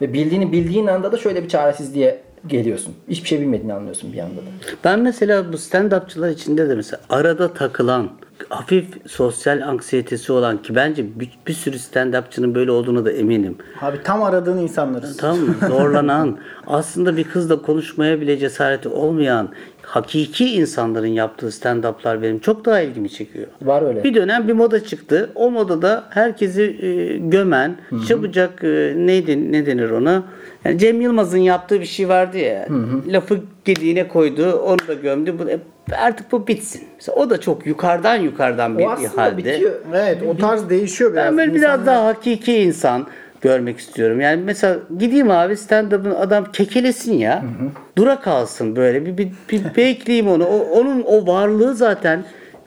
Ve 0.00 0.12
bildiğini 0.12 0.52
bildiğin 0.52 0.86
anda 0.86 1.12
da 1.12 1.16
şöyle 1.18 1.42
bir 1.42 1.48
çaresizliğe 1.48 2.20
geliyorsun. 2.50 2.94
Hiçbir 3.08 3.28
şey 3.28 3.40
bilmediğini 3.40 3.74
anlıyorsun 3.74 4.12
bir 4.12 4.18
anda 4.18 4.36
da. 4.36 4.46
Ben 4.84 5.00
mesela 5.00 5.52
bu 5.52 5.56
stand-upçılar 5.56 6.32
içinde 6.32 6.68
de 6.68 6.74
mesela 6.74 7.00
arada 7.08 7.54
takılan 7.54 8.10
hafif 8.48 9.10
sosyal 9.10 9.60
anksiyetesi 9.68 10.32
olan 10.32 10.62
ki 10.62 10.74
bence 10.74 11.20
bir, 11.20 11.38
bir 11.46 11.52
sürü 11.52 11.76
stand-upçının 11.76 12.54
böyle 12.54 12.70
olduğuna 12.70 13.04
da 13.04 13.12
eminim. 13.12 13.56
Abi 13.80 14.02
tam 14.04 14.22
aradığın 14.22 14.58
insanlarız. 14.58 15.22
Mı? 15.22 15.54
Zorlanan, 15.68 16.38
aslında 16.66 17.16
bir 17.16 17.24
kızla 17.24 17.62
konuşmaya 17.62 18.20
bile 18.20 18.38
cesareti 18.38 18.88
olmayan, 18.88 19.48
hakiki 19.86 20.54
insanların 20.54 21.06
yaptığı 21.06 21.46
stand-up'lar 21.46 22.22
benim 22.22 22.38
çok 22.38 22.64
daha 22.64 22.80
ilgimi 22.80 23.10
çekiyor. 23.10 23.46
Var 23.62 23.82
öyle. 23.82 24.04
Bir 24.04 24.14
dönem 24.14 24.48
bir 24.48 24.52
moda 24.52 24.84
çıktı. 24.84 25.30
O 25.34 25.50
modada 25.50 26.04
herkesi 26.10 26.62
e, 26.62 27.16
gömen, 27.16 27.76
çabucak 28.08 28.64
e, 28.64 28.92
neydi 28.96 29.52
ne 29.52 29.66
denir 29.66 29.90
ona? 29.90 30.22
Yani 30.64 30.78
Cem 30.78 31.00
Yılmaz'ın 31.00 31.38
yaptığı 31.38 31.80
bir 31.80 31.86
şey 31.86 32.08
vardı 32.08 32.38
ya. 32.38 32.68
Lafı 33.06 33.38
gediğine 33.64 34.08
koydu, 34.08 34.52
onu 34.52 34.78
da 34.88 34.94
gömdü. 34.94 35.34
Bu, 35.38 35.50
e, 35.50 35.58
artık 35.96 36.32
bu 36.32 36.46
bitsin. 36.46 36.82
Mesela 36.96 37.16
o 37.16 37.30
da 37.30 37.40
çok 37.40 37.66
yukarıdan 37.66 38.16
yukarıdan 38.16 38.78
bir 38.78 38.84
O 38.84 38.90
aslında 38.90 39.22
halde. 39.22 39.36
bitiyor. 39.36 39.72
Evet 39.94 40.18
o 40.28 40.36
tarz 40.36 40.70
değişiyor 40.70 41.12
biraz. 41.12 41.24
Ben 41.26 41.36
böyle 41.38 41.54
biraz 41.54 41.86
daha 41.86 42.04
hakiki 42.04 42.56
insan 42.56 43.06
görmek 43.46 43.78
istiyorum. 43.78 44.20
Yani 44.20 44.42
mesela 44.42 44.76
gideyim 44.98 45.30
abi 45.30 45.56
stand-up'ın 45.56 46.14
adam 46.14 46.52
kekelesin 46.52 47.14
ya. 47.14 47.44
Dura 47.98 48.20
kalsın 48.20 48.76
böyle. 48.76 49.06
Bir, 49.06 49.18
bir, 49.18 49.28
bir 49.50 49.76
bekleyeyim 49.76 50.28
onu. 50.28 50.44
O, 50.44 50.58
onun 50.80 51.02
o 51.02 51.26
varlığı 51.26 51.74
zaten 51.74 52.24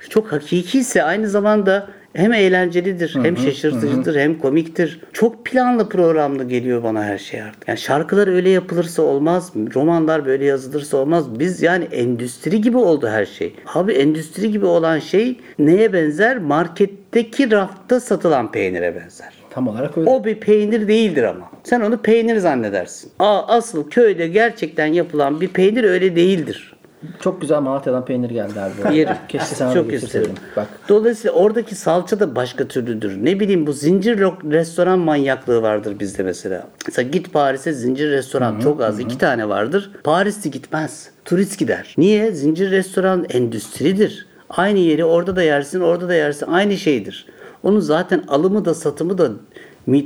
çok 0.09 0.31
hakikiyse 0.31 1.03
aynı 1.03 1.29
zamanda 1.29 1.87
hem 2.13 2.33
eğlencelidir, 2.33 3.15
hem 3.23 3.37
şaşırtıcıdır, 3.37 4.15
hem 4.19 4.39
komiktir. 4.39 4.99
Çok 5.13 5.45
planlı 5.45 5.89
programlı 5.89 6.43
geliyor 6.43 6.83
bana 6.83 7.03
her 7.03 7.17
şey 7.17 7.41
artık. 7.41 7.67
Yani 7.67 7.77
şarkılar 7.77 8.27
öyle 8.27 8.49
yapılırsa 8.49 9.01
olmaz, 9.01 9.51
romanlar 9.75 10.25
böyle 10.25 10.45
yazılırsa 10.45 10.97
olmaz. 10.97 11.39
Biz 11.39 11.61
yani 11.61 11.85
endüstri 11.85 12.61
gibi 12.61 12.77
oldu 12.77 13.07
her 13.07 13.25
şey. 13.25 13.55
Abi 13.73 13.93
endüstri 13.93 14.51
gibi 14.51 14.65
olan 14.65 14.99
şey 14.99 15.39
neye 15.59 15.93
benzer? 15.93 16.37
Marketteki 16.37 17.51
rafta 17.51 17.99
satılan 17.99 18.51
peynire 18.51 18.95
benzer. 18.95 19.38
Tam 19.49 19.67
olarak 19.67 19.97
öyle. 19.97 20.09
O 20.09 20.23
bir 20.25 20.35
peynir 20.35 20.87
değildir 20.87 21.23
ama. 21.23 21.51
Sen 21.63 21.81
onu 21.81 21.97
peynir 21.97 22.37
zannedersin. 22.37 23.11
Aa, 23.19 23.41
asıl 23.47 23.89
köyde 23.89 24.27
gerçekten 24.27 24.85
yapılan 24.85 25.41
bir 25.41 25.47
peynir 25.47 25.83
öyle 25.83 26.15
değildir. 26.15 26.75
Çok 27.21 27.41
güzel 27.41 27.61
Malatya'dan 27.61 28.05
peynir 28.05 28.29
geldi 28.29 28.59
abi. 28.59 28.95
Yerim. 28.97 29.15
Keşke 29.27 29.55
sana 29.55 29.73
Çok 29.73 29.91
getirseydim. 29.91 30.21
isterim. 30.33 30.47
Bak. 30.55 30.67
Dolayısıyla 30.89 31.35
oradaki 31.35 31.75
salça 31.75 32.19
da 32.19 32.35
başka 32.35 32.67
türlüdür. 32.67 33.25
Ne 33.25 33.39
bileyim 33.39 33.67
bu 33.67 33.73
zincir 33.73 34.19
restoran 34.51 34.99
manyaklığı 34.99 35.61
vardır 35.61 35.99
bizde 35.99 36.23
mesela. 36.23 36.67
Mesela 36.87 37.09
git 37.09 37.33
Paris'e 37.33 37.73
zincir 37.73 38.09
restoran 38.11 38.59
çok 38.59 38.81
az 38.81 38.99
iki 38.99 39.17
tane 39.17 39.49
vardır. 39.49 39.91
Parisli 40.03 40.51
gitmez. 40.51 41.09
Turist 41.25 41.59
gider. 41.59 41.95
Niye? 41.97 42.31
Zincir 42.31 42.71
restoran 42.71 43.25
endüstridir. 43.29 44.27
Aynı 44.49 44.79
yeri 44.79 45.05
orada 45.05 45.35
da 45.35 45.43
yersin, 45.43 45.79
orada 45.81 46.07
da 46.09 46.13
yersin. 46.13 46.47
Aynı 46.47 46.77
şeydir. 46.77 47.25
Onun 47.63 47.79
zaten 47.79 48.23
alımı 48.27 48.65
da 48.65 48.73
satımı 48.73 49.17
da 49.17 49.31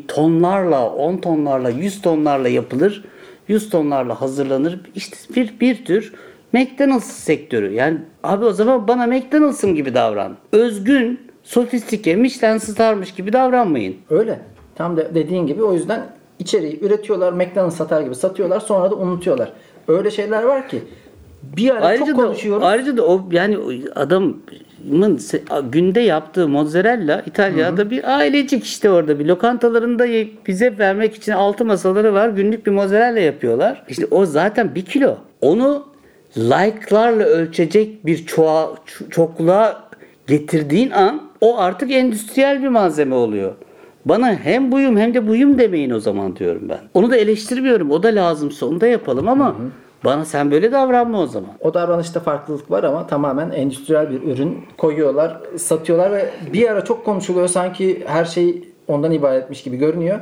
tonlarla, 0.07 0.89
10 0.89 1.17
tonlarla, 1.17 1.69
100 1.69 2.01
tonlarla 2.01 2.49
yapılır. 2.49 3.03
100 3.47 3.69
tonlarla 3.69 4.21
hazırlanır. 4.21 4.79
İşte 4.95 5.17
bir, 5.35 5.59
bir 5.59 5.85
tür 5.85 6.13
McDonald's 6.53 7.05
sektörü. 7.05 7.73
Yani 7.73 7.97
abi 8.23 8.45
o 8.45 8.51
zaman 8.51 8.87
bana 8.87 9.07
McDonald's'ım 9.07 9.75
gibi 9.75 9.93
davran. 9.93 10.37
Özgün, 10.51 11.19
sofistike, 11.43 12.15
Michelin 12.15 12.57
starmış 12.57 13.13
gibi 13.13 13.33
davranmayın. 13.33 13.95
Öyle. 14.09 14.39
Tam 14.75 14.97
da 14.97 15.15
dediğin 15.15 15.47
gibi 15.47 15.63
o 15.63 15.73
yüzden 15.73 16.05
içeriği 16.39 16.79
üretiyorlar. 16.83 17.33
McDonald's 17.33 17.75
satar 17.75 18.01
gibi 18.01 18.15
satıyorlar. 18.15 18.59
Sonra 18.59 18.91
da 18.91 18.95
unutuyorlar. 18.95 19.53
Öyle 19.87 20.11
şeyler 20.11 20.43
var 20.43 20.69
ki 20.69 20.83
bir 21.57 21.75
ara 21.75 21.85
Ayrıca 21.85 22.05
çok 22.05 22.17
da, 22.17 22.25
konuşuyoruz. 22.25 22.63
ayrıca 22.63 22.97
da 22.97 23.07
o 23.07 23.29
yani 23.31 23.57
adamın 23.95 24.43
günde 25.71 25.99
yaptığı 25.99 26.47
mozzarella 26.47 27.23
İtalya'da 27.25 27.89
bir 27.89 28.17
ailecik 28.17 28.63
işte 28.63 28.89
orada 28.89 29.19
bir 29.19 29.25
lokantalarında 29.25 30.05
bize 30.47 30.77
vermek 30.79 31.15
için 31.15 31.31
altı 31.31 31.65
masaları 31.65 32.13
var. 32.13 32.29
Günlük 32.29 32.65
bir 32.65 32.71
mozzarella 32.71 33.19
yapıyorlar. 33.19 33.83
İşte 33.89 34.05
o 34.11 34.25
zaten 34.25 34.75
bir 34.75 34.85
kilo. 34.85 35.17
Onu 35.41 35.85
like'larla 36.37 37.23
ölçecek 37.23 38.05
bir 38.05 38.25
çoğa, 38.25 38.73
çokluğa 39.09 39.83
getirdiğin 40.27 40.91
an 40.91 41.21
o 41.41 41.57
artık 41.57 41.91
endüstriyel 41.91 42.63
bir 42.63 42.67
malzeme 42.67 43.15
oluyor. 43.15 43.53
Bana 44.05 44.35
hem 44.35 44.71
buyum 44.71 44.97
hem 44.97 45.13
de 45.13 45.27
buyum 45.27 45.57
demeyin 45.57 45.89
o 45.89 45.99
zaman 45.99 46.35
diyorum 46.35 46.69
ben. 46.69 46.79
Onu 46.93 47.11
da 47.11 47.17
eleştirmiyorum. 47.17 47.91
O 47.91 48.03
da 48.03 48.07
lazımsa 48.07 48.65
onu 48.65 48.81
da 48.81 48.87
yapalım 48.87 49.27
ama 49.27 49.55
bana 50.05 50.25
sen 50.25 50.51
böyle 50.51 50.71
davranma 50.71 51.21
o 51.21 51.27
zaman. 51.27 51.49
O 51.59 51.73
davranışta 51.73 52.19
farklılık 52.19 52.71
var 52.71 52.83
ama 52.83 53.07
tamamen 53.07 53.49
endüstriyel 53.49 54.09
bir 54.09 54.21
ürün 54.21 54.65
koyuyorlar, 54.77 55.41
satıyorlar 55.57 56.11
ve 56.11 56.29
bir 56.53 56.69
ara 56.69 56.85
çok 56.85 57.05
konuşuluyor 57.05 57.47
sanki 57.47 58.03
her 58.07 58.25
şey 58.25 58.63
ondan 58.87 59.11
ibaretmiş 59.11 59.63
gibi 59.63 59.77
görünüyor. 59.77 60.19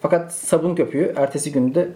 Fakat 0.00 0.32
sabun 0.32 0.74
köpüğü 0.74 1.12
ertesi 1.16 1.52
günde 1.52 1.88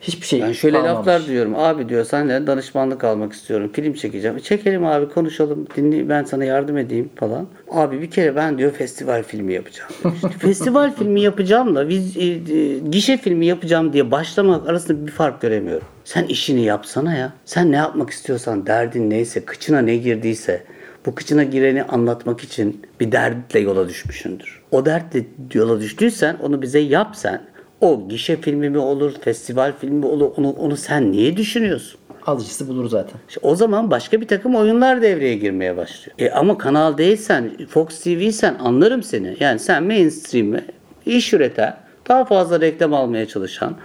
hiçbir 0.00 0.26
şey 0.26 0.42
Ben 0.42 0.52
şöyle 0.52 0.76
kalmamış. 0.76 0.98
laflar 0.98 1.26
diyorum. 1.26 1.54
Abi 1.56 1.88
diyor 1.88 2.04
senden 2.04 2.46
danışmanlık 2.46 3.04
almak 3.04 3.32
istiyorum. 3.32 3.70
Film 3.72 3.92
çekeceğim. 3.94 4.38
Çekelim 4.38 4.84
abi 4.84 5.08
konuşalım. 5.08 5.66
Dinle, 5.76 6.08
ben 6.08 6.24
sana 6.24 6.44
yardım 6.44 6.78
edeyim 6.78 7.08
falan. 7.16 7.46
Abi 7.70 8.02
bir 8.02 8.10
kere 8.10 8.36
ben 8.36 8.58
diyor 8.58 8.72
festival 8.72 9.22
filmi 9.22 9.52
yapacağım. 9.52 9.90
İşte 10.14 10.28
festival 10.38 10.94
filmi 10.94 11.20
yapacağımla 11.20 11.88
biz, 11.88 12.16
e, 12.16 12.24
e, 12.24 12.78
gişe 12.90 13.16
filmi 13.16 13.46
yapacağım 13.46 13.92
diye 13.92 14.10
başlamak 14.10 14.68
arasında 14.68 15.06
bir 15.06 15.12
fark 15.12 15.40
göremiyorum. 15.40 15.86
Sen 16.04 16.24
işini 16.24 16.64
yapsana 16.64 17.14
ya. 17.14 17.32
Sen 17.44 17.72
ne 17.72 17.76
yapmak 17.76 18.10
istiyorsan 18.10 18.66
derdin 18.66 19.10
neyse, 19.10 19.44
kıçına 19.44 19.78
ne 19.80 19.96
girdiyse 19.96 20.62
bu 21.06 21.14
kıçına 21.14 21.44
gireni 21.44 21.82
anlatmak 21.82 22.44
için 22.44 22.82
bir 23.00 23.12
dertle 23.12 23.60
yola 23.60 23.88
düşmüşsündür. 23.88 24.62
O 24.70 24.86
dertle 24.86 25.24
yola 25.54 25.80
düştüysen 25.80 26.36
onu 26.42 26.62
bize 26.62 26.78
yap 26.78 27.16
sen. 27.16 27.40
O 27.84 28.08
gişe 28.08 28.36
filmi 28.36 28.70
mi 28.70 28.78
olur, 28.78 29.12
festival 29.20 29.72
filmi 29.80 29.98
mi 29.98 30.06
olur 30.06 30.30
onu, 30.36 30.50
onu 30.50 30.76
sen 30.76 31.12
niye 31.12 31.36
düşünüyorsun? 31.36 32.00
Alıcısı 32.26 32.68
bulur 32.68 32.88
zaten. 32.88 33.20
İşte 33.28 33.40
o 33.42 33.54
zaman 33.54 33.90
başka 33.90 34.20
bir 34.20 34.28
takım 34.28 34.54
oyunlar 34.54 35.02
devreye 35.02 35.34
girmeye 35.34 35.76
başlıyor. 35.76 36.16
E 36.18 36.30
ama 36.30 36.58
kanal 36.58 36.98
değilsen, 36.98 37.50
Fox 37.68 38.00
TV'sen 38.00 38.54
anlarım 38.54 39.02
seni. 39.02 39.36
Yani 39.40 39.58
sen 39.58 39.84
mainstream'e 39.84 40.64
iş 41.06 41.32
üreten, 41.32 41.76
daha 42.08 42.24
fazla 42.24 42.60
reklam 42.60 42.94
almaya 42.94 43.28
çalışan, 43.28 43.76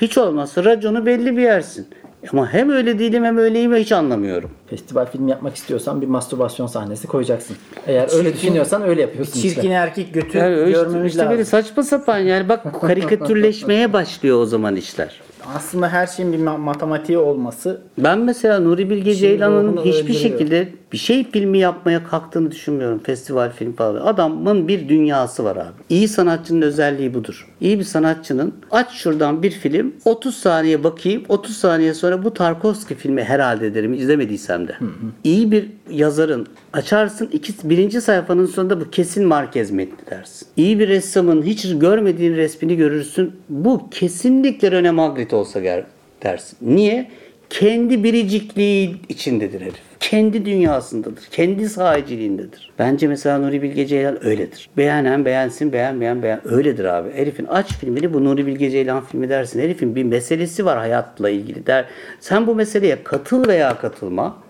hiç 0.00 0.18
olmazsa 0.18 0.64
raconu 0.64 1.06
belli 1.06 1.36
bir 1.36 1.42
yersin. 1.42 1.86
Ama 2.32 2.52
hem 2.52 2.70
öyle 2.70 2.98
değilim 2.98 3.24
hem 3.24 3.38
öyleyim 3.38 3.74
hiç 3.74 3.92
anlamıyorum. 3.92 4.50
Festival 4.66 5.06
filmi 5.06 5.30
yapmak 5.30 5.56
istiyorsan 5.56 6.00
bir 6.00 6.06
mastürbasyon 6.06 6.66
sahnesi 6.66 7.06
koyacaksın. 7.06 7.56
Eğer 7.86 8.16
öyle 8.18 8.34
düşünüyorsan 8.34 8.82
öyle 8.82 9.00
yapıyorsun 9.00 9.32
Çirkin 9.40 9.60
işte. 9.60 9.68
erkek 9.72 10.14
götü 10.14 10.38
Yani 10.38 10.72
görmemiz 10.72 11.06
işte 11.06 11.18
lazım. 11.18 11.30
böyle 11.32 11.44
saçma 11.44 11.82
sapan 11.82 12.18
yani 12.18 12.48
bak 12.48 12.80
karikatürleşmeye 12.80 13.92
başlıyor 13.92 14.40
o 14.40 14.46
zaman 14.46 14.76
işler. 14.76 15.20
Aslında 15.56 15.88
her 15.88 16.06
şeyin 16.06 16.32
bir 16.32 16.38
ma- 16.38 16.58
matematiği 16.58 17.18
olması 17.18 17.80
Ben 17.98 18.18
mesela 18.18 18.58
Nuri 18.60 18.90
Bilge 18.90 19.14
Ceylan'ın 19.14 19.76
hiçbir 19.76 19.90
öldürüyor. 20.02 20.20
şekilde 20.20 20.68
bir 20.94 20.98
şey 20.98 21.30
filmi 21.30 21.58
yapmaya 21.58 22.04
kalktığını 22.04 22.50
düşünmüyorum. 22.50 22.98
Festival 22.98 23.52
film 23.52 23.72
falan. 23.72 24.06
Adamın 24.06 24.68
bir 24.68 24.88
dünyası 24.88 25.44
var 25.44 25.56
abi. 25.56 25.72
İyi 25.88 26.08
sanatçının 26.08 26.62
özelliği 26.62 27.14
budur. 27.14 27.48
İyi 27.60 27.78
bir 27.78 27.84
sanatçının 27.84 28.54
aç 28.70 28.92
şuradan 28.92 29.42
bir 29.42 29.50
film 29.50 29.94
30 30.04 30.36
saniye 30.36 30.84
bakayım 30.84 31.22
30 31.28 31.56
saniye 31.56 31.94
sonra 31.94 32.24
bu 32.24 32.34
Tarkovski 32.34 32.94
filmi 32.94 33.24
herhalde 33.24 33.74
derim 33.74 33.94
izlemediysem 33.94 34.68
de. 34.68 34.76
İyi 35.24 35.50
bir 35.50 35.68
yazarın 35.90 36.46
açarsın 36.72 37.28
iki, 37.32 37.52
birinci 37.70 38.00
sayfanın 38.00 38.46
sonunda 38.46 38.80
bu 38.80 38.90
kesin 38.90 39.26
Marquez 39.26 39.70
metni 39.70 40.10
dersin. 40.10 40.48
İyi 40.56 40.78
bir 40.78 40.88
ressamın 40.88 41.42
hiç 41.42 41.78
görmediğin 41.78 42.36
resmini 42.36 42.76
görürsün. 42.76 43.32
Bu 43.48 43.90
kesinlikle 43.90 44.70
Rene 44.70 44.90
Magritte 44.90 45.36
olsa 45.36 45.60
ger 45.60 45.84
dersin. 46.22 46.58
Niye? 46.62 47.10
Kendi 47.50 48.04
biricikliği 48.04 48.96
içindedir 49.08 49.60
herif. 49.60 49.74
Kendi 50.00 50.44
dünyasındadır. 50.44 51.24
Kendi 51.30 51.68
sahiciliğindedir. 51.68 52.70
Bence 52.78 53.08
mesela 53.08 53.38
Nuri 53.38 53.62
Bilge 53.62 53.86
Ceylan 53.86 54.26
öyledir. 54.26 54.68
Beğenen 54.76 55.24
beğensin, 55.24 55.72
beğenmeyen 55.72 56.22
beğen. 56.22 56.40
Öyledir 56.44 56.84
abi. 56.84 57.12
Herifin 57.12 57.44
aç 57.44 57.72
filmini 57.72 58.14
bu 58.14 58.24
Nuri 58.24 58.46
Bilge 58.46 58.70
Ceylan 58.70 59.04
filmi 59.04 59.28
dersin. 59.28 59.60
Herifin 59.60 59.96
bir 59.96 60.04
meselesi 60.04 60.64
var 60.64 60.78
hayatla 60.78 61.30
ilgili 61.30 61.66
der. 61.66 61.84
Sen 62.20 62.46
bu 62.46 62.54
meseleye 62.54 63.04
katıl 63.04 63.48
veya 63.48 63.78
katılma. 63.78 64.43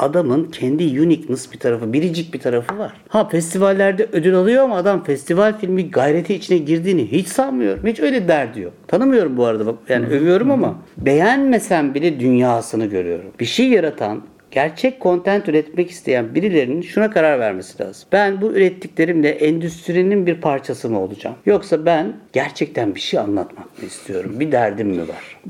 Adamın 0.00 0.44
kendi 0.44 1.00
uniqueness 1.00 1.52
bir 1.52 1.58
tarafı, 1.58 1.92
biricik 1.92 2.34
bir 2.34 2.38
tarafı 2.38 2.78
var. 2.78 2.92
Ha 3.08 3.28
festivallerde 3.28 4.08
ödül 4.12 4.34
alıyor 4.34 4.64
ama 4.64 4.76
adam 4.76 5.04
festival 5.04 5.58
filmi 5.58 5.90
gayreti 5.90 6.34
içine 6.34 6.58
girdiğini 6.58 7.12
hiç 7.12 7.28
sanmıyorum. 7.28 7.86
Hiç 7.86 8.00
öyle 8.00 8.28
der 8.28 8.54
diyor. 8.54 8.72
Tanımıyorum 8.88 9.36
bu 9.36 9.44
arada 9.44 9.66
bak 9.66 9.74
yani 9.88 10.06
övüyorum 10.06 10.50
ama 10.50 10.82
beğenmesem 10.98 11.94
bile 11.94 12.20
dünyasını 12.20 12.86
görüyorum. 12.86 13.30
Bir 13.40 13.44
şey 13.44 13.68
yaratan, 13.68 14.22
gerçek 14.50 15.02
content 15.02 15.48
üretmek 15.48 15.90
isteyen 15.90 16.34
birilerinin 16.34 16.82
şuna 16.82 17.10
karar 17.10 17.40
vermesi 17.40 17.82
lazım. 17.82 18.08
Ben 18.12 18.40
bu 18.40 18.52
ürettiklerimle 18.52 19.28
endüstrinin 19.28 20.26
bir 20.26 20.40
parçası 20.40 20.90
mı 20.90 21.00
olacağım? 21.00 21.36
Yoksa 21.46 21.86
ben 21.86 22.16
gerçekten 22.32 22.94
bir 22.94 23.00
şey 23.00 23.20
anlatmak 23.20 23.78
mı 23.78 23.86
istiyorum? 23.86 24.40
Bir 24.40 24.52
derdim 24.52 24.88
mi 24.88 25.02
var? 25.02 25.40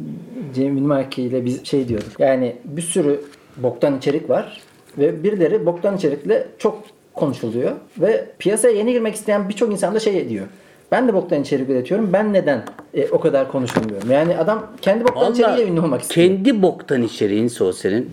Cem 0.55 0.77
Yılmazki 0.77 1.23
ile 1.23 1.45
biz 1.45 1.67
şey 1.67 1.89
diyorduk. 1.89 2.21
Yani 2.21 2.57
bir 2.65 2.83
sürü 2.83 3.21
boktan 3.57 3.99
içerik 3.99 4.31
var 4.31 4.61
ve 4.99 5.23
birileri 5.23 5.67
boktan 5.67 5.97
içerikle 5.97 6.47
çok 6.59 6.83
konuşuluyor 7.15 7.73
ve 7.99 8.27
piyasaya 8.39 8.77
yeni 8.77 8.93
girmek 8.93 9.15
isteyen 9.15 9.49
birçok 9.49 9.73
insan 9.73 9.95
da 9.95 10.01
şey 10.01 10.29
diyor. 10.29 10.47
Ben 10.93 11.09
de 11.09 11.15
boktan 11.15 11.43
içerik 11.43 11.71
üretiyorum. 11.71 12.13
Ben 12.13 12.33
neden 12.33 12.63
e, 12.95 13.09
o 13.09 13.21
kadar 13.21 13.53
konuşulmuyorum? 13.53 14.11
Yani 14.11 14.37
adam 14.37 14.67
kendi 14.83 15.05
boktan 15.05 15.23
Vallahi 15.23 15.33
içeriğiyle 15.33 15.73
ünlü 15.73 15.81
olmak 15.81 16.03
istiyor. 16.03 16.29
Kendi 16.29 16.63
boktan 16.63 17.03
içeriğinse 17.03 17.65
o 17.65 17.73
senin 17.73 18.11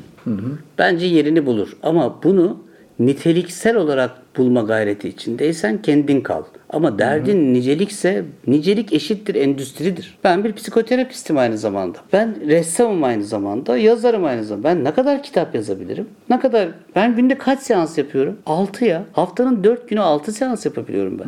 bence 0.78 1.06
yerini 1.06 1.46
bulur. 1.46 1.78
Ama 1.84 2.24
bunu 2.24 2.58
niteliksel 3.00 3.76
olarak 3.76 4.12
bulma 4.38 4.62
gayreti 4.62 5.10
içindeysen 5.10 5.82
kendin 5.82 6.22
kal. 6.22 6.44
Ama 6.70 7.00
derdin 7.00 7.54
nicelikse 7.54 8.26
nicelik 8.48 8.94
eşittir 8.94 9.36
endüstridir. 9.36 10.18
Ben 10.24 10.44
bir 10.44 10.54
psikoterapistim 10.54 11.38
aynı 11.38 11.58
zamanda. 11.58 11.98
Ben 12.14 12.48
ressamım 12.48 13.04
aynı 13.04 13.24
zamanda, 13.24 13.78
yazarım 13.78 14.26
aynı 14.26 14.44
zamanda. 14.44 14.70
Ben 14.70 14.84
ne 14.84 14.94
kadar 14.94 15.24
kitap 15.24 15.56
yazabilirim? 15.56 16.08
Ne 16.30 16.40
kadar 16.40 16.70
ben 16.96 17.16
günde 17.16 17.38
kaç 17.38 17.60
seans 17.60 17.98
yapıyorum? 17.98 18.38
6 18.46 18.86
ya. 18.86 19.04
Haftanın 19.14 19.64
4 19.64 19.90
günü 19.90 20.00
6 20.00 20.32
seans 20.32 20.66
yapabiliyorum 20.66 21.20
ben. 21.20 21.28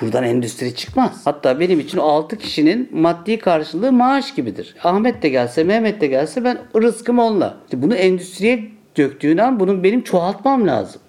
Buradan 0.00 0.24
endüstri 0.24 0.74
çıkmaz. 0.74 1.20
Hatta 1.24 1.60
benim 1.60 1.80
için 1.80 1.98
o 1.98 2.02
6 2.02 2.36
kişinin 2.38 2.88
maddi 2.92 3.38
karşılığı 3.38 3.92
maaş 3.92 4.34
gibidir. 4.34 4.74
Ahmet 4.84 5.22
de 5.22 5.28
gelse, 5.28 5.64
Mehmet 5.64 6.00
de 6.00 6.06
gelse 6.06 6.44
ben 6.44 6.58
rızkım 6.76 7.18
onunla. 7.18 7.54
İşte 7.64 7.82
bunu 7.82 7.94
endüstriye 7.94 8.64
döktüğün 8.96 9.38
an 9.38 9.60
bunun 9.60 9.84
benim 9.84 10.02
çoğaltmam 10.02 10.66
lazım. 10.66 11.00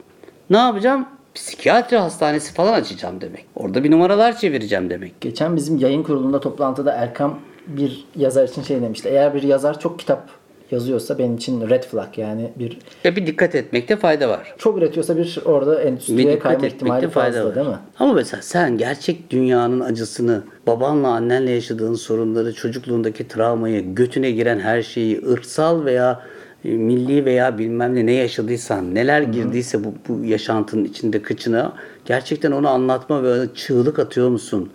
Ne 0.50 0.58
yapacağım? 0.58 1.06
Psikiyatri 1.36 1.98
hastanesi 1.98 2.54
falan 2.54 2.74
açacağım 2.74 3.22
demek. 3.22 3.46
Orada 3.56 3.84
bir 3.84 3.92
numaralar 3.92 4.38
çevireceğim 4.38 4.90
demek. 4.90 5.22
Geçen 5.22 5.56
bizim 5.56 5.78
yayın 5.78 6.04
kurulunda 6.04 6.40
toplantıda 6.40 6.92
Erkam 6.92 7.40
bir 7.68 8.06
yazar 8.16 8.48
için 8.48 8.62
şey 8.64 8.82
demişti. 8.82 9.10
Eğer 9.10 9.34
bir 9.34 9.44
yazar 9.44 9.80
çok 9.80 10.00
kitap 10.00 10.30
yazıyorsa 10.72 11.18
benim 11.18 11.36
için 11.36 11.70
red 11.70 11.84
flag 11.84 12.18
yani 12.18 12.52
bir 12.56 12.78
Ve 13.06 13.16
bir 13.16 13.28
dikkat 13.28 13.56
etmekte 13.56 13.98
fayda 13.98 14.30
var. 14.30 14.56
çok 14.58 14.78
üretiyorsa 14.78 15.18
bir 15.18 15.40
orada 15.46 15.82
Bir 15.82 15.86
endüstriye 15.86 16.34
dikkat 16.34 16.44
kayma 16.52 16.68
ihtimali 16.68 17.10
fayda 17.10 17.32
fazla 17.32 17.50
var. 17.50 17.56
değil 17.56 17.68
mi? 17.68 17.80
Ama 18.00 18.14
mesela 18.14 18.42
sen 18.42 18.78
gerçek 18.78 19.30
dünyanın 19.32 19.80
acısını, 19.80 20.44
babanla 20.68 21.08
annenle 21.08 21.52
yaşadığın 21.52 21.94
sorunları, 21.94 22.54
çocukluğundaki 22.54 23.28
travmayı, 23.28 23.96
götüne 23.96 24.32
giren 24.32 24.60
her 24.60 24.82
şeyi, 24.82 25.22
ırksal 25.32 25.86
veya 25.86 26.12
e, 26.12 26.35
milli 26.66 27.26
veya 27.26 27.58
bilmem 27.58 27.96
ne 27.96 28.06
ne 28.06 28.12
yaşadıysan, 28.12 28.96
neler 28.96 29.22
girdiyse 29.22 29.84
bu, 29.84 29.94
bu 30.10 30.26
yaşantının 30.26 30.84
içinde 30.84 31.22
kıçına 31.22 31.74
gerçekten 32.06 32.52
onu 32.52 32.70
anlatma 32.70 33.24
ve 33.24 33.48
çığlık 33.56 34.00
atıyor 34.00 34.30
musun? 34.30 34.70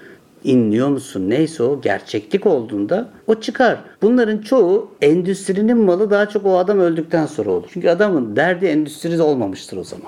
inliyor 0.45 0.89
musun? 0.89 1.31
Neyse 1.31 1.63
o 1.63 1.81
gerçeklik 1.81 2.47
olduğunda 2.47 3.09
o 3.27 3.35
çıkar. 3.35 3.79
Bunların 4.03 4.39
çoğu 4.39 4.91
endüstrinin 5.01 5.79
malı 5.79 6.11
daha 6.11 6.29
çok 6.29 6.47
o 6.47 6.59
adam 6.59 6.79
öldükten 6.79 7.27
sonra 7.27 7.51
olur. 7.51 7.69
Çünkü 7.73 7.89
adamın 7.89 8.37
derdi 8.37 8.67
endüstride 8.67 9.23
olmamıştır 9.23 9.77
o 9.77 9.85
zaman. 9.85 10.07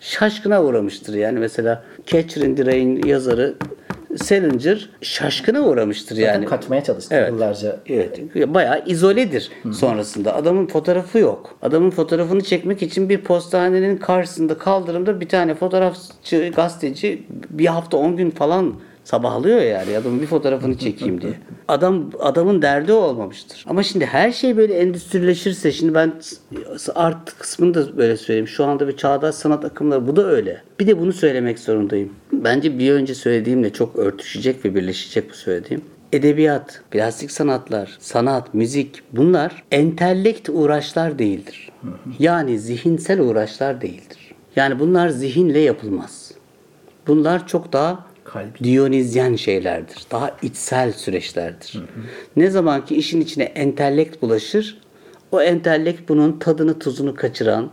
Şaşkına 0.00 0.64
uğramıştır 0.64 1.14
yani 1.14 1.38
mesela 1.38 1.84
Catcher 2.06 2.42
in 2.42 2.54
the 2.54 2.66
Rain 2.66 3.02
yazarı 3.06 3.54
Salinger 4.16 4.90
şaşkına 5.02 5.60
uğramıştır 5.60 6.16
Zaten 6.16 6.32
yani. 6.32 6.46
kaçmaya 6.46 6.84
çalıştı 6.84 7.14
Evet. 7.18 7.30
yıllarca. 7.30 7.76
Evet. 7.86 8.20
Bayağı 8.34 8.82
izoledir 8.86 9.50
sonrasında. 9.72 10.34
Adamın 10.34 10.66
fotoğrafı 10.66 11.18
yok. 11.18 11.58
Adamın 11.62 11.90
fotoğrafını 11.90 12.40
çekmek 12.42 12.82
için 12.82 13.08
bir 13.08 13.18
postanenin 13.20 13.96
karşısında 13.96 14.58
kaldırımda 14.58 15.20
bir 15.20 15.28
tane 15.28 15.54
fotoğrafçı, 15.54 16.52
gazeteci 16.56 17.22
bir 17.50 17.66
hafta 17.66 17.96
10 17.96 18.16
gün 18.16 18.30
falan 18.30 18.74
sabahlıyor 19.04 19.60
yani 19.60 19.96
adamın 19.96 20.20
bir 20.20 20.26
fotoğrafını 20.26 20.78
çekeyim 20.78 21.20
diye. 21.20 21.32
Adam 21.68 22.10
adamın 22.20 22.62
derdi 22.62 22.92
olmamıştır. 22.92 23.64
Ama 23.68 23.82
şimdi 23.82 24.06
her 24.06 24.32
şey 24.32 24.56
böyle 24.56 24.74
endüstrileşirse 24.74 25.72
şimdi 25.72 25.94
ben 25.94 26.12
art 26.94 27.38
kısmını 27.38 27.74
da 27.74 27.96
böyle 27.96 28.16
söyleyeyim. 28.16 28.48
Şu 28.48 28.64
anda 28.64 28.88
bir 28.88 28.96
çağdaş 28.96 29.34
sanat 29.34 29.64
akımları 29.64 30.06
bu 30.06 30.16
da 30.16 30.26
öyle. 30.26 30.62
Bir 30.80 30.86
de 30.86 31.00
bunu 31.00 31.12
söylemek 31.12 31.58
zorundayım. 31.58 32.12
Bence 32.32 32.78
bir 32.78 32.92
önce 32.92 33.14
söylediğimle 33.14 33.72
çok 33.72 33.96
örtüşecek 33.96 34.64
ve 34.64 34.74
birleşecek 34.74 35.30
bu 35.30 35.34
söylediğim. 35.34 35.82
edebiyat, 36.12 36.82
plastik 36.90 37.30
sanatlar, 37.30 37.96
sanat, 38.00 38.54
müzik 38.54 39.02
bunlar 39.12 39.62
entellekt 39.70 40.48
uğraşlar 40.48 41.18
değildir. 41.18 41.70
Yani 42.18 42.58
zihinsel 42.58 43.20
uğraşlar 43.20 43.80
değildir. 43.80 44.34
Yani 44.56 44.78
bunlar 44.78 45.08
zihinle 45.08 45.58
yapılmaz. 45.58 46.32
Bunlar 47.06 47.46
çok 47.46 47.72
daha 47.72 48.11
Kalbi. 48.32 48.64
Diyonizyen 48.64 49.36
şeylerdir. 49.36 49.96
Daha 50.10 50.36
içsel 50.42 50.92
süreçlerdir. 50.92 51.82
Ne 52.36 52.50
zaman 52.50 52.84
ki 52.84 52.96
işin 52.96 53.20
içine 53.20 53.44
entellekt 53.44 54.22
bulaşır, 54.22 54.78
o 55.32 55.42
entellekt 55.42 56.08
bunun 56.08 56.38
tadını 56.38 56.78
tuzunu 56.78 57.14
kaçıran, 57.14 57.70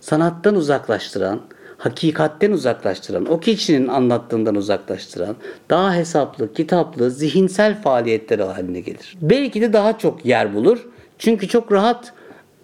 sanattan 0.00 0.54
uzaklaştıran, 0.54 1.40
hakikatten 1.78 2.52
uzaklaştıran, 2.52 3.26
o 3.26 3.40
kişinin 3.40 3.88
anlattığından 3.88 4.54
uzaklaştıran, 4.54 5.36
daha 5.70 5.94
hesaplı, 5.94 6.52
kitaplı, 6.52 7.10
zihinsel 7.10 7.82
faaliyetleri 7.82 8.42
haline 8.42 8.80
gelir. 8.80 9.16
Belki 9.22 9.60
de 9.60 9.72
daha 9.72 9.98
çok 9.98 10.24
yer 10.24 10.54
bulur. 10.54 10.88
Çünkü 11.18 11.48
çok 11.48 11.72
rahat 11.72 12.12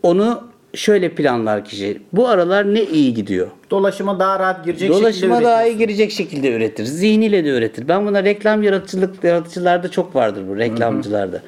onu 0.03 0.54
şöyle 0.75 1.09
planlar 1.09 1.65
kişi. 1.65 1.99
Bu 2.13 2.29
aralar 2.29 2.75
ne 2.75 2.83
iyi 2.83 3.15
gidiyor. 3.15 3.49
Dolaşıma 3.71 4.19
daha 4.19 4.39
rahat 4.39 4.65
girecek 4.65 4.89
şekilde 4.89 5.03
Dolaşıma 5.03 5.43
daha 5.43 5.67
iyi 5.67 5.79
girecek 5.79 6.13
şekilde 6.13 6.53
üretir. 6.53 6.85
Zihniyle 6.85 7.45
de 7.45 7.49
üretir. 7.49 7.89
Ben 7.89 8.07
buna 8.07 8.25
reklam 8.25 8.63
yaratıcılık 8.63 9.25
yaratıcılarda 9.25 9.91
çok 9.91 10.17
vardır 10.17 10.43
bu 10.49 10.57
reklamcılarda. 10.57 11.43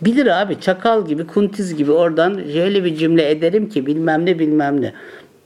Bilir 0.00 0.42
abi 0.42 0.60
çakal 0.60 1.06
gibi 1.06 1.26
kuntiz 1.26 1.76
gibi 1.76 1.92
oradan 1.92 2.40
şöyle 2.52 2.84
bir 2.84 2.96
cümle 2.96 3.30
ederim 3.30 3.68
ki 3.68 3.86
bilmem 3.86 4.26
ne 4.26 4.38
bilmem 4.38 4.80
ne. 4.80 4.92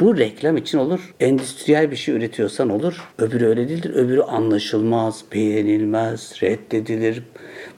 Bu 0.05 0.17
reklam 0.17 0.57
için 0.57 0.79
olur. 0.79 1.15
Endüstriyel 1.21 1.91
bir 1.91 1.97
şey 1.97 2.15
üretiyorsan 2.15 2.71
olur. 2.71 3.09
Öbürü 3.19 3.47
öyle 3.47 3.69
değildir. 3.69 3.95
Öbürü 3.95 4.23
anlaşılmaz, 4.23 5.25
beğenilmez, 5.33 6.43
reddedilir. 6.43 7.23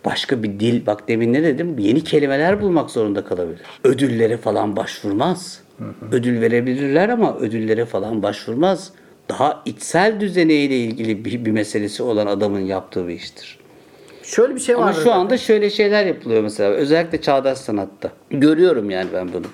Başka 0.05 0.43
bir 0.43 0.61
dil, 0.61 0.87
bak 0.87 1.09
demin 1.09 1.33
ne 1.33 1.43
dedim? 1.43 1.79
Yeni 1.79 2.05
kelimeler 2.05 2.61
bulmak 2.61 2.91
zorunda 2.91 3.24
kalabilir. 3.24 3.61
Ödüllere 3.85 4.37
falan 4.37 4.77
başvurmaz. 4.77 5.61
Ödül 6.12 6.41
verebilirler 6.41 7.09
ama 7.09 7.37
ödüllere 7.37 7.85
falan 7.85 8.22
başvurmaz. 8.22 8.93
Daha 9.29 9.62
içsel 9.64 10.20
düzeneyle 10.20 10.77
ilgili 10.77 11.24
bir, 11.24 11.45
bir 11.45 11.51
meselesi 11.51 12.03
olan 12.03 12.27
adamın 12.27 12.61
yaptığı 12.61 13.09
bir 13.09 13.14
iştir. 13.14 13.59
Şöyle 14.22 14.55
bir 14.55 14.61
şey 14.61 14.77
var. 14.77 14.83
Ama 14.83 14.93
şu 14.93 15.12
anda 15.12 15.39
şöyle 15.39 15.70
şeyler 15.70 16.07
yapılıyor 16.07 16.43
mesela. 16.43 16.70
Özellikle 16.70 17.20
çağdaş 17.20 17.59
sanatta. 17.59 18.11
Görüyorum 18.31 18.91
yani 18.91 19.09
ben 19.14 19.33
bunu. 19.33 19.47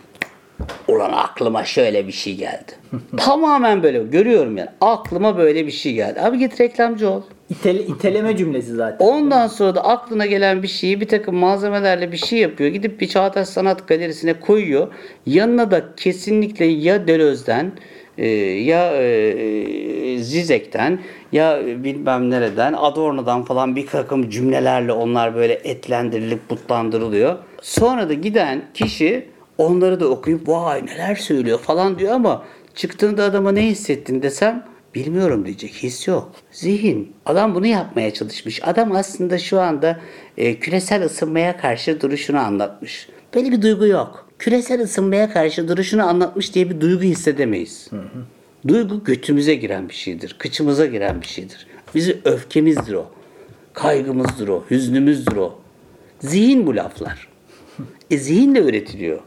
Ulan 0.88 1.12
aklıma 1.12 1.64
şöyle 1.64 2.06
bir 2.06 2.12
şey 2.12 2.36
geldi. 2.36 2.72
Tamamen 3.16 3.82
böyle 3.82 3.98
görüyorum 4.02 4.56
yani. 4.56 4.68
Aklıma 4.80 5.38
böyle 5.38 5.66
bir 5.66 5.72
şey 5.72 5.94
geldi. 5.94 6.20
Abi 6.20 6.38
git 6.38 6.60
reklamcı 6.60 7.10
ol. 7.10 7.22
İtele- 7.50 7.86
iteleme 7.96 8.36
cümlesi 8.36 8.74
zaten. 8.74 9.06
Ondan 9.06 9.46
sonra 9.46 9.74
da 9.74 9.84
aklına 9.84 10.26
gelen 10.26 10.62
bir 10.62 10.68
şeyi 10.68 11.00
bir 11.00 11.08
takım 11.08 11.36
malzemelerle 11.36 12.12
bir 12.12 12.16
şey 12.16 12.38
yapıyor. 12.38 12.70
Gidip 12.70 13.00
bir 13.00 13.08
Çağdaş 13.08 13.48
Sanat 13.48 13.88
Galerisi'ne 13.88 14.40
koyuyor. 14.40 14.88
Yanına 15.26 15.70
da 15.70 15.82
kesinlikle 15.96 16.64
ya 16.64 17.06
Deleuze'den 17.06 17.72
e, 18.18 18.28
ya 18.28 18.92
e, 18.96 20.18
Zizek'ten 20.18 20.98
ya 21.32 21.60
bilmem 21.66 22.30
nereden 22.30 22.72
Adorno'dan 22.72 23.44
falan 23.44 23.76
bir 23.76 23.86
takım 23.86 24.30
cümlelerle 24.30 24.92
onlar 24.92 25.34
böyle 25.34 25.52
etlendirilip 25.52 26.50
butlandırılıyor. 26.50 27.36
Sonra 27.62 28.08
da 28.08 28.14
giden 28.14 28.62
kişi 28.74 29.31
onları 29.62 30.00
da 30.00 30.08
okuyup 30.08 30.48
vay 30.48 30.86
neler 30.86 31.14
söylüyor 31.14 31.58
falan 31.58 31.98
diyor 31.98 32.12
ama 32.12 32.44
çıktığında 32.74 33.24
adama 33.24 33.52
ne 33.52 33.66
hissettin 33.66 34.22
desem 34.22 34.72
Bilmiyorum 34.94 35.46
diyecek. 35.46 35.82
His 35.82 36.08
yok. 36.08 36.32
Zihin. 36.50 37.12
Adam 37.26 37.54
bunu 37.54 37.66
yapmaya 37.66 38.14
çalışmış. 38.14 38.60
Adam 38.64 38.92
aslında 38.92 39.38
şu 39.38 39.60
anda 39.60 40.00
e, 40.36 40.58
küresel 40.58 41.04
ısınmaya 41.04 41.56
karşı 41.56 42.00
duruşunu 42.00 42.38
anlatmış. 42.38 43.08
Böyle 43.34 43.50
bir 43.50 43.62
duygu 43.62 43.86
yok. 43.86 44.28
Küresel 44.38 44.82
ısınmaya 44.82 45.32
karşı 45.32 45.68
duruşunu 45.68 46.06
anlatmış 46.06 46.54
diye 46.54 46.70
bir 46.70 46.80
duygu 46.80 47.02
hissedemeyiz. 47.02 47.90
Duygu 48.68 49.04
götümüze 49.04 49.54
giren 49.54 49.88
bir 49.88 49.94
şeydir. 49.94 50.36
Kıçımıza 50.38 50.86
giren 50.86 51.20
bir 51.20 51.26
şeydir. 51.26 51.66
Bizi 51.94 52.20
öfkemizdir 52.24 52.94
o. 52.94 53.06
Kaygımızdır 53.72 54.48
o. 54.48 54.64
Hüznümüzdür 54.70 55.36
o. 55.36 55.58
Zihin 56.20 56.66
bu 56.66 56.76
laflar. 56.76 57.28
E, 58.10 58.18
zihinle 58.18 58.60
üretiliyor. 58.60 59.20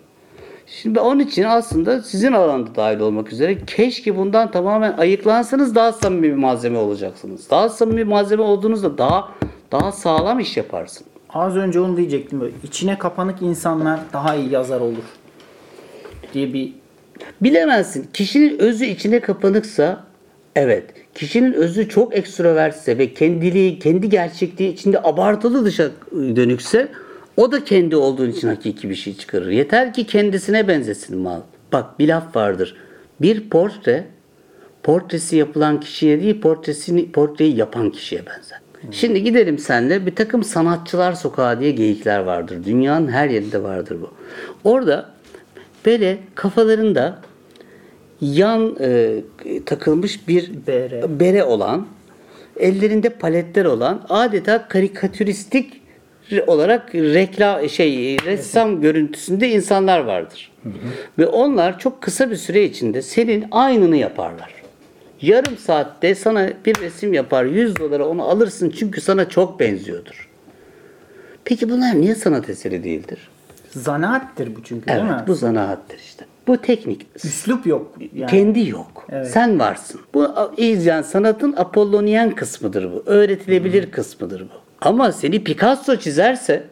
Şimdi 0.81 0.99
onun 0.99 1.19
için 1.19 1.43
aslında 1.43 2.01
sizin 2.01 2.31
alanda 2.31 2.75
dahil 2.75 2.99
olmak 2.99 3.33
üzere 3.33 3.65
keşke 3.65 4.17
bundan 4.17 4.51
tamamen 4.51 4.97
ayıklansanız 4.97 5.75
daha 5.75 5.91
samimi 5.93 6.23
bir 6.23 6.33
malzeme 6.33 6.77
olacaksınız. 6.77 7.49
Daha 7.49 7.69
samimi 7.69 8.03
malzeme 8.03 8.41
olduğunuzda 8.41 8.97
daha 8.97 9.31
daha 9.71 9.91
sağlam 9.91 10.39
iş 10.39 10.57
yaparsın. 10.57 11.07
Az 11.29 11.55
önce 11.55 11.79
onu 11.79 11.97
diyecektim 11.97 12.41
böyle. 12.41 12.53
İçine 12.63 12.97
kapanık 12.97 13.41
insanlar 13.41 13.99
daha 14.13 14.35
iyi 14.35 14.51
yazar 14.51 14.81
olur. 14.81 15.03
Diye 16.33 16.53
bir 16.53 16.73
Bilemezsin. 17.41 18.07
Kişinin 18.13 18.59
özü 18.59 18.85
içine 18.85 19.19
kapanıksa 19.19 20.03
evet. 20.55 20.83
Kişinin 21.15 21.53
özü 21.53 21.89
çok 21.89 22.17
ekstrovertse 22.17 22.97
ve 22.97 23.13
kendiliği, 23.13 23.79
kendi 23.79 24.09
gerçekliği 24.09 24.73
içinde 24.73 24.99
abartılı 25.03 25.65
dışa 25.65 25.89
dönükse 26.11 26.87
o 27.37 27.51
da 27.51 27.63
kendi 27.63 27.95
olduğun 27.95 28.29
için 28.29 28.47
hakiki 28.47 28.89
bir 28.89 28.95
şey 28.95 29.17
çıkarır. 29.17 29.49
Yeter 29.49 29.93
ki 29.93 30.05
kendisine 30.05 30.67
benzesin 30.67 31.17
mal. 31.17 31.39
Bak 31.73 31.99
bir 31.99 32.07
laf 32.07 32.35
vardır. 32.35 32.75
Bir 33.21 33.49
portre 33.49 34.07
portresi 34.83 35.35
yapılan 35.35 35.79
kişiye 35.79 36.21
değil 36.21 36.41
portresini 36.41 37.11
portreyi 37.11 37.55
yapan 37.55 37.89
kişiye 37.89 38.25
benzer. 38.25 38.59
Şimdi 38.91 39.23
gidelim 39.23 39.57
senle 39.59 40.05
bir 40.05 40.15
takım 40.15 40.43
sanatçılar 40.43 41.13
sokağı 41.13 41.59
diye 41.59 41.71
geyikler 41.71 42.19
vardır. 42.19 42.65
Dünyanın 42.65 43.07
her 43.07 43.29
yerinde 43.29 43.63
vardır 43.63 43.97
bu. 44.01 44.11
Orada 44.69 45.09
böyle 45.85 46.17
kafalarında 46.35 47.21
yan 48.21 48.75
e, 48.79 49.21
takılmış 49.65 50.27
bir 50.27 50.51
Bere. 50.67 51.19
bere 51.19 51.43
olan, 51.43 51.87
ellerinde 52.59 53.09
paletler 53.09 53.65
olan 53.65 54.05
adeta 54.09 54.67
karikatüristik 54.67 55.81
olarak 56.47 56.95
reklam 56.95 57.69
şey 57.69 58.17
ressam 58.25 58.81
görüntüsünde 58.81 59.49
insanlar 59.49 59.99
vardır. 59.99 60.51
Ve 61.19 61.27
onlar 61.27 61.79
çok 61.79 62.01
kısa 62.01 62.31
bir 62.31 62.35
süre 62.35 62.63
içinde 62.63 63.01
senin 63.01 63.45
aynını 63.51 63.97
yaparlar. 63.97 64.53
Yarım 65.21 65.57
saatte 65.57 66.15
sana 66.15 66.49
bir 66.65 66.81
resim 66.81 67.13
yapar 67.13 67.45
100 67.45 67.79
dolara 67.79 68.07
onu 68.07 68.23
alırsın 68.23 68.69
çünkü 68.69 69.01
sana 69.01 69.29
çok 69.29 69.59
benziyordur. 69.59 70.29
Peki 71.45 71.69
bunlar 71.69 72.01
niye 72.01 72.15
sanat 72.15 72.49
eseri 72.49 72.83
değildir? 72.83 73.19
zanaattir 73.75 74.55
bu 74.55 74.63
çünkü 74.63 74.91
Evet 74.91 75.01
değil 75.01 75.13
mi? 75.13 75.23
bu 75.27 75.35
zanaattir 75.35 75.99
işte. 75.99 76.25
Bu 76.47 76.57
teknik. 76.57 77.07
Üslup 77.23 77.67
yok. 77.67 77.97
Yani. 78.13 78.31
Kendi 78.31 78.69
yok. 78.69 79.07
Evet. 79.09 79.27
Sen 79.27 79.59
varsın. 79.59 80.01
Bu 80.13 80.27
yani 80.57 81.03
sanatın 81.03 81.53
Apollonian 81.57 82.31
kısmıdır 82.31 82.91
bu. 82.93 83.03
Öğretilebilir 83.05 83.91
kısmıdır 83.91 84.41
bu. 84.41 84.64
Ama 84.81 85.11
seni 85.11 85.43
Picasso 85.43 85.95
çizerse 85.95 86.63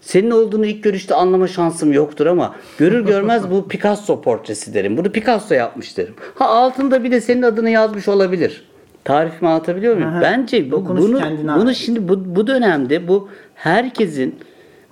senin 0.00 0.30
olduğunu 0.30 0.66
ilk 0.66 0.82
görüşte 0.84 1.14
anlama 1.14 1.46
şansım 1.48 1.92
yoktur 1.92 2.26
ama 2.26 2.54
görür 2.78 3.06
görmez 3.06 3.50
bu 3.50 3.68
Picasso 3.68 4.20
portresi 4.22 4.74
derim. 4.74 4.96
Bunu 4.96 5.12
Picasso 5.12 5.54
yapmış 5.54 5.96
derim. 5.98 6.14
Ha 6.34 6.46
altında 6.46 7.04
bir 7.04 7.10
de 7.10 7.20
senin 7.20 7.42
adını 7.42 7.70
yazmış 7.70 8.08
olabilir. 8.08 8.64
Tarifimi 9.04 9.48
anlatabiliyor 9.48 9.94
muyum? 9.94 10.08
Aha. 10.08 10.20
Bence 10.22 10.70
bu- 10.70 10.76
bunu 11.02 11.20
bunu 11.60 11.74
şimdi 11.74 12.08
bu, 12.08 12.36
bu 12.36 12.46
dönemde 12.46 13.08
bu 13.08 13.28
herkesin 13.54 14.34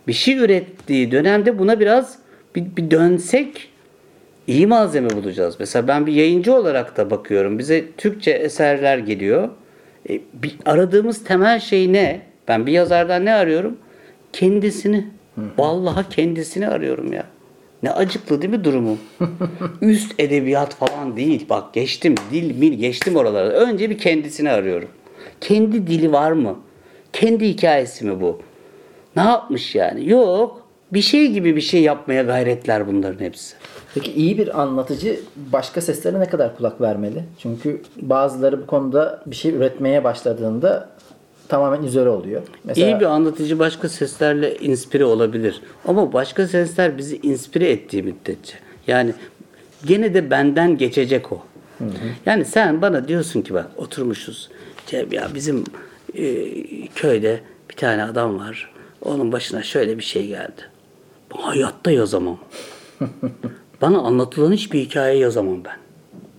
bir 0.08 0.12
şey 0.12 0.36
ürettiği 0.38 1.10
dönemde 1.12 1.58
buna 1.58 1.80
biraz 1.80 2.18
bir, 2.56 2.64
bir 2.76 2.90
dönsek 2.90 3.68
iyi 4.46 4.66
malzeme 4.66 5.10
bulacağız. 5.10 5.56
Mesela 5.60 5.88
ben 5.88 6.06
bir 6.06 6.12
yayıncı 6.12 6.54
olarak 6.54 6.96
da 6.96 7.10
bakıyorum. 7.10 7.58
Bize 7.58 7.84
Türkçe 7.96 8.30
eserler 8.30 8.98
geliyor. 8.98 9.48
E, 10.10 10.20
bir 10.34 10.56
aradığımız 10.64 11.24
temel 11.24 11.60
şey 11.60 11.92
ne? 11.92 12.20
Ben 12.49 12.66
bir 12.66 12.72
yazardan 12.72 13.24
ne 13.24 13.34
arıyorum? 13.34 13.76
Kendisini. 14.32 15.07
Vallahi 15.59 16.09
kendisini 16.11 16.68
arıyorum 16.68 17.12
ya. 17.12 17.24
Ne 17.82 17.90
acıklı 17.90 18.42
değil 18.42 18.53
mi 18.53 18.64
durumum? 18.64 18.99
Üst 19.82 20.14
edebiyat 20.20 20.74
falan 20.74 21.16
değil. 21.16 21.46
Bak 21.51 21.74
geçtim 21.74 22.14
dil 22.32 22.59
mil 22.59 22.72
geçtim 22.72 23.16
oralara. 23.16 23.49
Önce 23.49 23.90
bir 23.90 23.99
kendisini 23.99 24.51
arıyorum. 24.51 24.88
Kendi 25.40 25.86
dili 25.86 26.12
var 26.12 26.32
mı? 26.32 26.57
Kendi 27.12 27.49
hikayesi 27.49 28.05
mi 28.05 28.20
bu? 28.20 28.40
Ne 29.16 29.22
yapmış 29.22 29.74
yani? 29.74 30.09
Yok. 30.09 30.68
Bir 30.92 31.01
şey 31.01 31.32
gibi 31.32 31.57
bir 31.57 31.61
şey 31.61 31.82
yapmaya 31.82 32.22
gayretler 32.22 32.86
bunların 32.86 33.24
hepsi. 33.24 33.55
Peki 33.94 34.12
iyi 34.12 34.38
bir 34.38 34.61
anlatıcı 34.61 35.20
başka 35.36 35.80
seslere 35.80 36.20
ne 36.20 36.24
kadar 36.28 36.57
kulak 36.57 36.80
vermeli? 36.80 37.24
Çünkü 37.38 37.82
bazıları 37.96 38.62
bu 38.62 38.66
konuda 38.66 39.22
bir 39.26 39.36
şey 39.36 39.53
üretmeye 39.55 40.05
başladığında 40.05 40.88
tamamen 41.49 41.82
izole 41.82 42.09
oluyor. 42.09 42.42
Mesela 42.64 42.88
İyi 42.88 43.01
bir 43.01 43.05
anlatıcı 43.05 43.59
başka 43.59 43.88
seslerle 43.88 44.57
inspire 44.57 45.05
olabilir. 45.05 45.61
Ama 45.84 46.12
başka 46.12 46.46
sesler 46.46 46.99
bizi 46.99 47.16
inspire 47.16 47.70
ettiği 47.70 48.03
müddetçe. 48.03 48.55
Yani 48.86 49.14
gene 49.86 50.14
de 50.14 50.30
benden 50.30 50.78
geçecek 50.78 51.32
o. 51.32 51.42
Yani 52.26 52.44
sen 52.44 52.82
bana 52.82 53.09
diyorsun 53.09 53.42
ki 53.42 53.55
bak 53.55 53.66
oturmuşuz. 53.76 54.49
Ya 55.11 55.28
bizim 55.34 55.64
e, 56.14 56.44
köyde 56.94 57.40
bir 57.70 57.76
tane 57.76 58.05
adam 58.05 58.38
var. 58.38 58.70
Onun 59.05 59.32
başına 59.32 59.62
şöyle 59.62 59.99
bir 59.99 60.03
şey 60.05 60.26
geldi. 60.26 60.62
Hayatta 61.30 61.90
yazamam. 61.90 62.38
Bana 63.82 63.99
anlatılan 63.99 64.53
hiçbir 64.53 64.80
hikaye 64.80 65.18
yazamam 65.18 65.64
ben. 65.64 65.76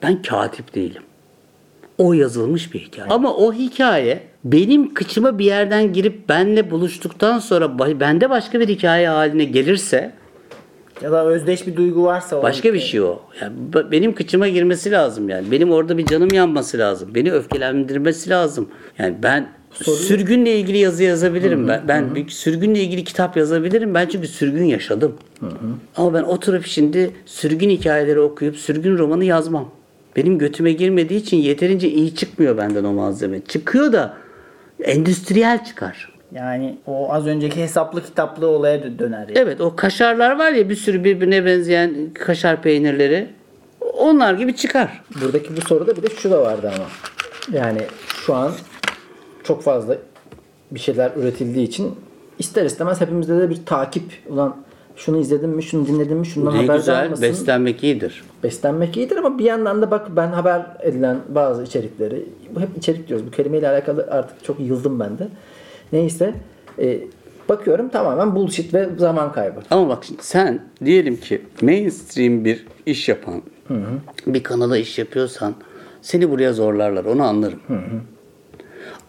Ben 0.04 0.22
katip 0.22 0.76
değilim. 0.76 1.04
O 1.98 2.14
yazılmış 2.14 2.74
bir 2.74 2.80
hikaye. 2.80 3.10
Ama 3.10 3.34
o 3.36 3.54
hikaye 3.54 4.24
benim 4.44 4.94
kıçıma 4.94 5.40
bir 5.40 5.46
yerden 5.46 5.94
girip 5.94 6.30
benle 6.30 6.72
buluştuktan 6.72 7.40
sonra 7.40 8.00
bende 8.00 8.30
başka 8.30 8.60
bir 8.60 8.68
hikaye 8.68 9.10
haline 9.10 9.44
gelirse 9.44 10.12
Ya 11.02 11.12
da 11.12 11.26
özdeş 11.26 11.68
bir 11.68 11.76
duygu 11.76 12.04
varsa 12.04 12.44
başka 12.44 12.74
bir 12.74 12.80
şey 12.80 13.02
o. 13.02 13.20
Yani 13.42 13.54
benim 13.92 14.16
kıçıma 14.16 14.48
girmesi 14.48 14.92
lazım 14.92 15.30
yani. 15.30 15.52
Benim 15.52 15.72
orada 15.72 15.98
bir 15.98 16.06
canım 16.06 16.30
yanması 16.34 16.78
lazım. 16.78 17.16
Beni 17.16 17.32
öfkelendirmesi 17.32 18.30
lazım. 18.30 18.70
Yani 18.98 19.16
ben 19.24 19.50
sürgünle 19.84 20.60
ilgili 20.60 20.78
yazı 20.78 21.04
yazabilirim 21.04 21.68
ben. 21.68 21.88
Ben 21.88 22.16
bir 22.16 22.30
sürgünle 22.30 22.80
ilgili 22.80 23.04
kitap 23.04 23.38
yazabilirim. 23.38 23.94
Ben 23.94 24.08
çünkü 24.08 24.28
sürgün 24.28 24.66
yaşadım. 24.66 25.16
Ama 25.96 26.14
ben 26.14 26.24
oturup 26.24 26.66
şimdi 26.66 27.12
sürgün 27.26 27.70
hikayeleri 27.70 28.20
okuyup 28.20 28.56
sürgün 28.58 28.98
romanı 28.98 29.26
yazmam. 29.26 29.72
Benim 30.16 30.38
götüme 30.38 30.72
girmediği 30.72 31.20
için 31.20 31.38
yeterince 31.38 31.90
iyi 31.90 32.16
çıkmıyor 32.16 32.58
benden 32.58 32.84
o 32.84 32.94
malzeme. 32.94 33.42
Çıkıyor 33.48 33.94
da 33.94 34.18
endüstriyel 34.84 35.66
çıkar. 35.66 36.14
Yani 36.32 36.78
o 36.88 37.14
az 37.14 37.28
önceki 37.28 37.62
hesaplı 37.64 38.04
kitaplı 38.04 38.48
olaya 38.48 38.78
dö- 38.78 39.00
döner. 39.00 39.20
Yani. 39.20 39.32
Evet 39.36 39.62
o 39.62 39.76
kaşarlar 39.76 40.40
var 40.40 40.52
ya 40.52 40.70
bir 40.70 40.76
sürü 40.76 41.04
birbirine 41.04 41.46
benzeyen 41.46 41.94
kaşar 42.14 42.62
peynirleri. 42.62 43.28
Onlar 43.98 44.34
gibi 44.34 44.56
çıkar. 44.56 45.02
Buradaki 45.22 45.58
bu 45.58 45.62
soruda 45.62 45.98
bir 45.98 46.04
de 46.04 46.10
şu 46.10 46.32
da 46.32 46.42
vardı 46.42 46.72
ama. 46.76 46.86
Yani 47.60 47.82
şu 48.26 48.36
an 48.36 48.52
çok 49.44 49.64
fazla 49.64 49.98
bir 50.72 50.80
şeyler 50.80 51.12
üretildiği 51.16 51.68
için 51.68 51.96
ister 52.40 52.66
istemez 52.66 53.02
hepimizde 53.02 53.38
de 53.38 53.50
bir 53.50 53.66
takip. 53.66 54.04
Ulan 54.28 54.56
şunu 55.00 55.18
izledin 55.18 55.50
mi, 55.50 55.64
şunu 55.64 55.88
dinledin 55.88 56.18
mi, 56.18 56.26
şundan 56.26 56.54
Ne 56.54 56.58
haberdar 56.58 56.76
güzel 56.76 57.10
mısın? 57.10 57.24
beslenmek 57.24 57.84
iyidir. 57.84 58.24
Beslenmek 58.44 58.98
iyidir 58.98 59.18
ama 59.18 59.40
bir 59.40 59.44
yandan 59.44 59.82
da 59.82 59.92
bak 59.92 60.08
ben 60.16 60.28
haber 60.28 60.62
edilen 60.82 61.18
bazı 61.30 61.64
içerikleri, 61.64 62.26
bu 62.56 62.60
hep 62.62 62.70
içerik 62.78 63.08
diyoruz. 63.08 63.28
Bu 63.28 63.32
kelimeyle 63.32 63.70
alakalı 63.70 64.08
artık 64.12 64.44
çok 64.44 64.60
yıldım 64.60 65.00
ben 65.00 65.18
de. 65.20 65.28
Neyse 65.94 66.34
e, 66.80 67.00
bakıyorum 67.50 67.90
tamamen 67.90 68.36
bullshit 68.36 68.74
ve 68.74 68.90
zaman 68.98 69.32
kaybı. 69.32 69.60
Ama 69.72 69.90
bak 69.90 70.04
şimdi 70.04 70.24
sen 70.24 70.64
diyelim 70.86 71.18
ki 71.18 71.42
mainstream 71.62 72.46
bir 72.46 72.66
iş 72.86 73.10
yapan 73.10 73.42
bir 74.28 74.44
kanala 74.44 74.78
iş 74.78 75.00
yapıyorsan 75.00 75.54
seni 76.02 76.32
buraya 76.32 76.54
zorlarlar 76.54 77.06
onu 77.06 77.24
anlarım. 77.24 77.60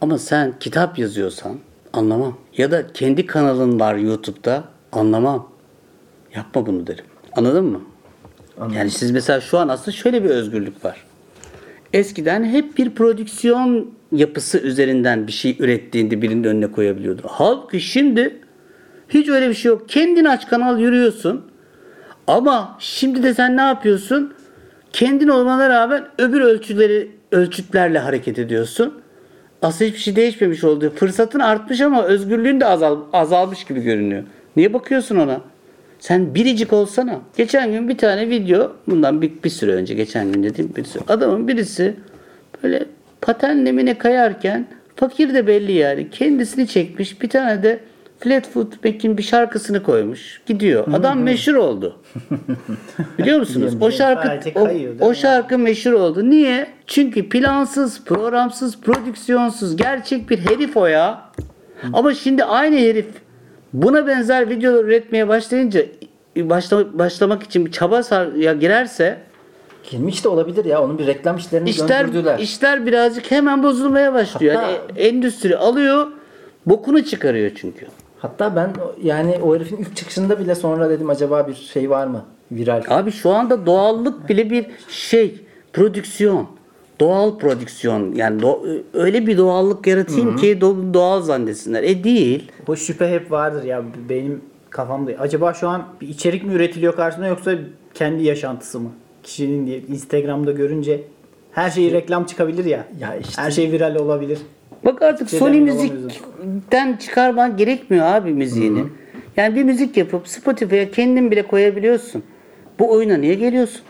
Ama 0.01 0.19
sen 0.19 0.55
kitap 0.61 0.99
yazıyorsan 0.99 1.53
anlamam. 1.93 2.37
Ya 2.57 2.71
da 2.71 2.87
kendi 2.93 3.27
kanalın 3.27 3.81
var 3.81 3.95
YouTube'da 3.95 4.65
anlamam. 4.93 5.49
Yapma 6.37 6.67
bunu 6.67 6.87
derim. 6.87 7.05
Anladın 7.37 7.65
mı? 7.65 7.81
Yani 8.75 8.91
siz 8.91 9.11
mesela 9.11 9.41
şu 9.41 9.59
an 9.59 9.69
aslında 9.69 9.97
şöyle 9.97 10.25
bir 10.25 10.31
özgürlük 10.31 10.85
var. 10.85 11.05
Eskiden 11.93 12.45
hep 12.45 12.79
bir 12.79 12.91
prodüksiyon 12.91 13.91
yapısı 14.13 14.59
üzerinden 14.59 15.27
bir 15.27 15.33
şey 15.33 15.57
ürettiğinde 15.59 16.23
birinin 16.23 16.45
önüne 16.45 16.67
koyabiliyordu. 16.67 17.23
Halbuki 17.27 17.81
şimdi 17.81 18.41
hiç 19.09 19.29
öyle 19.29 19.49
bir 19.49 19.55
şey 19.55 19.69
yok. 19.69 19.89
Kendin 19.89 20.25
aç 20.25 20.49
kanal 20.49 20.81
yürüyorsun. 20.81 21.51
Ama 22.27 22.77
şimdi 22.79 23.23
de 23.23 23.35
sen 23.35 23.57
ne 23.57 23.61
yapıyorsun? 23.61 24.35
Kendin 24.93 25.29
olmana 25.29 25.69
rağmen 25.69 26.05
öbür 26.19 26.41
ölçüleri 26.41 27.11
ölçütlerle 27.33 27.99
hareket 27.99 28.39
ediyorsun. 28.39 29.01
Aslında 29.63 29.89
hiçbir 29.89 30.01
şey 30.01 30.17
değişmemiş 30.17 30.65
oldu. 30.65 30.93
Fırsatın 30.97 31.41
artmış 31.41 31.81
ama 31.81 32.03
özgürlüğün 32.03 32.61
de 32.61 32.67
azal, 32.67 32.99
azalmış 33.13 33.65
gibi 33.65 33.81
görünüyor. 33.81 34.23
Niye 34.57 34.73
bakıyorsun 34.73 35.17
ona? 35.17 35.41
Sen 36.01 36.35
biricik 36.35 36.73
olsana. 36.73 37.21
Geçen 37.37 37.73
gün 37.73 37.89
bir 37.89 37.99
tane 37.99 38.31
video, 38.31 38.73
bundan 38.87 39.23
bir, 39.23 39.33
bir 39.45 39.51
süre 39.51 39.73
önce, 39.73 39.95
geçen 39.95 40.33
gün 40.33 40.43
dediğim 40.43 40.77
bir 40.77 40.85
süre. 40.85 41.03
Adamın 41.09 41.49
birisi 41.49 41.95
böyle 42.63 42.85
patenlemine 43.21 43.99
kayarken 43.99 44.67
fakir 44.97 45.35
de 45.35 45.47
belli 45.47 45.73
yani. 45.73 46.11
Kendisini 46.11 46.67
çekmiş. 46.67 47.23
Bir 47.23 47.29
tane 47.29 47.63
de 47.63 47.81
Flatfoot 48.21 48.85
Mac'in 48.85 49.19
bir 49.19 49.23
şarkısını 49.23 49.83
koymuş. 49.83 50.41
Gidiyor. 50.47 50.95
Adam 50.95 51.21
meşhur 51.21 51.55
oldu. 51.55 51.97
Biliyor 53.19 53.39
musunuz? 53.39 53.75
O 53.81 53.91
şarkı 53.91 54.61
o, 54.61 54.69
o 55.01 55.15
şarkı 55.15 55.59
meşhur 55.59 55.93
oldu. 55.93 56.31
Niye? 56.31 56.67
Çünkü 56.87 57.29
plansız, 57.29 58.05
programsız, 58.05 58.81
prodüksiyonsuz 58.81 59.77
gerçek 59.77 60.31
bir 60.31 60.39
herif 60.39 60.77
o 60.77 60.87
ya. 60.87 61.31
Ama 61.93 62.15
şimdi 62.15 62.45
aynı 62.45 62.77
herif 62.77 63.07
buna 63.73 64.07
benzer 64.07 64.51
videolar 64.51 64.85
üretmeye 64.85 65.29
başlayınca 65.29 65.83
başla, 66.37 66.99
başlamak 66.99 67.43
için 67.43 67.67
bir 67.67 67.73
çaba 67.73 68.03
sarya 68.03 68.53
girerse 68.53 69.19
Girmiş 69.91 70.25
de 70.25 70.29
olabilir 70.29 70.65
ya. 70.65 70.83
Onun 70.83 70.99
bir 70.99 71.07
reklam 71.07 71.37
işlerini 71.37 71.71
işler 71.71 72.07
döndürdüler. 72.07 72.39
işler 72.39 72.87
birazcık 72.87 73.31
hemen 73.31 73.63
bozulmaya 73.63 74.15
başlıyor. 74.15 74.55
Hatta- 74.55 74.71
Yani 74.71 74.79
e- 74.97 75.09
endüstri 75.09 75.57
alıyor, 75.57 76.07
bokunu 76.67 77.05
çıkarıyor 77.05 77.51
çünkü. 77.57 77.87
Hatta 78.19 78.57
ben 78.57 78.73
yani 79.03 79.39
o 79.43 79.55
herifin 79.55 79.77
ilk 79.77 79.97
çıkışında 79.97 80.39
bile 80.39 80.55
sonra 80.55 80.91
dedim 80.91 81.11
acaba 81.11 81.49
bir 81.49 81.55
şey 81.55 81.91
var 81.91 82.07
mı? 82.07 82.25
Viral. 82.53 82.83
Abi 82.89 83.13
şu 83.13 83.31
anda 83.31 83.67
doğallık 83.67 84.29
bile 84.29 84.51
bir 84.51 84.67
şey, 84.89 85.35
prodüksiyon. 85.73 86.49
Doğal 87.01 87.39
prodüksiyon. 87.39 88.15
Yani 88.15 88.43
do- 88.43 88.83
öyle 88.95 89.27
bir 89.27 89.39
doğallık 89.39 89.87
yaratayım 89.87 90.37
ki 90.37 90.59
do- 90.61 90.95
doğal 90.95 91.23
zannetsinler. 91.23 91.83
E 91.83 92.05
değil. 92.05 92.53
O 92.69 92.77
şüphe 92.77 93.09
hep 93.09 93.31
vardır 93.31 93.65
ya 93.65 93.83
benim 94.09 94.41
kafamda. 94.71 95.13
Acaba 95.19 95.55
şu 95.55 95.69
an 95.69 95.85
bir 96.01 96.09
içerik 96.09 96.45
mi 96.45 96.55
üretiliyor 96.55 96.97
karşısında 96.97 97.27
yoksa 97.27 97.53
kendi 97.95 98.23
yaşantısı 98.25 98.81
mı? 98.81 98.91
Kişinin 99.23 99.67
diye 99.67 99.79
Instagram'da 99.79 100.53
görünce 100.53 101.01
her 101.53 101.71
şeyi 101.71 101.93
reklam 101.93 102.25
çıkabilir 102.25 102.65
ya. 102.65 102.85
Ya 103.01 103.15
işte- 103.17 103.43
Her 103.43 103.51
şey 103.51 103.73
viral 103.73 103.95
olabilir. 103.95 104.39
Bak 104.85 105.03
artık 105.03 105.29
Şeyden 105.31 105.45
Sony. 105.47 105.61
Müzik'ten 105.61 106.97
çıkarman 106.97 107.57
gerekmiyor 107.57 108.07
abi 108.07 108.33
müziğini. 108.33 108.85
Yani 109.37 109.55
bir 109.55 109.63
müzik 109.65 109.97
yapıp 109.97 110.29
Spotify'a 110.29 110.91
kendin 110.91 111.31
bile 111.31 111.43
koyabiliyorsun. 111.43 112.23
Bu 112.79 112.93
oyuna 112.93 113.17
niye 113.17 113.35
geliyorsun? 113.35 113.81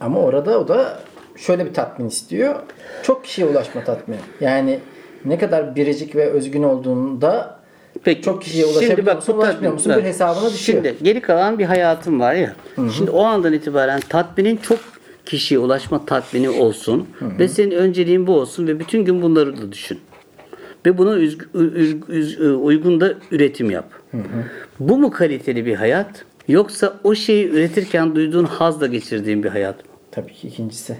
Ama 0.00 0.20
orada 0.20 0.58
o 0.60 0.68
da 0.68 0.98
şöyle 1.36 1.66
bir 1.66 1.74
tatmin 1.74 2.08
istiyor. 2.08 2.54
Çok 3.02 3.24
kişiye 3.24 3.46
ulaşma 3.46 3.84
tatmini. 3.84 4.20
Yani 4.40 4.78
ne 5.24 5.38
kadar 5.38 5.76
biricik 5.76 6.16
ve 6.16 6.26
özgün 6.30 6.62
olduğunda 6.62 7.62
Peki, 8.04 8.22
çok 8.22 8.42
kişiye 8.42 8.66
ulaşabiliyor 8.66 9.16
musun, 9.16 9.34
bu 9.36 9.40
ulaşmıyor 9.40 9.72
musun? 9.72 9.92
Bir 9.96 10.02
hesabına 10.02 10.50
düşüyor. 10.52 10.82
Şimdi 10.84 10.96
geri 11.02 11.20
kalan 11.20 11.58
bir 11.58 11.64
hayatım 11.64 12.20
var 12.20 12.34
ya. 12.34 12.54
Şimdi 12.96 13.10
o 13.10 13.22
andan 13.24 13.52
itibaren 13.52 14.00
tatminin 14.08 14.56
çok 14.56 14.78
kişiye 15.26 15.58
ulaşma 15.60 16.06
tatmini 16.06 16.50
olsun 16.50 17.08
ve 17.38 17.48
senin 17.48 17.70
önceliğin 17.70 18.26
bu 18.26 18.34
olsun 18.40 18.66
ve 18.66 18.78
bütün 18.80 19.04
gün 19.04 19.22
bunları 19.22 19.56
da 19.62 19.72
düşün. 19.72 20.00
Ve 20.86 20.98
buna 20.98 21.16
üzg- 21.18 21.46
üz- 21.54 22.06
üz- 22.08 22.54
uygun 22.54 23.00
da 23.00 23.14
üretim 23.30 23.70
yap. 23.70 23.84
Bu 24.80 24.98
mu 24.98 25.10
kaliteli 25.10 25.66
bir 25.66 25.74
hayat? 25.74 26.24
Yoksa 26.48 26.94
o 27.04 27.14
şeyi 27.14 27.48
üretirken 27.48 28.14
duyduğun 28.14 28.44
hazla 28.44 28.86
geçirdiğin 28.86 29.42
bir 29.42 29.48
hayat 29.48 29.76
mı? 29.76 29.90
Tabii 30.10 30.32
ki 30.32 30.48
ikincisi. 30.48 30.96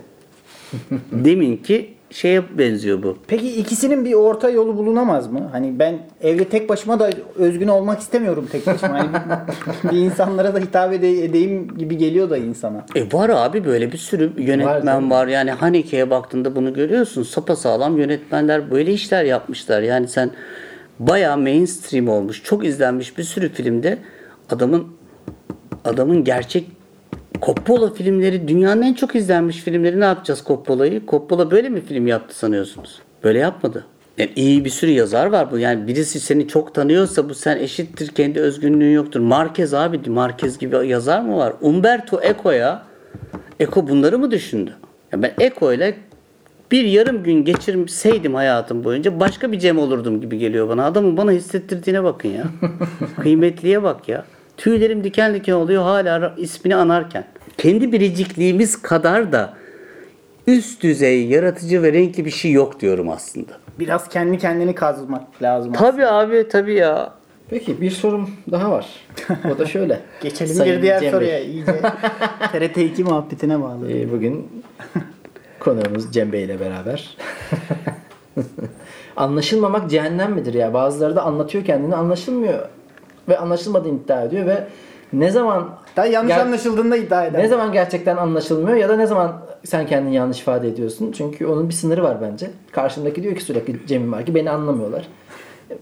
Deminki 1.13 1.95
şeye 2.11 2.59
benziyor 2.59 3.03
bu. 3.03 3.19
Peki 3.27 3.57
ikisinin 3.57 4.05
bir 4.05 4.13
orta 4.13 4.51
yolu 4.51 4.77
bulunamaz 4.77 5.33
mı? 5.33 5.49
Hani 5.53 5.79
ben 5.79 5.99
evde 6.23 6.45
tek 6.45 6.69
başıma 6.69 7.01
da 7.01 7.11
özgün 7.37 7.69
olmak 7.69 8.01
istemiyorum 8.01 8.49
tek 8.53 8.67
başıma. 8.67 8.99
Hani 8.99 9.09
bir, 9.85 9.91
bir 9.91 9.97
insanlara 9.97 10.55
da 10.55 10.59
hitap 10.59 10.93
ede- 10.93 11.25
edeyim 11.25 11.69
gibi 11.79 11.97
geliyor 11.99 12.31
da 12.31 12.37
insana. 12.37 12.87
E 12.95 13.13
var 13.13 13.29
abi 13.29 13.65
böyle 13.65 13.93
bir 13.93 13.99
sürü 13.99 14.33
yönetmen 14.39 15.11
Var 15.11 15.21
var. 15.23 15.27
Yani 15.27 15.51
Haneke'ye 15.51 16.11
baktığında 16.11 16.57
bunu 16.57 16.75
görüyorsun. 16.75 17.23
Sapasağlam 17.23 17.99
yönetmenler 17.99 18.71
böyle 18.71 18.93
işler 18.93 19.25
yapmışlar. 19.25 19.83
Yani 19.83 20.09
sen 20.09 20.31
bayağı 20.99 21.39
mainstream 21.39 22.09
olmuş, 22.09 22.43
çok 22.45 22.65
izlenmiş 22.65 23.19
bir 23.19 23.23
sürü 23.25 23.49
filmde 23.49 23.99
adamın 24.51 24.87
adamın 25.85 26.25
gerçek 26.25 26.67
Coppola 27.43 27.95
filmleri 27.95 28.49
dünyanın 28.49 28.83
en 28.83 28.95
çok 28.95 29.15
izlenmiş 29.15 29.57
filmleri 29.57 30.01
ne 30.01 30.05
yapacağız 30.05 30.43
Coppola'yı? 30.47 31.03
Coppola 31.09 31.51
böyle 31.51 31.69
mi 31.69 31.81
film 31.81 32.07
yaptı 32.07 32.39
sanıyorsunuz? 32.39 32.99
Böyle 33.25 33.39
yapmadı. 33.39 33.85
Yani 34.19 34.31
iyi 34.37 34.65
bir 34.65 34.71
sürü 34.71 34.91
yazar 34.91 35.27
var 35.27 35.51
bu. 35.51 35.59
Yani 35.59 35.87
birisi 35.87 36.21
seni 36.21 36.49
çok 36.49 36.75
tanıyorsa 36.75 37.29
bu 37.29 37.35
sen 37.35 37.57
eşittir 37.57 38.09
kendi 38.09 38.41
özgünlüğün 38.41 38.93
yoktur. 38.93 39.21
Marquez 39.21 39.75
abi 39.75 40.11
Marquez 40.11 40.59
gibi 40.59 40.87
yazar 40.87 41.21
mı 41.21 41.37
var? 41.37 41.53
Umberto 41.61 42.21
Eco'ya 42.23 42.83
Eko 43.61 43.89
bunları 43.89 44.19
mı 44.19 44.31
düşündü? 44.31 44.71
Ya 45.13 45.23
ben 45.23 45.33
Eko 45.41 45.73
ile 45.73 45.95
bir 46.71 46.85
yarım 46.85 47.23
gün 47.23 47.45
geçirseydim 47.45 48.35
hayatım 48.35 48.85
boyunca 48.85 49.21
başka 49.21 49.53
bir 49.53 49.59
Cem 49.59 49.79
olurdum 49.79 50.21
gibi 50.21 50.39
geliyor 50.39 50.69
bana. 50.69 50.85
Adamın 50.85 51.17
bana 51.17 51.31
hissettirdiğine 51.31 52.05
bakın 52.05 52.29
ya. 52.29 52.45
Kıymetliye 53.23 53.83
bak 53.83 54.09
ya. 54.09 54.25
Tüylerim 54.63 55.05
diken 55.05 55.35
diken 55.35 55.53
oluyor 55.53 55.83
hala 55.83 56.35
ismini 56.37 56.77
anarken. 56.77 57.25
Kendi 57.59 57.93
biricikliğimiz 57.93 58.83
kadar 58.83 59.33
da 59.33 59.55
üst 60.47 60.83
düzey 60.83 61.27
yaratıcı 61.27 61.83
ve 61.83 61.93
renkli 61.93 62.25
bir 62.25 62.31
şey 62.31 62.53
yok 62.53 62.81
diyorum 62.81 63.09
aslında. 63.09 63.53
Biraz 63.79 64.09
kendi 64.09 64.39
kendini 64.39 64.75
kazmak 64.75 65.43
lazım. 65.43 65.73
Tabii 65.73 66.07
abi 66.07 66.49
tabii 66.49 66.75
ya. 66.75 67.13
Peki 67.51 67.81
bir 67.81 67.91
sorum 67.91 68.31
daha 68.51 68.71
var. 68.71 68.87
O 69.55 69.59
da 69.59 69.67
şöyle. 69.67 70.01
Geçelim 70.23 70.55
Sayın 70.55 70.77
bir 70.77 70.83
diğer 70.83 71.01
Cem 71.01 71.07
Bey. 71.07 71.11
soruya. 71.11 71.41
İyice 71.41 71.73
TRT 72.53 72.77
2 72.77 73.05
muhabbetine 73.05 73.63
bağlı. 73.63 73.93
Ee, 73.93 74.13
bugün 74.13 74.63
konuğumuz 75.61 76.13
Cem 76.13 76.33
Bey 76.33 76.45
ile 76.45 76.61
beraber. 76.61 77.17
Anlaşılmamak 79.17 79.91
cehennem 79.91 80.33
midir 80.33 80.55
ya? 80.55 80.75
Bazıları 80.75 81.17
da 81.17 81.23
anlatıyor 81.23 81.65
kendini 81.65 81.95
anlaşılmıyor 81.95 82.69
ve 83.29 83.39
anlaşılmadığını 83.39 83.95
iddia 83.99 84.23
ediyor 84.23 84.47
ve 84.47 84.65
ne 85.13 85.31
zaman 85.31 85.69
Daha 85.97 86.07
yanlış 86.07 86.35
Ger- 86.35 86.41
anlaşıldığında 86.43 86.97
iddia 86.97 87.27
eder. 87.27 87.43
ne 87.43 87.49
zaman 87.49 87.73
gerçekten 87.73 88.17
anlaşılmıyor 88.17 88.77
ya 88.77 88.89
da 88.89 88.97
ne 88.97 89.07
zaman 89.07 89.33
sen 89.65 89.87
kendini 89.87 90.15
yanlış 90.15 90.41
ifade 90.41 90.69
ediyorsun? 90.69 91.13
Çünkü 91.13 91.47
onun 91.47 91.69
bir 91.69 91.75
sınırı 91.75 92.03
var 92.03 92.17
bence. 92.23 92.51
Karşımdaki 92.73 93.23
diyor 93.23 93.35
ki 93.35 93.45
sürekli 93.45 93.87
Cem'in 93.87 94.13
var 94.13 94.27
ki 94.27 94.35
beni 94.35 94.51
anlamıyorlar. 94.51 95.09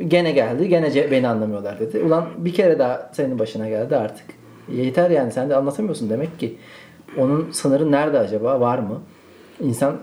Gene 0.08 0.32
geldi, 0.32 0.68
gene 0.68 1.10
beni 1.10 1.28
anlamıyorlar 1.28 1.80
dedi. 1.80 1.98
Ulan 2.02 2.24
bir 2.38 2.52
kere 2.54 2.78
daha 2.78 3.10
senin 3.12 3.38
başına 3.38 3.68
geldi 3.68 3.96
artık. 3.96 4.26
Yeter 4.72 5.10
yani 5.10 5.32
sen 5.32 5.50
de 5.50 5.56
anlatamıyorsun 5.56 6.10
demek 6.10 6.40
ki. 6.40 6.58
Onun 7.18 7.48
sınırı 7.52 7.92
nerede 7.92 8.18
acaba? 8.18 8.60
Var 8.60 8.78
mı? 8.78 9.00
İnsan 9.60 9.96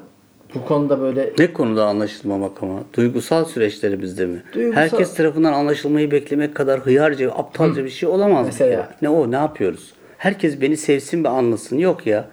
bu 0.55 0.65
konuda 0.65 1.01
böyle 1.01 1.33
Ne 1.39 1.53
konuda 1.53 1.85
anlaşılmamak 1.85 2.63
ama? 2.63 2.79
Duygusal 2.93 3.45
süreçlerimizde 3.45 4.25
mi? 4.25 4.43
Duygusal- 4.53 4.73
Herkes 4.75 5.13
tarafından 5.15 5.53
anlaşılmayı 5.53 6.11
beklemek 6.11 6.55
kadar 6.55 6.79
hıyarca, 6.79 7.31
aptalca 7.31 7.85
bir 7.85 7.89
şey 7.89 8.09
olamaz 8.09 8.45
Mesela. 8.45 8.71
ya? 8.73 8.89
Ne 9.01 9.09
o, 9.09 9.31
ne 9.31 9.35
yapıyoruz? 9.35 9.93
Herkes 10.17 10.61
beni 10.61 10.77
sevsin 10.77 11.23
ve 11.23 11.29
anlasın. 11.29 11.77
Yok 11.77 12.07
ya. 12.07 12.25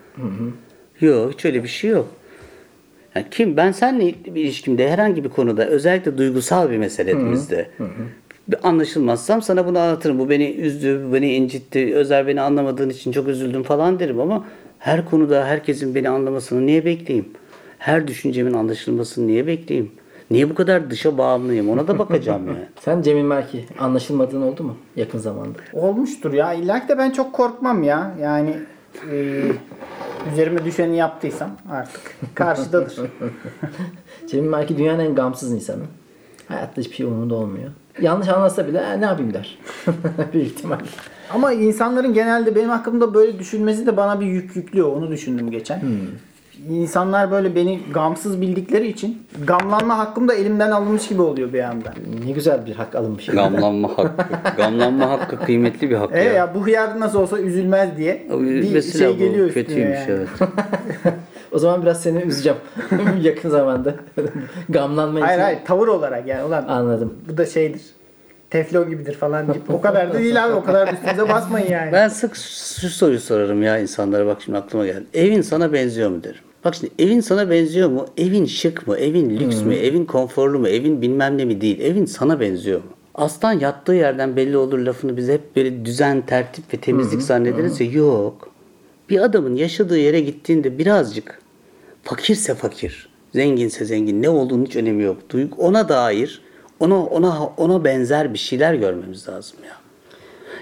Yok, 1.01 1.33
hiç 1.33 1.45
öyle 1.45 1.63
bir 1.63 1.69
şey 1.69 1.91
yok. 1.91 2.07
Yani 3.15 3.27
kim, 3.31 3.57
ben 3.57 3.73
seninle 3.73 4.15
bir 4.27 4.45
ilişkimde 4.45 4.91
herhangi 4.91 5.25
bir 5.25 5.29
konuda, 5.29 5.67
özellikle 5.67 6.19
duygusal 6.19 6.71
bir 6.71 6.77
meselemizde 6.79 7.69
anlaşılmazsam 8.63 9.43
sana 9.43 9.67
bunu 9.67 9.79
anlatırım. 9.79 10.19
Bu 10.19 10.31
beni 10.31 10.51
üzdü, 10.51 11.05
bu 11.09 11.15
beni 11.15 11.35
incitti, 11.35 11.95
Özer 11.95 12.27
beni 12.27 12.41
anlamadığın 12.41 12.91
için 12.91 13.13
çok 13.13 13.29
üzüldüm 13.29 13.63
falan 13.63 13.99
derim 13.99 14.21
ama 14.21 14.45
her 14.79 15.05
konuda 15.11 15.47
herkesin 15.47 15.95
beni 15.95 16.09
anlamasını 16.09 16.67
niye 16.67 16.85
bekleyeyim? 16.85 17.29
Her 17.85 18.09
düşüncemin 18.09 18.53
anlaşılmasını 18.53 19.27
niye 19.27 19.47
bekleyeyim? 19.47 19.93
Niye 20.31 20.51
bu 20.51 20.55
kadar 20.55 20.91
dışa 20.91 21.19
bağımlıyım? 21.19 21.71
Ona 21.71 21.89
da 21.89 21.99
bakacağım 21.99 22.47
yani. 22.47 22.59
sen 22.81 23.03
Cemil 23.03 23.23
Merki 23.23 23.65
anlaşılmadığın 23.79 24.43
oldu 24.43 24.63
mu 24.63 24.77
yakın 24.97 25.19
zamanda? 25.19 25.59
Olmuştur 25.73 26.33
ya. 26.33 26.53
İlla 26.53 26.83
ki 26.83 26.89
de 26.89 26.99
ben 26.99 27.11
çok 27.11 27.33
korkmam 27.33 27.83
ya. 27.83 28.15
Yani 28.23 28.57
e, 29.13 29.43
üzerime 30.33 30.65
düşeni 30.65 30.97
yaptıysam 30.97 31.51
artık 31.71 32.01
karşıdadır. 32.35 32.97
Cemil 34.31 34.49
Merki 34.49 34.79
dünyanın 34.79 34.99
en 35.05 35.15
gamsız 35.15 35.53
insanı. 35.53 35.83
Hayatta 36.49 36.81
hiçbir 36.81 36.97
şey 36.97 37.07
umurunda 37.07 37.35
olmuyor. 37.35 37.71
Yanlış 38.01 38.29
anlasa 38.29 38.67
bile 38.69 38.79
"E, 38.79 39.01
ne 39.01 39.05
yapayım 39.05 39.35
der. 39.35 39.59
Büyük 40.33 40.47
ihtimal. 40.47 40.79
Ama 41.31 41.53
insanların 41.53 42.15
genelde 42.15 42.55
benim 42.55 42.69
hakkımda 42.69 43.15
böyle 43.15 43.39
düşünmesi 43.39 43.87
de 43.87 43.97
bana 43.97 44.21
bir 44.21 44.27
yük 44.27 44.57
yüklüyor. 44.57 44.89
Onu 44.97 45.11
düşündüm 45.11 45.51
geçen. 45.51 45.81
İnsanlar 46.71 47.31
böyle 47.31 47.55
beni 47.55 47.81
gamsız 47.95 48.41
bildikleri 48.41 48.89
için 48.89 49.23
gamlanma 49.47 49.99
hakkım 49.99 50.29
da 50.29 50.35
elimden 50.35 50.71
alınmış 50.71 51.09
gibi 51.09 51.23
oluyor 51.23 51.53
bir 51.53 51.61
anda. 51.63 51.93
Ne 52.27 52.33
güzel 52.33 52.67
bir 52.67 52.75
hak 52.75 52.95
alınmış. 52.95 53.27
Gamlanma 53.27 53.89
hakkı. 53.99 54.25
Gamlanma 54.57 55.11
hakkı 55.11 55.39
kıymetli 55.39 55.91
bir 55.91 55.97
hak 55.97 56.13
E 56.15 56.25
ya. 56.25 56.33
ya 56.33 56.55
bu 56.55 56.67
hıyar 56.67 57.01
nasıl 57.01 57.21
olsa 57.21 57.39
üzülmez 57.39 57.97
diye 57.97 58.27
bir 58.31 58.73
Mesela 58.75 59.09
şey 59.09 59.17
geliyor 59.17 59.47
üstüne 59.47 59.65
kötüymüş 59.65 59.99
yani. 59.99 60.09
evet. 60.09 60.29
O 61.53 61.59
zaman 61.59 61.83
biraz 61.83 62.03
seni 62.03 62.19
üzeceğim 62.19 62.59
yakın 63.23 63.49
zamanda. 63.51 63.95
Gamlanma 64.69 65.19
için. 65.19 65.27
Hayır 65.27 65.41
hayır 65.41 65.59
tavır 65.67 65.89
olarak 65.89 66.27
yani 66.27 66.45
ulan 66.45 66.65
Anladım. 66.69 67.15
bu 67.33 67.37
da 67.37 67.47
şeydir. 67.47 67.83
Teflon 68.55 68.91
gibidir 68.91 69.15
falan 69.15 69.49
deyip 69.49 69.71
o 69.71 69.81
kadar 69.81 70.13
da 70.13 70.19
değil 70.19 70.45
abi 70.45 70.53
o 70.53 70.65
kadar 70.65 70.87
da 70.87 70.93
üstünüze 70.93 71.29
basmayın 71.29 71.71
yani. 71.71 71.93
Ben 71.93 72.09
sık 72.09 72.37
şu 72.81 72.89
soruyu 72.89 73.21
sorarım 73.21 73.63
ya 73.63 73.79
insanlara 73.79 74.27
bak 74.27 74.43
şimdi 74.45 74.59
aklıma 74.59 74.87
geldi. 74.87 75.05
Evin 75.15 75.41
sana 75.41 75.73
benziyor 75.73 76.11
mu 76.11 76.25
derim. 76.25 76.41
Bak 76.65 76.75
şimdi 76.75 76.93
evin 76.99 77.21
sana 77.21 77.51
benziyor 77.51 77.89
mu? 77.89 78.07
Evin 78.17 78.47
şık 78.47 78.87
mı? 78.87 78.97
Evin 78.97 79.31
lüks 79.31 79.63
mü? 79.63 79.75
Evin 79.75 80.05
konforlu 80.05 80.59
mu? 80.59 80.69
Evin 80.69 81.03
bilmem 81.03 81.39
ne 81.39 81.45
mi 81.45 81.61
değil. 81.61 81.81
Evin 81.81 82.05
sana 82.05 82.41
benziyor 82.41 82.79
mu? 82.79 82.87
Aslan 83.15 83.53
yattığı 83.53 83.93
yerden 83.93 84.37
belli 84.37 84.57
olur 84.57 84.79
lafını 84.79 85.17
biz 85.17 85.29
hep 85.29 85.57
böyle 85.57 85.85
düzen, 85.85 86.27
tertip 86.27 86.75
ve 86.75 86.79
temizlik 86.79 87.23
zannederiz 87.23 87.81
ya 87.81 87.91
yok. 87.91 88.49
Bir 89.11 89.21
adamın 89.25 89.57
yaşadığı 89.57 89.99
yere 89.99 90.21
gittiğinde 90.21 90.79
birazcık 90.79 91.39
fakirse 92.03 92.55
fakir, 92.55 93.09
zenginse 93.35 93.85
zengin 93.85 94.23
ne 94.23 94.29
olduğunun 94.29 94.65
hiç 94.65 94.77
önemi 94.77 95.03
yok. 95.03 95.17
Duygu 95.31 95.57
ona 95.59 95.89
dair, 95.89 96.43
ona 96.81 97.05
ona 97.05 97.47
ona 97.47 97.85
benzer 97.85 98.33
bir 98.33 98.39
şeyler 98.39 98.75
görmemiz 98.75 99.29
lazım 99.29 99.59
ya. 99.65 99.75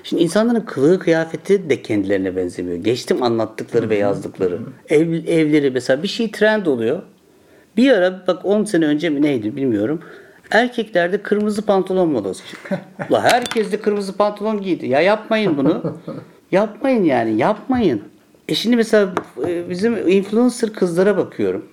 Şimdi 0.05 0.23
insanların 0.23 0.61
kılığı 0.61 0.99
kıyafeti 0.99 1.71
de 1.71 1.83
kendilerine 1.83 2.37
benzemiyor. 2.37 2.77
Geçtim 2.77 3.23
anlattıkları 3.23 3.91
ve 3.91 3.97
yazdıkları. 3.97 4.61
Ev, 4.89 5.13
evleri 5.13 5.71
mesela 5.71 6.03
bir 6.03 6.09
şey 6.09 6.31
trend 6.31 6.67
oluyor. 6.67 7.03
Bir 7.77 7.91
ara 7.91 8.27
bak 8.27 8.45
10 8.45 8.65
sene 8.65 8.87
önce 8.87 9.11
mi 9.11 9.23
neydi 9.23 9.57
bilmiyorum. 9.57 10.01
Erkeklerde 10.51 11.23
kırmızı 11.23 11.63
pantolon 11.63 12.09
modası 12.09 12.47
çıktı. 12.49 12.81
Ulan 13.11 13.21
herkes 13.21 13.73
de 13.73 13.81
kırmızı 13.81 14.17
pantolon 14.17 14.61
giydi. 14.63 14.87
Ya 14.87 15.01
yapmayın 15.01 15.57
bunu. 15.57 15.97
yapmayın 16.53 17.05
yani 17.05 17.37
yapmayın. 17.37 18.03
E 18.49 18.55
şimdi 18.55 18.77
mesela 18.77 19.13
e, 19.49 19.71
bizim 19.71 20.09
influencer 20.09 20.73
kızlara 20.73 21.17
bakıyorum. 21.17 21.67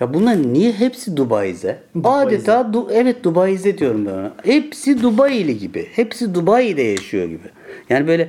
Ya 0.00 0.14
bunlar 0.14 0.52
niye 0.52 0.72
hepsi 0.72 1.16
Dubai'ze? 1.16 1.78
Adeta 2.04 2.60
du- 2.72 2.92
evet 2.92 3.24
Dubai'ze 3.24 3.78
diyorum 3.78 4.06
ben 4.06 4.12
ona. 4.12 4.32
Hepsi 4.44 5.02
Dubai'li 5.02 5.58
gibi. 5.58 5.86
Hepsi 5.92 6.34
Dubai'de 6.34 6.82
yaşıyor 6.82 7.24
gibi. 7.24 7.48
Yani 7.90 8.06
böyle 8.06 8.28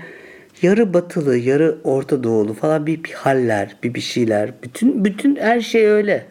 yarı 0.61 0.93
batılı, 0.93 1.37
yarı 1.37 1.77
Orta 1.83 2.23
Doğulu 2.23 2.53
falan 2.53 2.85
bir, 2.87 3.03
bir 3.03 3.11
haller, 3.11 3.75
bir 3.83 3.93
bir 3.93 3.99
şeyler. 4.01 4.51
Bütün 4.63 5.05
bütün 5.05 5.35
her 5.35 5.61
şey 5.61 5.85
öyle. 5.87 6.25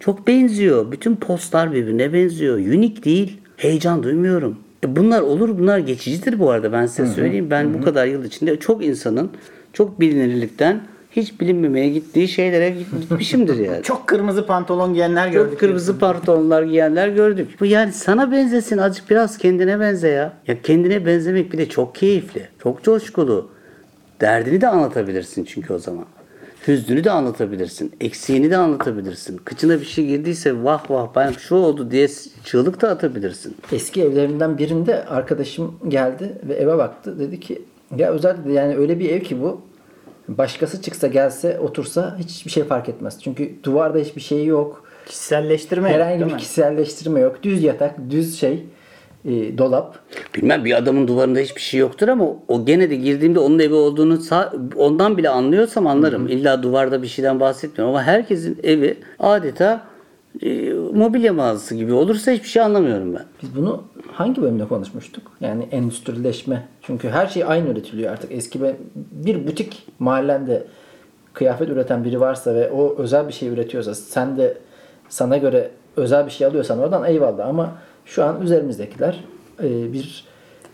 Çok 0.00 0.26
benziyor. 0.26 0.92
Bütün 0.92 1.16
postlar 1.16 1.72
birbirine 1.72 2.12
benziyor. 2.12 2.58
Unik 2.58 3.04
değil. 3.04 3.40
Heyecan 3.56 4.02
duymuyorum. 4.02 4.58
E 4.84 4.96
bunlar 4.96 5.20
olur 5.20 5.58
bunlar 5.58 5.78
geçicidir 5.78 6.38
bu 6.38 6.50
arada 6.50 6.72
ben 6.72 6.86
size 6.86 7.06
söyleyeyim. 7.14 7.50
Ben 7.50 7.74
bu 7.74 7.80
kadar 7.80 8.06
yıl 8.06 8.24
içinde 8.24 8.56
çok 8.56 8.84
insanın 8.84 9.30
çok 9.72 10.00
bilinirlikten 10.00 10.80
hiç 11.16 11.40
bilinmemeye 11.40 11.88
gittiği 11.88 12.28
şeylere 12.28 12.70
gitmişimdir 12.70 13.58
yani. 13.58 13.82
Çok 13.82 14.06
kırmızı 14.06 14.46
pantolon 14.46 14.94
giyenler 14.94 15.28
gördük. 15.28 15.50
Çok 15.50 15.60
kırmızı 15.60 15.98
pantolonlar 15.98 16.62
giyenler 16.62 17.08
gördük. 17.08 17.48
Bu 17.60 17.66
yani 17.66 17.92
sana 17.92 18.32
benzesin 18.32 18.78
azıcık 18.78 19.10
biraz 19.10 19.38
kendine 19.38 19.80
benze 19.80 20.08
ya. 20.08 20.32
Ya 20.46 20.62
kendine 20.62 21.06
benzemek 21.06 21.52
bir 21.52 21.58
de 21.58 21.68
çok 21.68 21.94
keyifli. 21.94 22.48
Çok 22.62 22.82
coşkulu. 22.82 23.50
Derdini 24.20 24.60
de 24.60 24.68
anlatabilirsin 24.68 25.44
çünkü 25.44 25.72
o 25.72 25.78
zaman. 25.78 26.04
Hüznünü 26.68 27.04
de 27.04 27.10
anlatabilirsin. 27.10 27.92
Eksiğini 28.00 28.50
de 28.50 28.56
anlatabilirsin. 28.56 29.36
Kıçına 29.36 29.80
bir 29.80 29.84
şey 29.84 30.06
girdiyse 30.06 30.64
vah 30.64 30.90
vah 30.90 31.08
ben 31.16 31.32
şu 31.32 31.54
oldu 31.54 31.90
diye 31.90 32.08
çığlık 32.44 32.80
da 32.80 32.90
atabilirsin. 32.90 33.56
Eski 33.72 34.02
evlerinden 34.02 34.58
birinde 34.58 35.04
arkadaşım 35.04 35.74
geldi 35.88 36.32
ve 36.48 36.54
eve 36.54 36.78
baktı. 36.78 37.18
Dedi 37.18 37.40
ki 37.40 37.62
ya 37.96 38.10
özel 38.10 38.36
dedi 38.44 38.52
yani 38.52 38.76
öyle 38.76 38.98
bir 39.00 39.10
ev 39.10 39.20
ki 39.20 39.42
bu. 39.42 39.60
Başkası 40.28 40.82
çıksa 40.82 41.06
gelse 41.06 41.58
otursa 41.60 42.16
hiçbir 42.18 42.50
şey 42.50 42.64
fark 42.64 42.88
etmez. 42.88 43.18
Çünkü 43.22 43.52
duvarda 43.64 43.98
hiçbir 43.98 44.20
şey 44.20 44.46
yok. 44.46 44.84
Kişiselleştirme 45.06 45.88
yok, 45.92 46.00
Herhangi 46.00 46.26
bir 46.26 46.38
kişiselleştirme 46.38 47.20
yok. 47.20 47.42
Düz 47.42 47.62
yatak, 47.64 47.94
düz 48.10 48.38
şey, 48.40 48.66
e, 49.24 49.58
dolap. 49.58 49.98
Bilmem 50.34 50.64
bir 50.64 50.76
adamın 50.76 51.08
duvarında 51.08 51.38
hiçbir 51.38 51.60
şey 51.60 51.80
yoktur 51.80 52.08
ama 52.08 52.24
o 52.48 52.64
gene 52.64 52.90
de 52.90 52.96
girdiğimde 52.96 53.38
onun 53.38 53.58
evi 53.58 53.74
olduğunu 53.74 54.14
sa- 54.14 54.74
ondan 54.76 55.16
bile 55.16 55.28
anlıyorsam 55.28 55.86
anlarım. 55.86 56.28
İlla 56.28 56.62
duvarda 56.62 57.02
bir 57.02 57.08
şeyden 57.08 57.40
bahsetmiyorum 57.40 57.94
ama 57.94 58.04
herkesin 58.04 58.58
evi 58.62 58.98
adeta 59.18 59.82
e, 60.42 60.72
mobilya 60.72 61.32
mağazası 61.32 61.74
gibi 61.74 61.92
olursa 61.92 62.32
hiçbir 62.32 62.48
şey 62.48 62.62
anlamıyorum 62.62 63.14
ben. 63.14 63.24
Biz 63.42 63.56
bunu 63.56 63.82
hangi 64.12 64.42
bölümde 64.42 64.64
konuşmuştuk? 64.68 65.22
Yani 65.40 65.68
endüstrileşme. 65.70 66.68
Çünkü 66.82 67.08
her 67.08 67.26
şey 67.26 67.44
aynı 67.44 67.68
üretiliyor 67.68 68.12
artık. 68.12 68.32
Eski 68.32 68.62
bir, 68.62 68.74
bir 69.12 69.46
butik 69.46 69.86
mahallende 69.98 70.64
kıyafet 71.32 71.68
üreten 71.68 72.04
biri 72.04 72.20
varsa 72.20 72.54
ve 72.54 72.70
o 72.70 72.96
özel 72.98 73.28
bir 73.28 73.32
şey 73.32 73.48
üretiyorsa 73.48 73.94
sen 73.94 74.36
de 74.36 74.58
sana 75.08 75.36
göre 75.36 75.70
özel 75.96 76.26
bir 76.26 76.30
şey 76.30 76.46
alıyorsan 76.46 76.78
oradan 76.78 77.04
eyvallah 77.04 77.48
ama 77.48 77.72
şu 78.04 78.24
an 78.24 78.42
üzerimizdekiler 78.42 79.24
e, 79.62 79.92
bir 79.92 80.24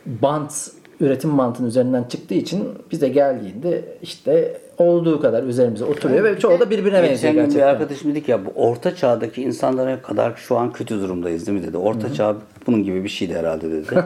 bant 0.06 0.70
üretim 1.00 1.30
mantığının 1.30 1.68
üzerinden 1.68 2.04
çıktığı 2.04 2.34
için 2.34 2.68
bize 2.90 3.08
geldiğinde 3.08 3.84
işte 4.02 4.60
olduğu 4.78 5.20
kadar 5.20 5.42
üzerimize 5.42 5.84
oturuyor 5.84 6.24
ve 6.24 6.38
çoğu 6.38 6.60
da 6.60 6.70
birbirine 6.70 7.02
benziyor 7.02 7.14
Geçen 7.14 7.32
gün 7.32 7.40
bir 7.40 7.44
gerçekten. 7.44 7.68
arkadaşım 7.68 8.10
dedi 8.10 8.24
ki 8.24 8.30
ya 8.30 8.46
bu 8.46 8.50
orta 8.54 8.96
çağdaki 8.96 9.42
insanlara 9.42 10.02
kadar 10.02 10.34
şu 10.36 10.56
an 10.56 10.72
kötü 10.72 11.00
durumdayız 11.00 11.46
değil 11.46 11.58
mi 11.58 11.66
dedi. 11.66 11.76
Orta 11.76 12.14
çağ 12.14 12.36
bunun 12.66 12.82
gibi 12.82 13.04
bir 13.04 13.08
şeydi 13.08 13.34
herhalde 13.34 13.70
dedi. 13.70 13.86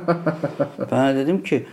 ben 0.90 1.14
de 1.16 1.18
dedim 1.18 1.42
ki 1.42 1.66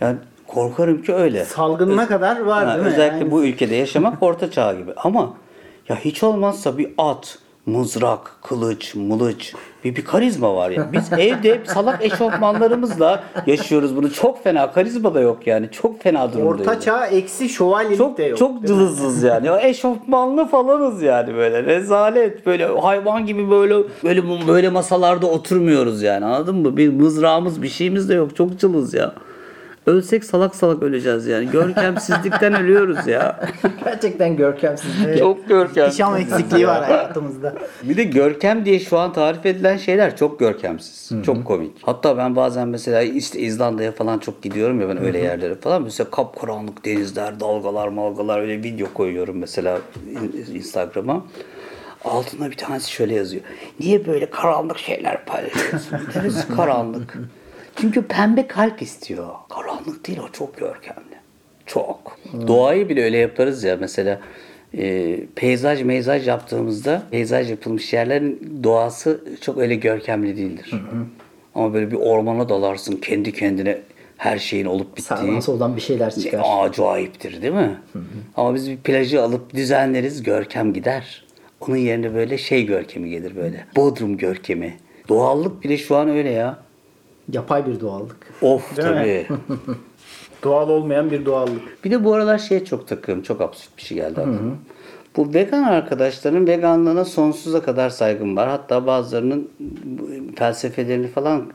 yani 0.00 0.16
korkarım 0.46 1.02
ki 1.02 1.14
öyle. 1.14 1.44
Salgınına 1.44 2.08
kadar 2.08 2.40
var 2.40 2.66
Ha, 2.66 2.74
değil 2.74 2.86
mi? 2.86 2.92
özellikle 2.92 3.18
Yani 3.18 3.30
bu 3.30 3.44
ülkede 3.44 3.74
yaşamak 3.74 4.16
orta 4.22 4.50
çağ 4.50 4.74
gibi. 4.74 4.92
Ama 4.96 5.34
ya 5.88 5.96
hiç 5.96 6.22
olmazsa 6.22 6.78
bir 6.78 6.90
at, 6.98 7.38
mızrak, 7.66 8.36
kılıç, 8.42 8.94
mılıç 8.94 9.54
bir, 9.84 9.96
bir 9.96 10.04
karizma 10.04 10.56
var 10.56 10.70
ya. 10.70 10.92
Biz 10.92 11.12
evde 11.18 11.54
hep 11.54 11.68
salak 11.68 12.04
eşofmanlarımızla 12.04 13.24
yaşıyoruz 13.46 13.96
bunu. 13.96 14.12
Çok 14.12 14.44
fena 14.44 14.72
karizma 14.72 15.14
da 15.14 15.20
yok 15.20 15.46
yani. 15.46 15.70
Çok 15.70 16.02
fena 16.02 16.32
durumdayız. 16.32 16.60
Orta 16.60 16.80
çağ 16.80 17.06
eksi 17.06 17.48
şövalyelik 17.48 17.98
çok 17.98 18.18
de 18.18 18.24
yok. 18.24 18.38
çok 18.38 18.66
cılızız 18.66 19.22
yani. 19.22 19.50
O 19.50 19.58
eşofmanlı 19.58 20.46
falanız 20.46 21.02
yani 21.02 21.34
böyle. 21.34 21.62
Rezalet. 21.62 22.46
Böyle 22.46 22.66
hayvan 22.66 23.26
gibi 23.26 23.50
böyle 23.50 23.74
böyle 24.04 24.22
böyle 24.48 24.68
masalarda 24.68 25.26
oturmuyoruz 25.26 26.02
yani. 26.02 26.24
Anladın 26.24 26.56
mı? 26.56 26.76
Bir 26.76 26.88
mızrağımız 26.88 27.62
bir 27.62 27.68
şeyimiz 27.68 28.08
de 28.08 28.14
yok. 28.14 28.36
Çok 28.36 28.58
cılız 28.58 28.94
ya. 28.94 29.12
Ölsek 29.86 30.24
salak 30.24 30.54
salak 30.54 30.82
öleceğiz 30.82 31.26
yani. 31.26 31.50
Görkemsizlikten 31.50 32.54
ölüyoruz 32.62 33.06
ya. 33.06 33.40
Gerçekten 33.84 34.36
görkemsiz. 34.36 34.90
Çok 35.18 35.48
görkemsiz. 35.48 35.86
İhtişam 35.86 36.16
eksikliği 36.16 36.66
var 36.66 36.84
hayatımızda. 36.84 37.54
Bir 37.82 37.96
de 37.96 38.04
görkem 38.04 38.64
diye 38.64 38.80
şu 38.80 38.98
an 38.98 39.12
tarif 39.12 39.46
edilen 39.46 39.76
şeyler 39.76 40.16
çok 40.16 40.38
görkemsiz. 40.38 41.10
Çok 41.26 41.44
komik. 41.44 41.72
Hatta 41.82 42.16
ben 42.16 42.36
bazen 42.36 42.68
mesela 42.68 43.02
işte 43.02 43.38
İzlanda'ya 43.40 43.92
falan 43.92 44.18
çok 44.18 44.42
gidiyorum 44.42 44.80
ya 44.80 44.88
ben 44.88 45.04
öyle 45.04 45.18
yerlere 45.18 45.54
falan. 45.54 45.82
Mesela 45.82 46.10
kapkaranlık 46.10 46.84
denizler, 46.84 47.40
dalgalar, 47.40 47.88
malgalar 47.88 48.40
öyle 48.40 48.62
video 48.62 48.92
koyuyorum 48.94 49.38
mesela 49.38 49.78
in- 50.10 50.54
Instagram'a. 50.54 51.24
Altına 52.04 52.50
bir 52.50 52.56
tanesi 52.56 52.90
şöyle 52.92 53.14
yazıyor. 53.14 53.42
Niye 53.80 54.06
böyle 54.06 54.30
karanlık 54.30 54.78
şeyler 54.78 55.24
paylaşıyorsun? 55.24 55.98
Neresi 56.16 56.56
karanlık? 56.56 57.18
Çünkü 57.76 58.02
pembe 58.02 58.46
kalp 58.46 58.82
istiyor. 58.82 59.28
Karanlık 59.48 60.06
değil 60.06 60.18
o 60.18 60.28
çok 60.32 60.56
görkemli. 60.56 61.14
Çok. 61.66 62.18
Doğayı 62.46 62.88
bile 62.88 63.04
öyle 63.04 63.18
yaparız 63.18 63.64
ya 63.64 63.76
mesela 63.80 64.20
e, 64.78 65.16
peyzaj 65.34 65.82
meyzaj 65.82 66.28
yaptığımızda 66.28 67.02
peyzaj 67.10 67.50
yapılmış 67.50 67.92
yerlerin 67.92 68.60
doğası 68.62 69.24
çok 69.40 69.58
öyle 69.58 69.74
görkemli 69.74 70.36
değildir. 70.36 70.70
Ama 71.54 71.74
böyle 71.74 71.90
bir 71.90 71.96
ormana 71.96 72.48
dalarsın 72.48 72.96
kendi 72.96 73.32
kendine 73.32 73.78
her 74.16 74.38
şeyin 74.38 74.66
olup 74.66 74.96
bittiği. 74.96 75.18
Sağdan 75.18 75.40
soldan 75.40 75.76
bir 75.76 75.80
şeyler 75.80 76.14
çıkar. 76.14 76.38
Ne 76.40 76.44
acayiptir 76.44 77.42
değil 77.42 77.54
mi? 77.54 77.76
Ama 78.36 78.54
biz 78.54 78.70
bir 78.70 78.76
plajı 78.76 79.22
alıp 79.22 79.54
düzenleriz 79.54 80.22
görkem 80.22 80.72
gider. 80.72 81.24
Onun 81.60 81.76
yerine 81.76 82.14
böyle 82.14 82.38
şey 82.38 82.66
görkemi 82.66 83.10
gelir 83.10 83.36
böyle. 83.36 83.64
Bodrum 83.76 84.16
görkemi. 84.16 84.76
Doğallık 85.08 85.64
bile 85.64 85.76
şu 85.78 85.96
an 85.96 86.08
öyle 86.08 86.30
ya. 86.30 86.58
Yapay 87.32 87.66
bir 87.66 87.80
doğallık. 87.80 88.16
Of 88.42 88.76
Değil 88.76 88.88
tabii. 88.88 89.26
Doğal 90.44 90.68
olmayan 90.68 91.10
bir 91.10 91.24
doğallık. 91.24 91.84
Bir 91.84 91.90
de 91.90 92.04
bu 92.04 92.14
aralar 92.14 92.38
şeye 92.38 92.64
çok 92.64 92.88
takıyorum. 92.88 93.22
Çok 93.24 93.40
absürt 93.40 93.76
bir 93.76 93.82
şey 93.82 93.96
geldi 93.96 94.20
aklıma. 94.20 94.54
Bu 95.16 95.34
vegan 95.34 95.62
arkadaşların 95.62 96.46
veganlığına 96.46 97.04
sonsuza 97.04 97.62
kadar 97.62 97.90
saygım 97.90 98.36
var. 98.36 98.48
Hatta 98.48 98.86
bazılarının 98.86 99.50
felsefelerini 100.36 101.06
falan 101.06 101.52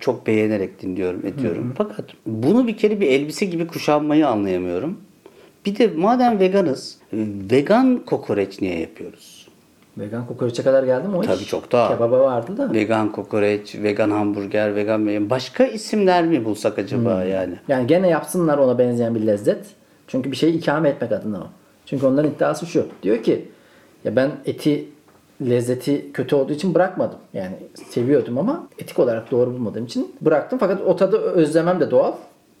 çok 0.00 0.26
beğenerek 0.26 0.82
dinliyorum, 0.82 1.26
ediyorum. 1.26 1.74
Fakat 1.78 2.04
bunu 2.26 2.66
bir 2.66 2.76
kere 2.76 3.00
bir 3.00 3.06
elbise 3.06 3.46
gibi 3.46 3.66
kuşanmayı 3.66 4.28
anlayamıyorum. 4.28 5.00
Bir 5.66 5.78
de 5.78 5.86
madem 5.96 6.38
veganız, 6.38 6.98
vegan 7.52 7.98
kokoreç 8.06 8.60
niye 8.60 8.80
yapıyoruz? 8.80 9.45
Vegan 9.98 10.26
kokoreçe 10.26 10.62
kadar 10.62 10.82
geldi 10.82 11.08
mi 11.08 11.16
o 11.16 11.20
iş? 11.20 11.26
Tabii 11.26 11.44
çok 11.44 11.72
daha. 11.72 11.88
Kebaba 11.88 12.20
vardı 12.20 12.56
da. 12.56 12.72
Vegan 12.72 13.12
kokoreç, 13.12 13.74
vegan 13.74 14.10
hamburger, 14.10 14.74
vegan 14.74 15.30
başka 15.30 15.64
isimler 15.66 16.24
mi 16.24 16.44
bulsak 16.44 16.78
acaba 16.78 17.24
yani? 17.24 17.54
Yani 17.68 17.86
gene 17.86 18.08
yapsınlar 18.08 18.58
ona 18.58 18.78
benzeyen 18.78 19.14
bir 19.14 19.26
lezzet. 19.26 19.66
Çünkü 20.06 20.30
bir 20.30 20.36
şeyi 20.36 20.58
ikame 20.58 20.88
etmek 20.88 21.12
adına 21.12 21.38
o. 21.38 21.46
Çünkü 21.86 22.06
onların 22.06 22.30
iddiası 22.30 22.66
şu. 22.66 22.86
Diyor 23.02 23.22
ki 23.22 23.48
ya 24.04 24.16
ben 24.16 24.30
eti 24.44 24.88
lezzeti 25.42 26.12
kötü 26.12 26.36
olduğu 26.36 26.52
için 26.52 26.74
bırakmadım. 26.74 27.18
Yani 27.34 27.56
seviyordum 27.74 28.38
ama 28.38 28.68
etik 28.78 28.98
olarak 28.98 29.30
doğru 29.30 29.52
bulmadığım 29.52 29.84
için 29.84 30.14
bıraktım. 30.20 30.58
Fakat 30.58 30.80
o 30.86 30.96
tadı 30.96 31.16
özlemem 31.16 31.80
de 31.80 31.90
doğal. 31.90 32.12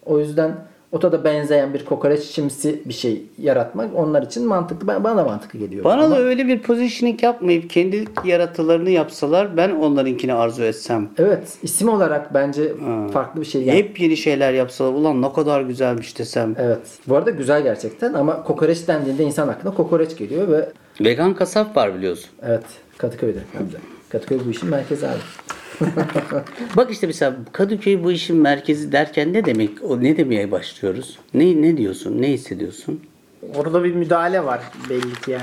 O 0.06 0.18
yüzden 0.18 0.54
o 0.96 0.98
tada 1.00 1.24
benzeyen 1.24 1.74
bir 1.74 1.84
kokoreçimsi 1.84 2.82
bir 2.84 2.94
şey 2.94 3.22
yaratmak 3.38 3.90
onlar 3.94 4.22
için 4.22 4.46
mantıklı. 4.46 4.88
Ben, 4.88 5.04
bana 5.04 5.16
da 5.16 5.24
mantıklı 5.24 5.58
geliyor. 5.58 5.84
Bana 5.84 6.04
Ama- 6.04 6.16
da 6.16 6.20
öyle 6.20 6.46
bir 6.46 6.62
positioning 6.62 7.22
yapmayıp 7.22 7.70
kendi 7.70 8.04
yaratılarını 8.24 8.90
yapsalar 8.90 9.56
ben 9.56 9.70
onlarınkini 9.70 10.34
arzu 10.34 10.62
etsem. 10.62 11.08
Evet 11.18 11.48
isim 11.62 11.88
olarak 11.88 12.34
bence 12.34 12.72
farklı 13.12 13.40
bir 13.40 13.46
şey. 13.46 13.62
Yani- 13.62 13.78
Hep 13.78 14.00
yeni 14.00 14.16
şeyler 14.16 14.52
yapsalar 14.52 14.92
ulan 14.92 15.22
ne 15.22 15.32
kadar 15.32 15.60
güzelmiş 15.60 16.18
desem. 16.18 16.54
Evet. 16.58 16.78
Bu 17.08 17.16
arada 17.16 17.30
güzel 17.30 17.62
gerçekten 17.62 18.12
ama 18.14 18.42
kokoreç 18.42 18.88
dendiğinde 18.88 19.24
insan 19.24 19.48
aklına 19.48 19.74
kokoreç 19.74 20.16
geliyor 20.16 20.48
ve 20.48 20.68
Vegan 21.00 21.34
kasap 21.34 21.76
var 21.76 21.94
biliyorsun. 21.94 22.30
evet 22.46 22.64
Kadıköy'de. 22.98 23.38
Kadıköy 24.08 24.38
bu 24.46 24.50
işin 24.50 24.68
merkezi 24.70 25.06
abi. 25.08 25.18
Bak 26.76 26.90
işte 26.90 27.06
mesela 27.06 27.36
Kadıköy 27.52 28.04
bu 28.04 28.12
işin 28.12 28.36
merkezi 28.36 28.92
derken 28.92 29.32
ne 29.32 29.44
demek? 29.44 29.70
O 29.84 30.02
ne 30.02 30.16
demeye 30.16 30.50
başlıyoruz? 30.50 31.18
Ne 31.34 31.62
ne 31.62 31.76
diyorsun? 31.76 32.22
Ne 32.22 32.28
hissediyorsun? 32.32 33.00
Orada 33.54 33.84
bir 33.84 33.94
müdahale 33.94 34.44
var 34.44 34.60
belli 34.90 35.14
ki 35.14 35.30
yani. 35.30 35.42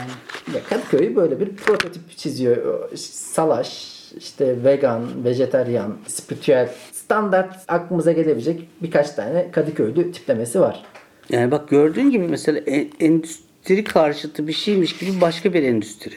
Ya 0.55 0.61
Kadıköy 0.69 1.15
böyle 1.15 1.39
bir 1.39 1.55
prototip 1.55 2.17
çiziyor. 2.17 2.89
Salaş, 2.97 3.93
işte 4.17 4.63
vegan, 4.63 5.25
vejeteryan, 5.25 5.97
spiritüel, 6.07 6.69
standart 6.91 7.55
aklımıza 7.67 8.11
gelebilecek 8.11 8.67
birkaç 8.81 9.11
tane 9.11 9.51
Kadıköylü 9.51 10.11
tiplemesi 10.11 10.59
var. 10.59 10.83
Yani 11.29 11.51
bak 11.51 11.69
gördüğün 11.69 12.09
gibi 12.09 12.27
mesela 12.27 12.59
e- 12.59 12.89
endüstri 12.99 13.83
karşıtı 13.83 14.47
bir 14.47 14.53
şeymiş 14.53 14.97
gibi 14.97 15.21
başka 15.21 15.53
bir 15.53 15.63
endüstri. 15.63 16.15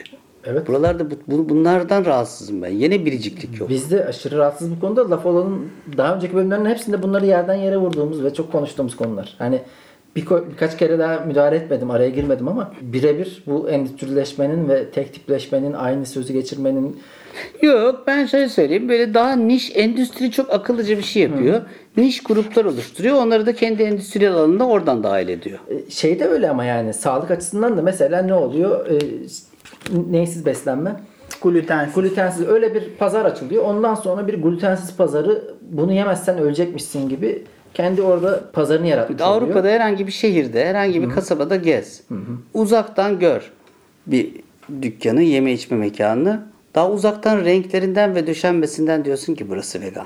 Evet. 0.51 0.67
Buralarda 0.67 1.11
bu, 1.11 1.15
bu- 1.27 1.49
bunlardan 1.49 2.05
rahatsızım 2.05 2.61
ben. 2.61 2.69
Yine 2.69 3.05
biriciklik 3.05 3.59
yok. 3.59 3.69
Biz 3.69 3.91
de 3.91 4.05
aşırı 4.05 4.37
rahatsız 4.37 4.71
bu 4.71 4.79
konuda. 4.79 5.09
Laf 5.09 5.25
olanın 5.25 5.69
daha 5.97 6.15
önceki 6.15 6.35
bölümlerin 6.35 6.65
hepsinde 6.65 7.03
bunları 7.03 7.25
yerden 7.25 7.55
yere 7.55 7.77
vurduğumuz 7.77 8.23
ve 8.23 8.33
çok 8.33 8.51
konuştuğumuz 8.51 8.95
konular. 8.95 9.35
Hani 9.37 9.61
bir, 10.15 10.25
birkaç 10.51 10.77
kere 10.77 10.99
daha 10.99 11.19
müdahale 11.19 11.55
etmedim, 11.55 11.91
araya 11.91 12.09
girmedim 12.09 12.47
ama 12.47 12.71
birebir 12.81 13.43
bu 13.47 13.69
endüstrileşmenin 13.69 14.69
ve 14.69 14.89
tek 14.89 15.13
tipleşmenin, 15.13 15.73
aynı 15.73 16.05
sözü 16.05 16.33
geçirmenin 16.33 16.99
Yok 17.61 18.03
ben 18.07 18.25
şöyle 18.25 18.49
söyleyeyim 18.49 18.89
böyle 18.89 19.13
daha 19.13 19.35
niş 19.35 19.71
endüstri 19.75 20.31
çok 20.31 20.53
akıllıca 20.53 20.97
bir 20.97 21.03
şey 21.03 21.23
yapıyor. 21.23 21.61
Niş 21.97 22.23
gruplar 22.23 22.65
oluşturuyor. 22.65 23.15
Onları 23.15 23.45
da 23.45 23.55
kendi 23.55 23.83
endüstriyel 23.83 24.33
alanında 24.33 24.67
oradan 24.67 25.03
dahil 25.03 25.27
ediyor. 25.27 25.59
E, 25.69 25.91
şey 25.91 26.19
de 26.19 26.25
öyle 26.25 26.49
ama 26.49 26.65
yani 26.65 26.93
sağlık 26.93 27.31
açısından 27.31 27.77
da 27.77 27.81
mesela 27.81 28.21
ne 28.21 28.33
oluyor? 28.33 28.87
Neysiz 30.09 30.45
beslenme? 30.45 30.95
Glutensiz. 31.43 31.95
Glutensiz 31.95 32.47
öyle 32.47 32.75
bir 32.75 32.89
pazar 32.89 33.25
açılıyor. 33.25 33.63
Ondan 33.63 33.95
sonra 33.95 34.27
bir 34.27 34.33
glutensiz 34.33 34.97
pazarı 34.97 35.55
bunu 35.71 35.93
yemezsen 35.93 36.37
ölecekmişsin 36.37 37.09
gibi 37.09 37.43
kendi 37.73 38.01
orada 38.01 38.43
pazarını 38.53 38.87
yaratmış 38.87 39.21
oluyor. 39.21 39.41
Avrupa'da 39.41 39.67
herhangi 39.67 40.07
bir 40.07 40.11
şehirde, 40.11 40.65
herhangi 40.65 41.01
bir 41.01 41.09
kasabada 41.09 41.55
gez. 41.55 42.03
Uzaktan 42.53 43.19
gör 43.19 43.51
bir 44.07 44.33
dükkanı, 44.81 45.21
yeme 45.21 45.51
içme 45.53 45.77
mekanını. 45.77 46.43
Daha 46.75 46.91
uzaktan 46.91 47.45
renklerinden 47.45 48.15
ve 48.15 48.27
döşenmesinden 48.27 49.05
diyorsun 49.05 49.35
ki 49.35 49.49
burası 49.49 49.81
vegan. 49.81 50.05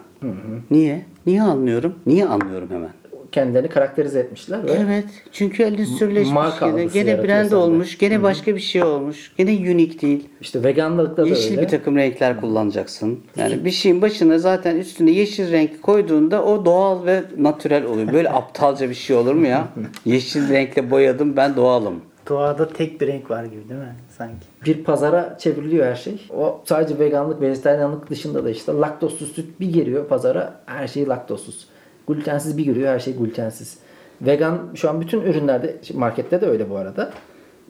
Niye? 0.72 1.06
Niye 1.26 1.42
anlıyorum? 1.42 1.96
Niye 2.06 2.26
anlıyorum 2.26 2.70
hemen? 2.72 2.90
Kendilerini 3.32 3.70
karakterize 3.70 4.20
etmişler 4.20 4.64
ve 4.66 4.72
Evet. 4.72 5.06
Çünkü 5.32 5.64
endüstrileşmiş. 5.64 6.34
Marka 6.34 6.70
Gene, 6.94 7.24
brand 7.24 7.52
olmuş. 7.52 7.98
Gene 7.98 8.24
başka 8.24 8.56
bir 8.56 8.62
şey 8.62 8.84
olmuş. 8.84 9.32
Gene 9.38 9.52
unique 9.52 10.02
değil. 10.02 10.30
işte 10.42 10.64
veganlıkta 10.64 11.24
da 11.24 11.28
Yeşil 11.28 11.52
öyle. 11.52 11.62
bir 11.62 11.68
takım 11.68 11.96
renkler 11.96 12.42
kullanacaksın. 12.42 13.20
Yani 13.38 13.66
bir 13.66 13.72
şeyin 13.72 14.02
başına 14.02 14.40
zaten 14.40 14.76
üstüne 14.76 15.12
yeşil 15.12 15.52
renk 15.52 15.82
koyduğunda 15.82 16.44
o 16.44 16.66
doğal 16.66 17.06
ve 17.06 17.24
natürel 17.38 17.86
oluyor. 17.86 18.14
Böyle 18.14 18.30
aptalca 18.34 18.90
bir 18.90 18.96
şey 18.96 19.16
olur 19.16 19.34
mu 19.34 19.48
ya? 19.48 19.68
Yeşil 20.06 20.50
renkle 20.50 20.92
boyadım 20.92 21.36
ben 21.38 21.56
doğalım. 21.56 22.02
Doğada 22.30 22.70
tek 22.70 23.02
bir 23.02 23.08
renk 23.08 23.30
var 23.32 23.44
gibi 23.44 23.70
değil 23.70 23.80
mi 23.80 23.96
sanki? 24.18 24.46
bir 24.66 24.84
pazara 24.84 25.38
çevriliyor 25.40 25.86
her 25.86 25.96
şey. 25.96 26.28
O 26.38 26.62
sadece 26.66 27.00
veganlık, 27.00 27.42
vejetaryenlik 27.42 28.10
dışında 28.10 28.46
da 28.46 28.50
işte 28.50 28.72
laktozsuz 28.72 29.32
süt 29.32 29.60
bir 29.60 29.74
giriyor 29.74 30.08
pazara 30.08 30.54
her 30.66 30.88
şey 30.88 31.08
laktozsuz. 31.08 31.68
Glutensiz 32.16 32.58
bir 32.58 32.64
giriyor 32.66 32.94
her 32.94 33.00
şey 33.00 33.16
glutensiz. 33.16 33.78
Vegan 34.22 34.60
şu 34.76 34.90
an 34.90 35.02
bütün 35.02 35.22
ürünlerde 35.22 35.76
markette 35.94 36.42
de 36.42 36.46
öyle 36.46 36.70
bu 36.70 36.76
arada. 36.78 37.12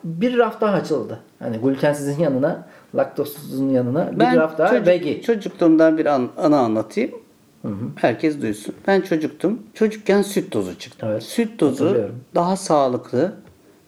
Bir 0.04 0.38
raf 0.38 0.62
daha 0.62 0.76
açıldı. 0.76 1.20
Hani 1.40 1.58
glutensizin 1.58 2.20
yanına, 2.24 2.68
laktozsuzun 2.96 3.70
yanına 3.70 4.12
bir 4.12 4.20
Ben 4.20 4.36
raf 4.38 4.58
daha 4.58 4.70
çocuk- 4.70 4.88
vegi. 4.88 5.22
çocukluğumdan 5.22 5.98
bir 5.98 6.06
an, 6.06 6.30
anı 6.38 6.58
anlatayım. 6.60 7.12
Herkes 7.96 8.42
duysun. 8.42 8.76
Ben 8.88 9.02
çocuktum. 9.02 9.60
Çocukken 9.74 10.22
süt 10.22 10.52
tozu 10.52 10.80
çıktı. 10.80 11.08
Evet, 11.10 11.24
Süt 11.24 11.58
tozu 11.60 11.98
daha 12.36 12.56
sağlıklı, 12.56 13.34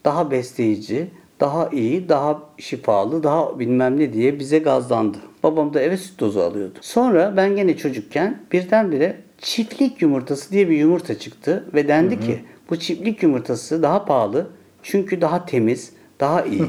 daha 0.05 0.31
besleyici, 0.31 1.07
daha 1.39 1.69
iyi, 1.69 2.09
daha 2.09 2.39
şifalı, 2.57 3.23
daha 3.23 3.59
bilmem 3.59 3.99
ne 3.99 4.13
diye 4.13 4.39
bize 4.39 4.59
gazlandı. 4.59 5.17
Babam 5.43 5.73
da 5.73 5.81
eve 5.81 5.97
süt 5.97 6.17
tozu 6.17 6.39
alıyordu. 6.39 6.73
Sonra 6.81 7.33
ben 7.37 7.55
gene 7.55 7.77
çocukken 7.77 8.39
birdenbire 8.51 9.17
çiftlik 9.43 10.01
yumurtası 10.01 10.51
diye 10.51 10.69
bir 10.69 10.77
yumurta 10.77 11.19
çıktı 11.19 11.63
ve 11.73 11.87
dendi 11.87 12.19
ki 12.19 12.39
bu 12.69 12.75
çiftlik 12.79 13.23
yumurtası 13.23 13.83
daha 13.83 14.05
pahalı 14.05 14.47
çünkü 14.83 15.21
daha 15.21 15.45
temiz, 15.45 15.93
daha 16.19 16.41
iyi. 16.41 16.63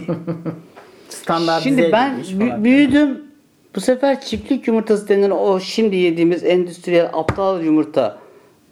Standartize 1.08 1.68
Şimdi 1.68 1.92
ben 1.92 2.20
bü- 2.20 2.64
büyüdüm. 2.64 3.24
Bu 3.76 3.80
sefer 3.80 4.20
çiftlik 4.20 4.68
yumurtası 4.68 5.08
denilen 5.08 5.30
o 5.30 5.60
şimdi 5.60 5.96
yediğimiz 5.96 6.44
endüstriyel 6.44 7.10
aptal 7.12 7.62
yumurta 7.62 8.18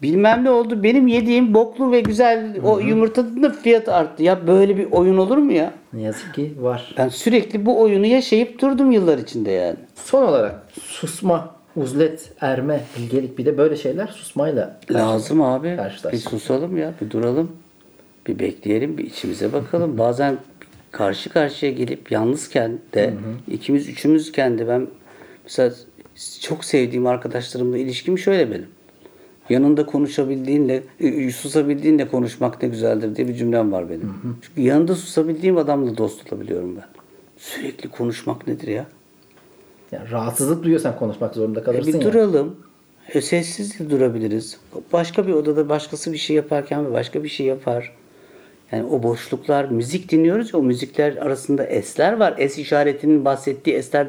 bilmem 0.02 0.44
ne 0.44 0.50
oldu. 0.50 0.82
Benim 0.82 1.06
yediğim 1.06 1.54
boklu 1.54 1.92
ve 1.92 2.00
güzel 2.00 2.56
o 2.64 2.78
yumurtanın 2.78 3.42
da 3.42 3.50
fiyatı 3.50 3.94
arttı. 3.94 4.22
Ya 4.22 4.46
böyle 4.46 4.76
bir 4.76 4.92
oyun 4.92 5.16
olur 5.16 5.36
mu 5.36 5.52
ya? 5.52 5.72
Ne 5.92 6.02
yazık 6.02 6.34
ki 6.34 6.52
var. 6.60 6.94
Ben 6.98 7.08
sürekli 7.08 7.66
bu 7.66 7.80
oyunu 7.80 8.06
yaşayıp 8.06 8.60
durdum 8.60 8.92
yıllar 8.92 9.18
içinde 9.18 9.50
yani. 9.50 9.76
Son 9.94 10.22
olarak 10.22 10.62
susma, 10.80 11.54
uzlet, 11.76 12.32
erme, 12.40 12.80
bilgelik 12.98 13.38
bir 13.38 13.46
de 13.46 13.58
böyle 13.58 13.76
şeyler 13.76 14.06
susmayla 14.06 14.80
Lazım 14.90 15.42
abi. 15.42 15.78
Bir 16.12 16.18
susalım 16.18 16.76
ya, 16.76 16.94
bir 17.00 17.10
duralım. 17.10 17.52
Bir 18.26 18.38
bekleyelim, 18.38 18.98
bir 18.98 19.04
içimize 19.04 19.52
bakalım. 19.52 19.98
Bazen 19.98 20.36
karşı 20.90 21.30
karşıya 21.30 21.72
gelip 21.72 22.12
yalnızken 22.12 22.78
de, 22.94 23.14
ikimiz 23.48 23.88
üçümüzken 23.88 24.58
de 24.58 24.68
ben 24.68 24.86
mesela 25.44 25.74
çok 26.40 26.64
sevdiğim 26.64 27.06
arkadaşlarımla 27.06 27.78
ilişkim 27.78 28.18
şöyle 28.18 28.50
benim. 28.50 28.66
Yanında 29.48 29.86
konuşabildiğinle, 29.86 30.82
susabildiğinle 31.32 32.08
konuşmak 32.08 32.62
ne 32.62 32.68
güzeldir 32.68 33.16
diye 33.16 33.28
bir 33.28 33.34
cümlem 33.34 33.72
var 33.72 33.90
benim. 33.90 34.14
Çünkü 34.42 34.60
yanında 34.60 34.94
susabildiğim 34.94 35.56
adamla 35.56 35.96
dost 35.96 36.32
olabiliyorum 36.32 36.76
ben. 36.76 36.84
Sürekli 37.36 37.88
konuşmak 37.88 38.46
nedir 38.46 38.68
ya? 38.68 38.86
Yani 39.92 40.10
rahatsızlık 40.10 40.62
duyuyorsan 40.64 40.96
konuşmak 40.98 41.34
zorunda 41.34 41.60
E 41.60 41.62
kalırsın 41.62 41.92
bir 42.00 42.06
ya. 42.06 42.12
duralım. 42.12 42.56
E 43.14 43.20
sessiz 43.20 43.78
de 43.78 43.90
durabiliriz. 43.90 44.58
Başka 44.92 45.26
bir 45.26 45.32
odada 45.32 45.68
başkası 45.68 46.12
bir 46.12 46.18
şey 46.18 46.36
yaparken 46.36 46.92
başka 46.92 47.24
bir 47.24 47.28
şey 47.28 47.46
yapar. 47.46 47.92
Yani 48.72 48.84
o 48.84 49.02
boşluklar, 49.02 49.64
müzik 49.64 50.10
dinliyoruz 50.10 50.54
ya 50.54 50.60
o 50.60 50.62
müzikler 50.62 51.16
arasında 51.16 51.64
esler 51.64 52.12
var. 52.12 52.34
Es 52.38 52.58
işaretinin 52.58 53.24
bahsettiği 53.24 53.76
esler, 53.76 54.06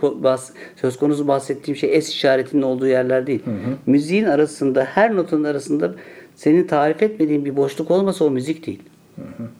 bahs- 0.00 0.50
söz 0.76 0.96
konusu 0.98 1.28
bahsettiğim 1.28 1.76
şey 1.76 1.96
es 1.96 2.08
işaretinin 2.08 2.62
olduğu 2.62 2.86
yerler 2.86 3.26
değil. 3.26 3.42
Müziğin 3.86 4.24
arasında, 4.24 4.84
her 4.84 5.16
notanın 5.16 5.44
arasında 5.44 5.94
senin 6.34 6.66
tarif 6.66 7.02
etmediğin 7.02 7.44
bir 7.44 7.56
boşluk 7.56 7.90
olmasa 7.90 8.24
o 8.24 8.30
müzik 8.30 8.66
değil. 8.66 8.82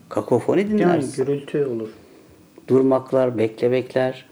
Kakofoni 0.08 0.60
yani 0.60 0.70
dinlersin. 0.70 1.24
gürültü 1.24 1.64
olur. 1.64 1.88
Durmaklar, 2.68 3.38
beklemekler. 3.38 4.26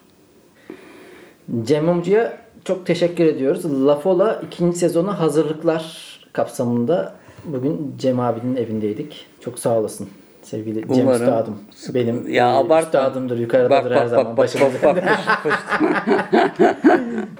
Cem 1.64 1.84
Mumcu'ya 1.84 2.38
çok 2.64 2.86
teşekkür 2.86 3.24
ediyoruz. 3.24 3.86
Lafola 3.86 4.42
ikinci 4.46 4.78
sezona 4.78 5.20
hazırlıklar 5.20 5.84
kapsamında 6.32 7.14
bugün 7.44 7.94
Cem 7.98 8.20
abinin 8.20 8.56
evindeydik. 8.56 9.26
Çok 9.40 9.58
sağ 9.58 9.78
olasın 9.78 10.08
sevgili 10.42 10.80
Cem 10.94 11.04
Umarım 11.06 11.22
Üstadım. 11.22 11.58
sık- 11.70 11.94
Benim 11.94 12.28
Ya 12.28 12.46
e, 12.50 12.54
abartma. 12.54 12.80
üstadımdır, 12.80 13.38
yukarıdadır 13.38 13.90
Bak, 13.90 13.96
her 13.96 14.02
bak, 14.04 14.10
zaman. 14.10 14.36
bak, 14.36 14.48
bak, 14.84 15.04
bak, 15.44 15.58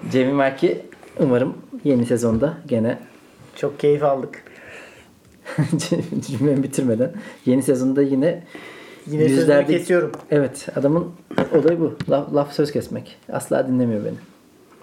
Cem'im 0.13 0.41
Erki 0.41 0.81
umarım 1.21 1.55
yeni 1.85 2.07
sezonda 2.07 2.55
gene 2.67 2.99
Çok 3.57 3.81
keyif 3.81 4.03
aldık. 4.03 4.43
cümlemi 6.29 6.63
bitirmeden 6.63 7.13
yeni 7.47 7.63
sezonda 7.63 8.03
yine 8.03 8.43
Yine 9.07 9.23
sözünü 9.29 9.41
yüzlerde- 9.41 9.67
kesiyorum. 9.79 10.13
Evet 10.31 10.69
adamın 10.77 11.07
olayı 11.55 11.81
bu. 11.81 11.95
Laf, 12.11 12.35
laf 12.35 12.53
söz 12.53 12.73
kesmek. 12.73 13.17
Asla 13.33 13.69
dinlemiyor 13.69 14.05
beni. 14.05 14.15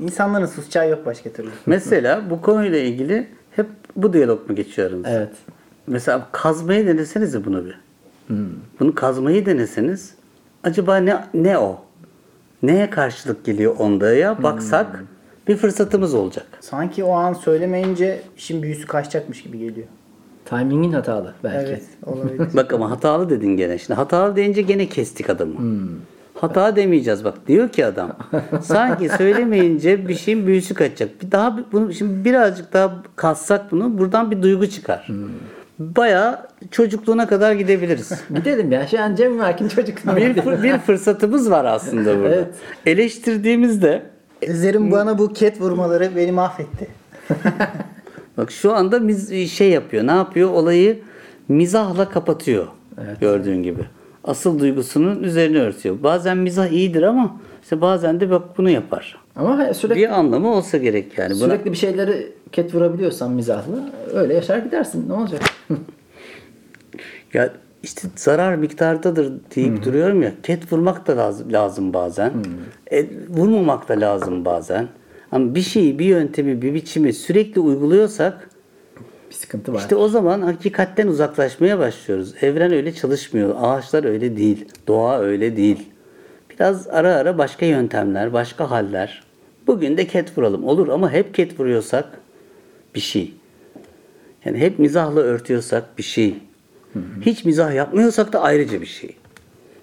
İnsanların 0.08 0.46
susacağı 0.46 0.90
yok 0.90 1.06
başka 1.06 1.30
türlü. 1.30 1.50
Mesela 1.66 2.30
bu 2.30 2.42
konuyla 2.42 2.78
ilgili 2.80 3.28
hep 3.52 3.66
bu 3.96 4.14
diyalog 4.14 4.50
mu 4.50 4.56
geçiyor 4.56 4.90
aranızda? 4.90 5.10
Evet. 5.10 5.32
Mesela 5.88 6.28
kazmayı 6.32 6.88
denesenize 6.88 7.46
bunu 7.46 7.66
bir. 7.66 7.80
Bunu 8.80 8.96
kazmayı 8.96 9.46
deneseniz 9.46 10.14
acaba 10.64 10.98
ne 10.98 11.26
ne 11.34 11.58
o? 11.58 11.82
Neye 12.64 12.90
karşılık 12.90 13.46
geliyor 13.46 13.76
onda 13.80 14.14
ya? 14.14 14.44
Baksak 14.44 15.04
bir 15.48 15.56
fırsatımız 15.58 16.14
olacak. 16.14 16.46
Sanki 16.62 17.04
o 17.04 17.12
an 17.12 17.34
söylemeyince 17.34 18.22
işin 18.38 18.64
büyüsü 18.64 18.88
kaçacakmış 18.88 19.44
gibi 19.44 19.60
geliyor. 19.60 19.88
Timingin 20.52 20.92
hatalı 20.94 21.34
belki. 21.44 21.70
Evet 21.72 21.84
olabilir. 22.06 22.48
Bak 22.54 22.74
ama 22.74 22.92
hatalı 22.92 23.30
dedin 23.30 23.58
gene. 23.58 23.78
Şimdi 23.78 23.94
hatalı 23.98 24.36
deyince 24.36 24.62
gene 24.62 24.86
kestik 24.86 25.30
adamı. 25.30 25.54
Hata 26.34 26.76
demeyeceğiz 26.76 27.24
bak. 27.24 27.34
Diyor 27.48 27.70
ki 27.70 27.86
adam. 27.86 28.12
Sanki 28.62 29.10
söylemeyince 29.10 30.08
bir 30.08 30.16
şeyin 30.16 30.48
büyüsü 30.48 30.74
kaçacak. 30.74 31.22
Bir 31.24 31.32
daha 31.32 31.60
bunu 31.72 31.94
şimdi 31.94 32.26
birazcık 32.26 32.74
daha 32.74 33.04
kassak 33.16 33.72
bunu 33.72 33.98
buradan 33.98 34.32
bir 34.32 34.42
duygu 34.42 34.68
çıkar. 34.68 35.08
Bayağı 35.80 36.40
çocukluğuna 36.72 37.28
kadar 37.28 37.54
gidebiliriz. 37.54 38.12
Gidelim 38.36 38.72
ya. 38.72 38.88
Şu 38.88 39.02
an 39.02 39.16
Cem 39.16 39.42
Erkin 39.42 39.68
çocuk. 39.68 39.98
bir, 39.98 40.36
fır- 40.36 40.64
bir 40.64 40.78
fırsatımız 40.78 41.52
var 41.52 41.66
aslında 41.66 42.18
burada. 42.20 42.36
Evet. 42.36 42.48
Eleştirdiğimizde 42.86 44.04
Ezler'in 44.42 44.92
bana 44.92 45.18
bu 45.18 45.34
ket 45.34 45.62
vurmaları 45.62 46.16
beni 46.16 46.32
mahvetti. 46.32 46.88
Bak 48.38 48.52
şu 48.52 48.74
anda 48.74 49.00
miz- 49.00 49.48
şey 49.50 49.70
yapıyor. 49.70 50.08
Ne 50.08 50.12
yapıyor? 50.12 50.50
Olayı 50.50 51.00
mizahla 51.48 52.10
kapatıyor. 52.10 52.68
Gördüğün 53.22 53.64
gibi. 53.64 53.82
Asıl 54.24 54.60
duygusunun 54.60 55.24
üzerine 55.24 55.60
örtüyor. 55.60 56.04
Bazen 56.04 56.38
mizah 56.38 56.68
iyidir 56.68 57.02
ama 57.04 57.36
işte 57.64 57.82
bazen 57.82 58.20
de 58.20 58.32
bak 58.32 58.58
bunu 58.58 58.70
yapar. 58.70 59.18
Ama 59.36 59.74
sürekli 59.74 60.00
Bir 60.02 60.10
anlamı 60.20 60.54
olsa 60.56 60.78
gerek 60.78 61.18
yani. 61.18 61.30
Buna, 61.30 61.40
sürekli 61.40 61.72
bir 61.72 61.78
şeyleri 61.78 62.32
ket 62.52 62.76
vurabiliyorsan 62.76 63.32
mizahlı 63.32 63.84
öyle 64.14 64.34
yaşar 64.34 64.58
gidersin. 64.58 65.10
Ne 65.10 65.14
olacak? 65.14 65.42
ya 67.34 67.50
işte 67.84 68.08
zarar 68.16 68.56
miktardadır 68.56 69.32
deyip 69.56 69.86
duruyorum 69.86 70.22
ya. 70.22 70.32
Ket 70.44 70.74
vurmak 70.74 71.08
da 71.08 71.18
lazım, 71.18 71.54
lazım 71.54 71.94
bazen. 71.94 72.32
E, 72.92 73.06
vurmamak 73.30 73.90
da 73.90 73.94
lazım 73.94 74.46
bazen. 74.46 74.88
Ama 75.32 75.56
bir 75.56 75.62
şeyi, 75.62 76.00
bir 76.00 76.06
yöntemi, 76.06 76.62
bir 76.62 76.74
biçimi 76.74 77.14
sürekli 77.14 77.62
uyguluyorsak 77.62 78.50
bir 79.30 79.36
sıkıntı 79.36 79.74
var. 79.74 79.80
İşte 79.80 79.96
o 79.96 80.08
zaman 80.08 80.42
hakikatten 80.42 81.08
uzaklaşmaya 81.08 81.80
başlıyoruz. 81.80 82.34
Evren 82.42 82.74
öyle 82.74 82.94
çalışmıyor. 82.94 83.56
Ağaçlar 83.60 84.04
öyle 84.04 84.38
değil. 84.38 84.66
Doğa 84.88 85.20
öyle 85.20 85.58
değil. 85.58 85.90
Biraz 86.50 86.88
ara 86.88 87.16
ara 87.16 87.38
başka 87.38 87.66
yöntemler, 87.66 88.34
başka 88.34 88.72
haller. 88.72 89.24
Bugün 89.68 89.98
de 89.98 90.08
ket 90.08 90.38
vuralım. 90.38 90.64
Olur 90.64 90.88
ama 90.88 91.12
hep 91.12 91.34
ket 91.34 91.60
vuruyorsak 91.60 92.06
bir 92.96 93.00
şey. 93.00 93.34
Yani 94.46 94.58
hep 94.58 94.80
mizahla 94.80 95.20
örtüyorsak 95.20 95.98
bir 95.98 96.04
şey. 96.04 96.36
Hiç 97.22 97.46
mizah 97.46 97.76
yapmıyorsak 97.76 98.34
da 98.34 98.42
ayrıca 98.42 98.82
bir 98.82 98.86
şey. 98.86 99.16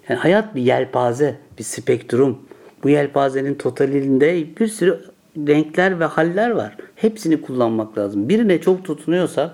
Yani 0.08 0.18
hayat 0.18 0.54
bir 0.54 0.62
yelpaze, 0.62 1.36
bir 1.58 1.64
spektrum. 1.64 2.38
Bu 2.82 2.88
yelpazenin 2.88 3.54
totalinde 3.54 4.46
bir 4.60 4.66
sürü 4.66 5.00
renkler 5.46 6.00
ve 6.00 6.04
haller 6.04 6.50
var. 6.50 6.76
Hepsini 6.96 7.40
kullanmak 7.42 7.98
lazım. 7.98 8.28
Birine 8.28 8.60
çok 8.60 8.84
tutunuyorsak 8.84 9.50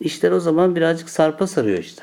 işler 0.00 0.30
o 0.30 0.40
zaman 0.40 0.76
birazcık 0.76 1.10
sarpa 1.10 1.46
sarıyor 1.46 1.78
işte. 1.78 2.02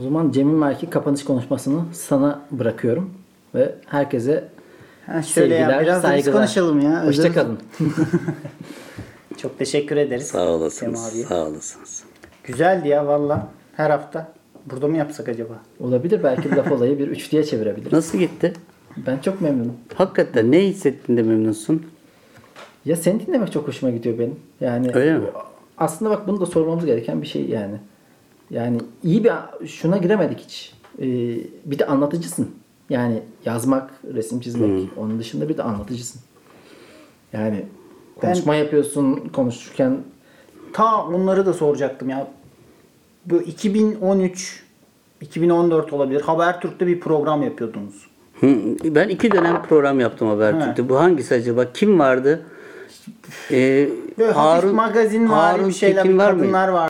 O 0.00 0.02
zaman 0.02 0.30
Cem'in 0.30 0.54
Merki 0.54 0.90
kapanış 0.90 1.24
konuşmasını 1.24 1.80
sana 1.92 2.40
bırakıyorum. 2.50 3.10
Ve 3.54 3.74
herkese 3.86 4.48
Ha, 5.06 5.22
şöyle 5.22 5.54
sevgiler, 5.54 5.74
ya 5.76 5.80
biraz 5.82 6.02
saygılar. 6.02 6.34
konuşalım 6.36 6.80
ya. 6.80 7.02
Özür- 7.02 7.22
Hoşçakalın. 7.22 7.58
Çok 9.36 9.58
teşekkür 9.58 9.96
ederiz. 9.96 10.26
Sağ 10.26 10.48
olasınız. 10.48 11.00
Sağ 11.28 11.46
olasınız. 11.46 12.04
Güzeldi 12.44 12.88
ya 12.88 13.06
valla. 13.06 13.48
Her 13.76 13.90
hafta. 13.90 14.32
Burada 14.70 14.88
mı 14.88 14.96
yapsak 14.96 15.28
acaba? 15.28 15.52
Olabilir 15.80 16.20
belki 16.24 16.56
laf 16.56 16.72
olayı 16.72 16.98
bir 16.98 17.08
üçlüye 17.08 17.44
çevirebiliriz. 17.44 17.92
Nasıl 17.92 18.18
gitti? 18.18 18.52
Ben 19.06 19.18
çok 19.18 19.40
memnunum. 19.40 19.72
Hakikaten 19.94 20.52
ne 20.52 20.60
hissettin 20.66 21.16
de 21.16 21.22
memnunsun? 21.22 21.86
Ya 22.88 22.96
seni 22.96 23.26
dinlemek 23.26 23.52
çok 23.52 23.68
hoşuma 23.68 23.92
gidiyor 23.92 24.18
benim. 24.18 24.36
Yani 24.60 24.90
Öyle 24.94 25.18
mi? 25.18 25.26
Aslında 25.78 26.10
bak 26.10 26.28
bunu 26.28 26.40
da 26.40 26.46
sormamız 26.46 26.86
gereken 26.86 27.22
bir 27.22 27.26
şey 27.26 27.48
yani. 27.48 27.74
Yani 28.50 28.78
iyi 29.02 29.24
bir 29.24 29.32
şuna 29.66 29.96
giremedik 29.96 30.40
hiç. 30.40 30.72
Ee, 30.98 31.04
bir 31.64 31.78
de 31.78 31.86
anlatıcısın. 31.86 32.50
Yani 32.90 33.22
yazmak, 33.44 33.90
resim 34.14 34.40
çizmek. 34.40 34.88
Onun 34.96 35.18
dışında 35.18 35.48
bir 35.48 35.56
de 35.56 35.62
anlatıcısın. 35.62 36.20
Yani 37.32 37.66
konuşma 38.20 38.54
yapıyorsun, 38.54 39.16
konuşurken 39.32 39.98
Ta 40.72 41.04
onları 41.06 41.46
da 41.46 41.52
soracaktım 41.52 42.08
ya. 42.08 42.28
Bu 43.26 43.42
2013 43.42 44.64
2014 45.20 45.92
olabilir. 45.92 46.20
Habertürk'te 46.20 46.86
bir 46.86 47.00
program 47.00 47.42
yapıyordunuz. 47.42 48.06
Hı, 48.40 48.46
Ben 48.84 49.08
iki 49.08 49.32
dönem 49.32 49.62
program 49.68 50.00
yaptım 50.00 50.28
Habertürk'te. 50.28 50.88
Bu 50.88 51.00
hangisi 51.00 51.34
acaba? 51.34 51.72
Kim 51.72 51.98
vardı? 51.98 52.42
Ee, 53.50 53.88
Böyle 54.18 54.32
hafif 54.32 54.64
Harun- 54.64 54.74
magazin 54.74 55.28
var 55.30 55.52
Harun 55.52 55.68
bir 55.68 55.72
şeyler, 55.72 56.02
Tekin 56.02 56.18
var 56.18 56.30
mıydı? 56.32 56.42
kadınlar 56.44 56.68
var. 56.68 56.86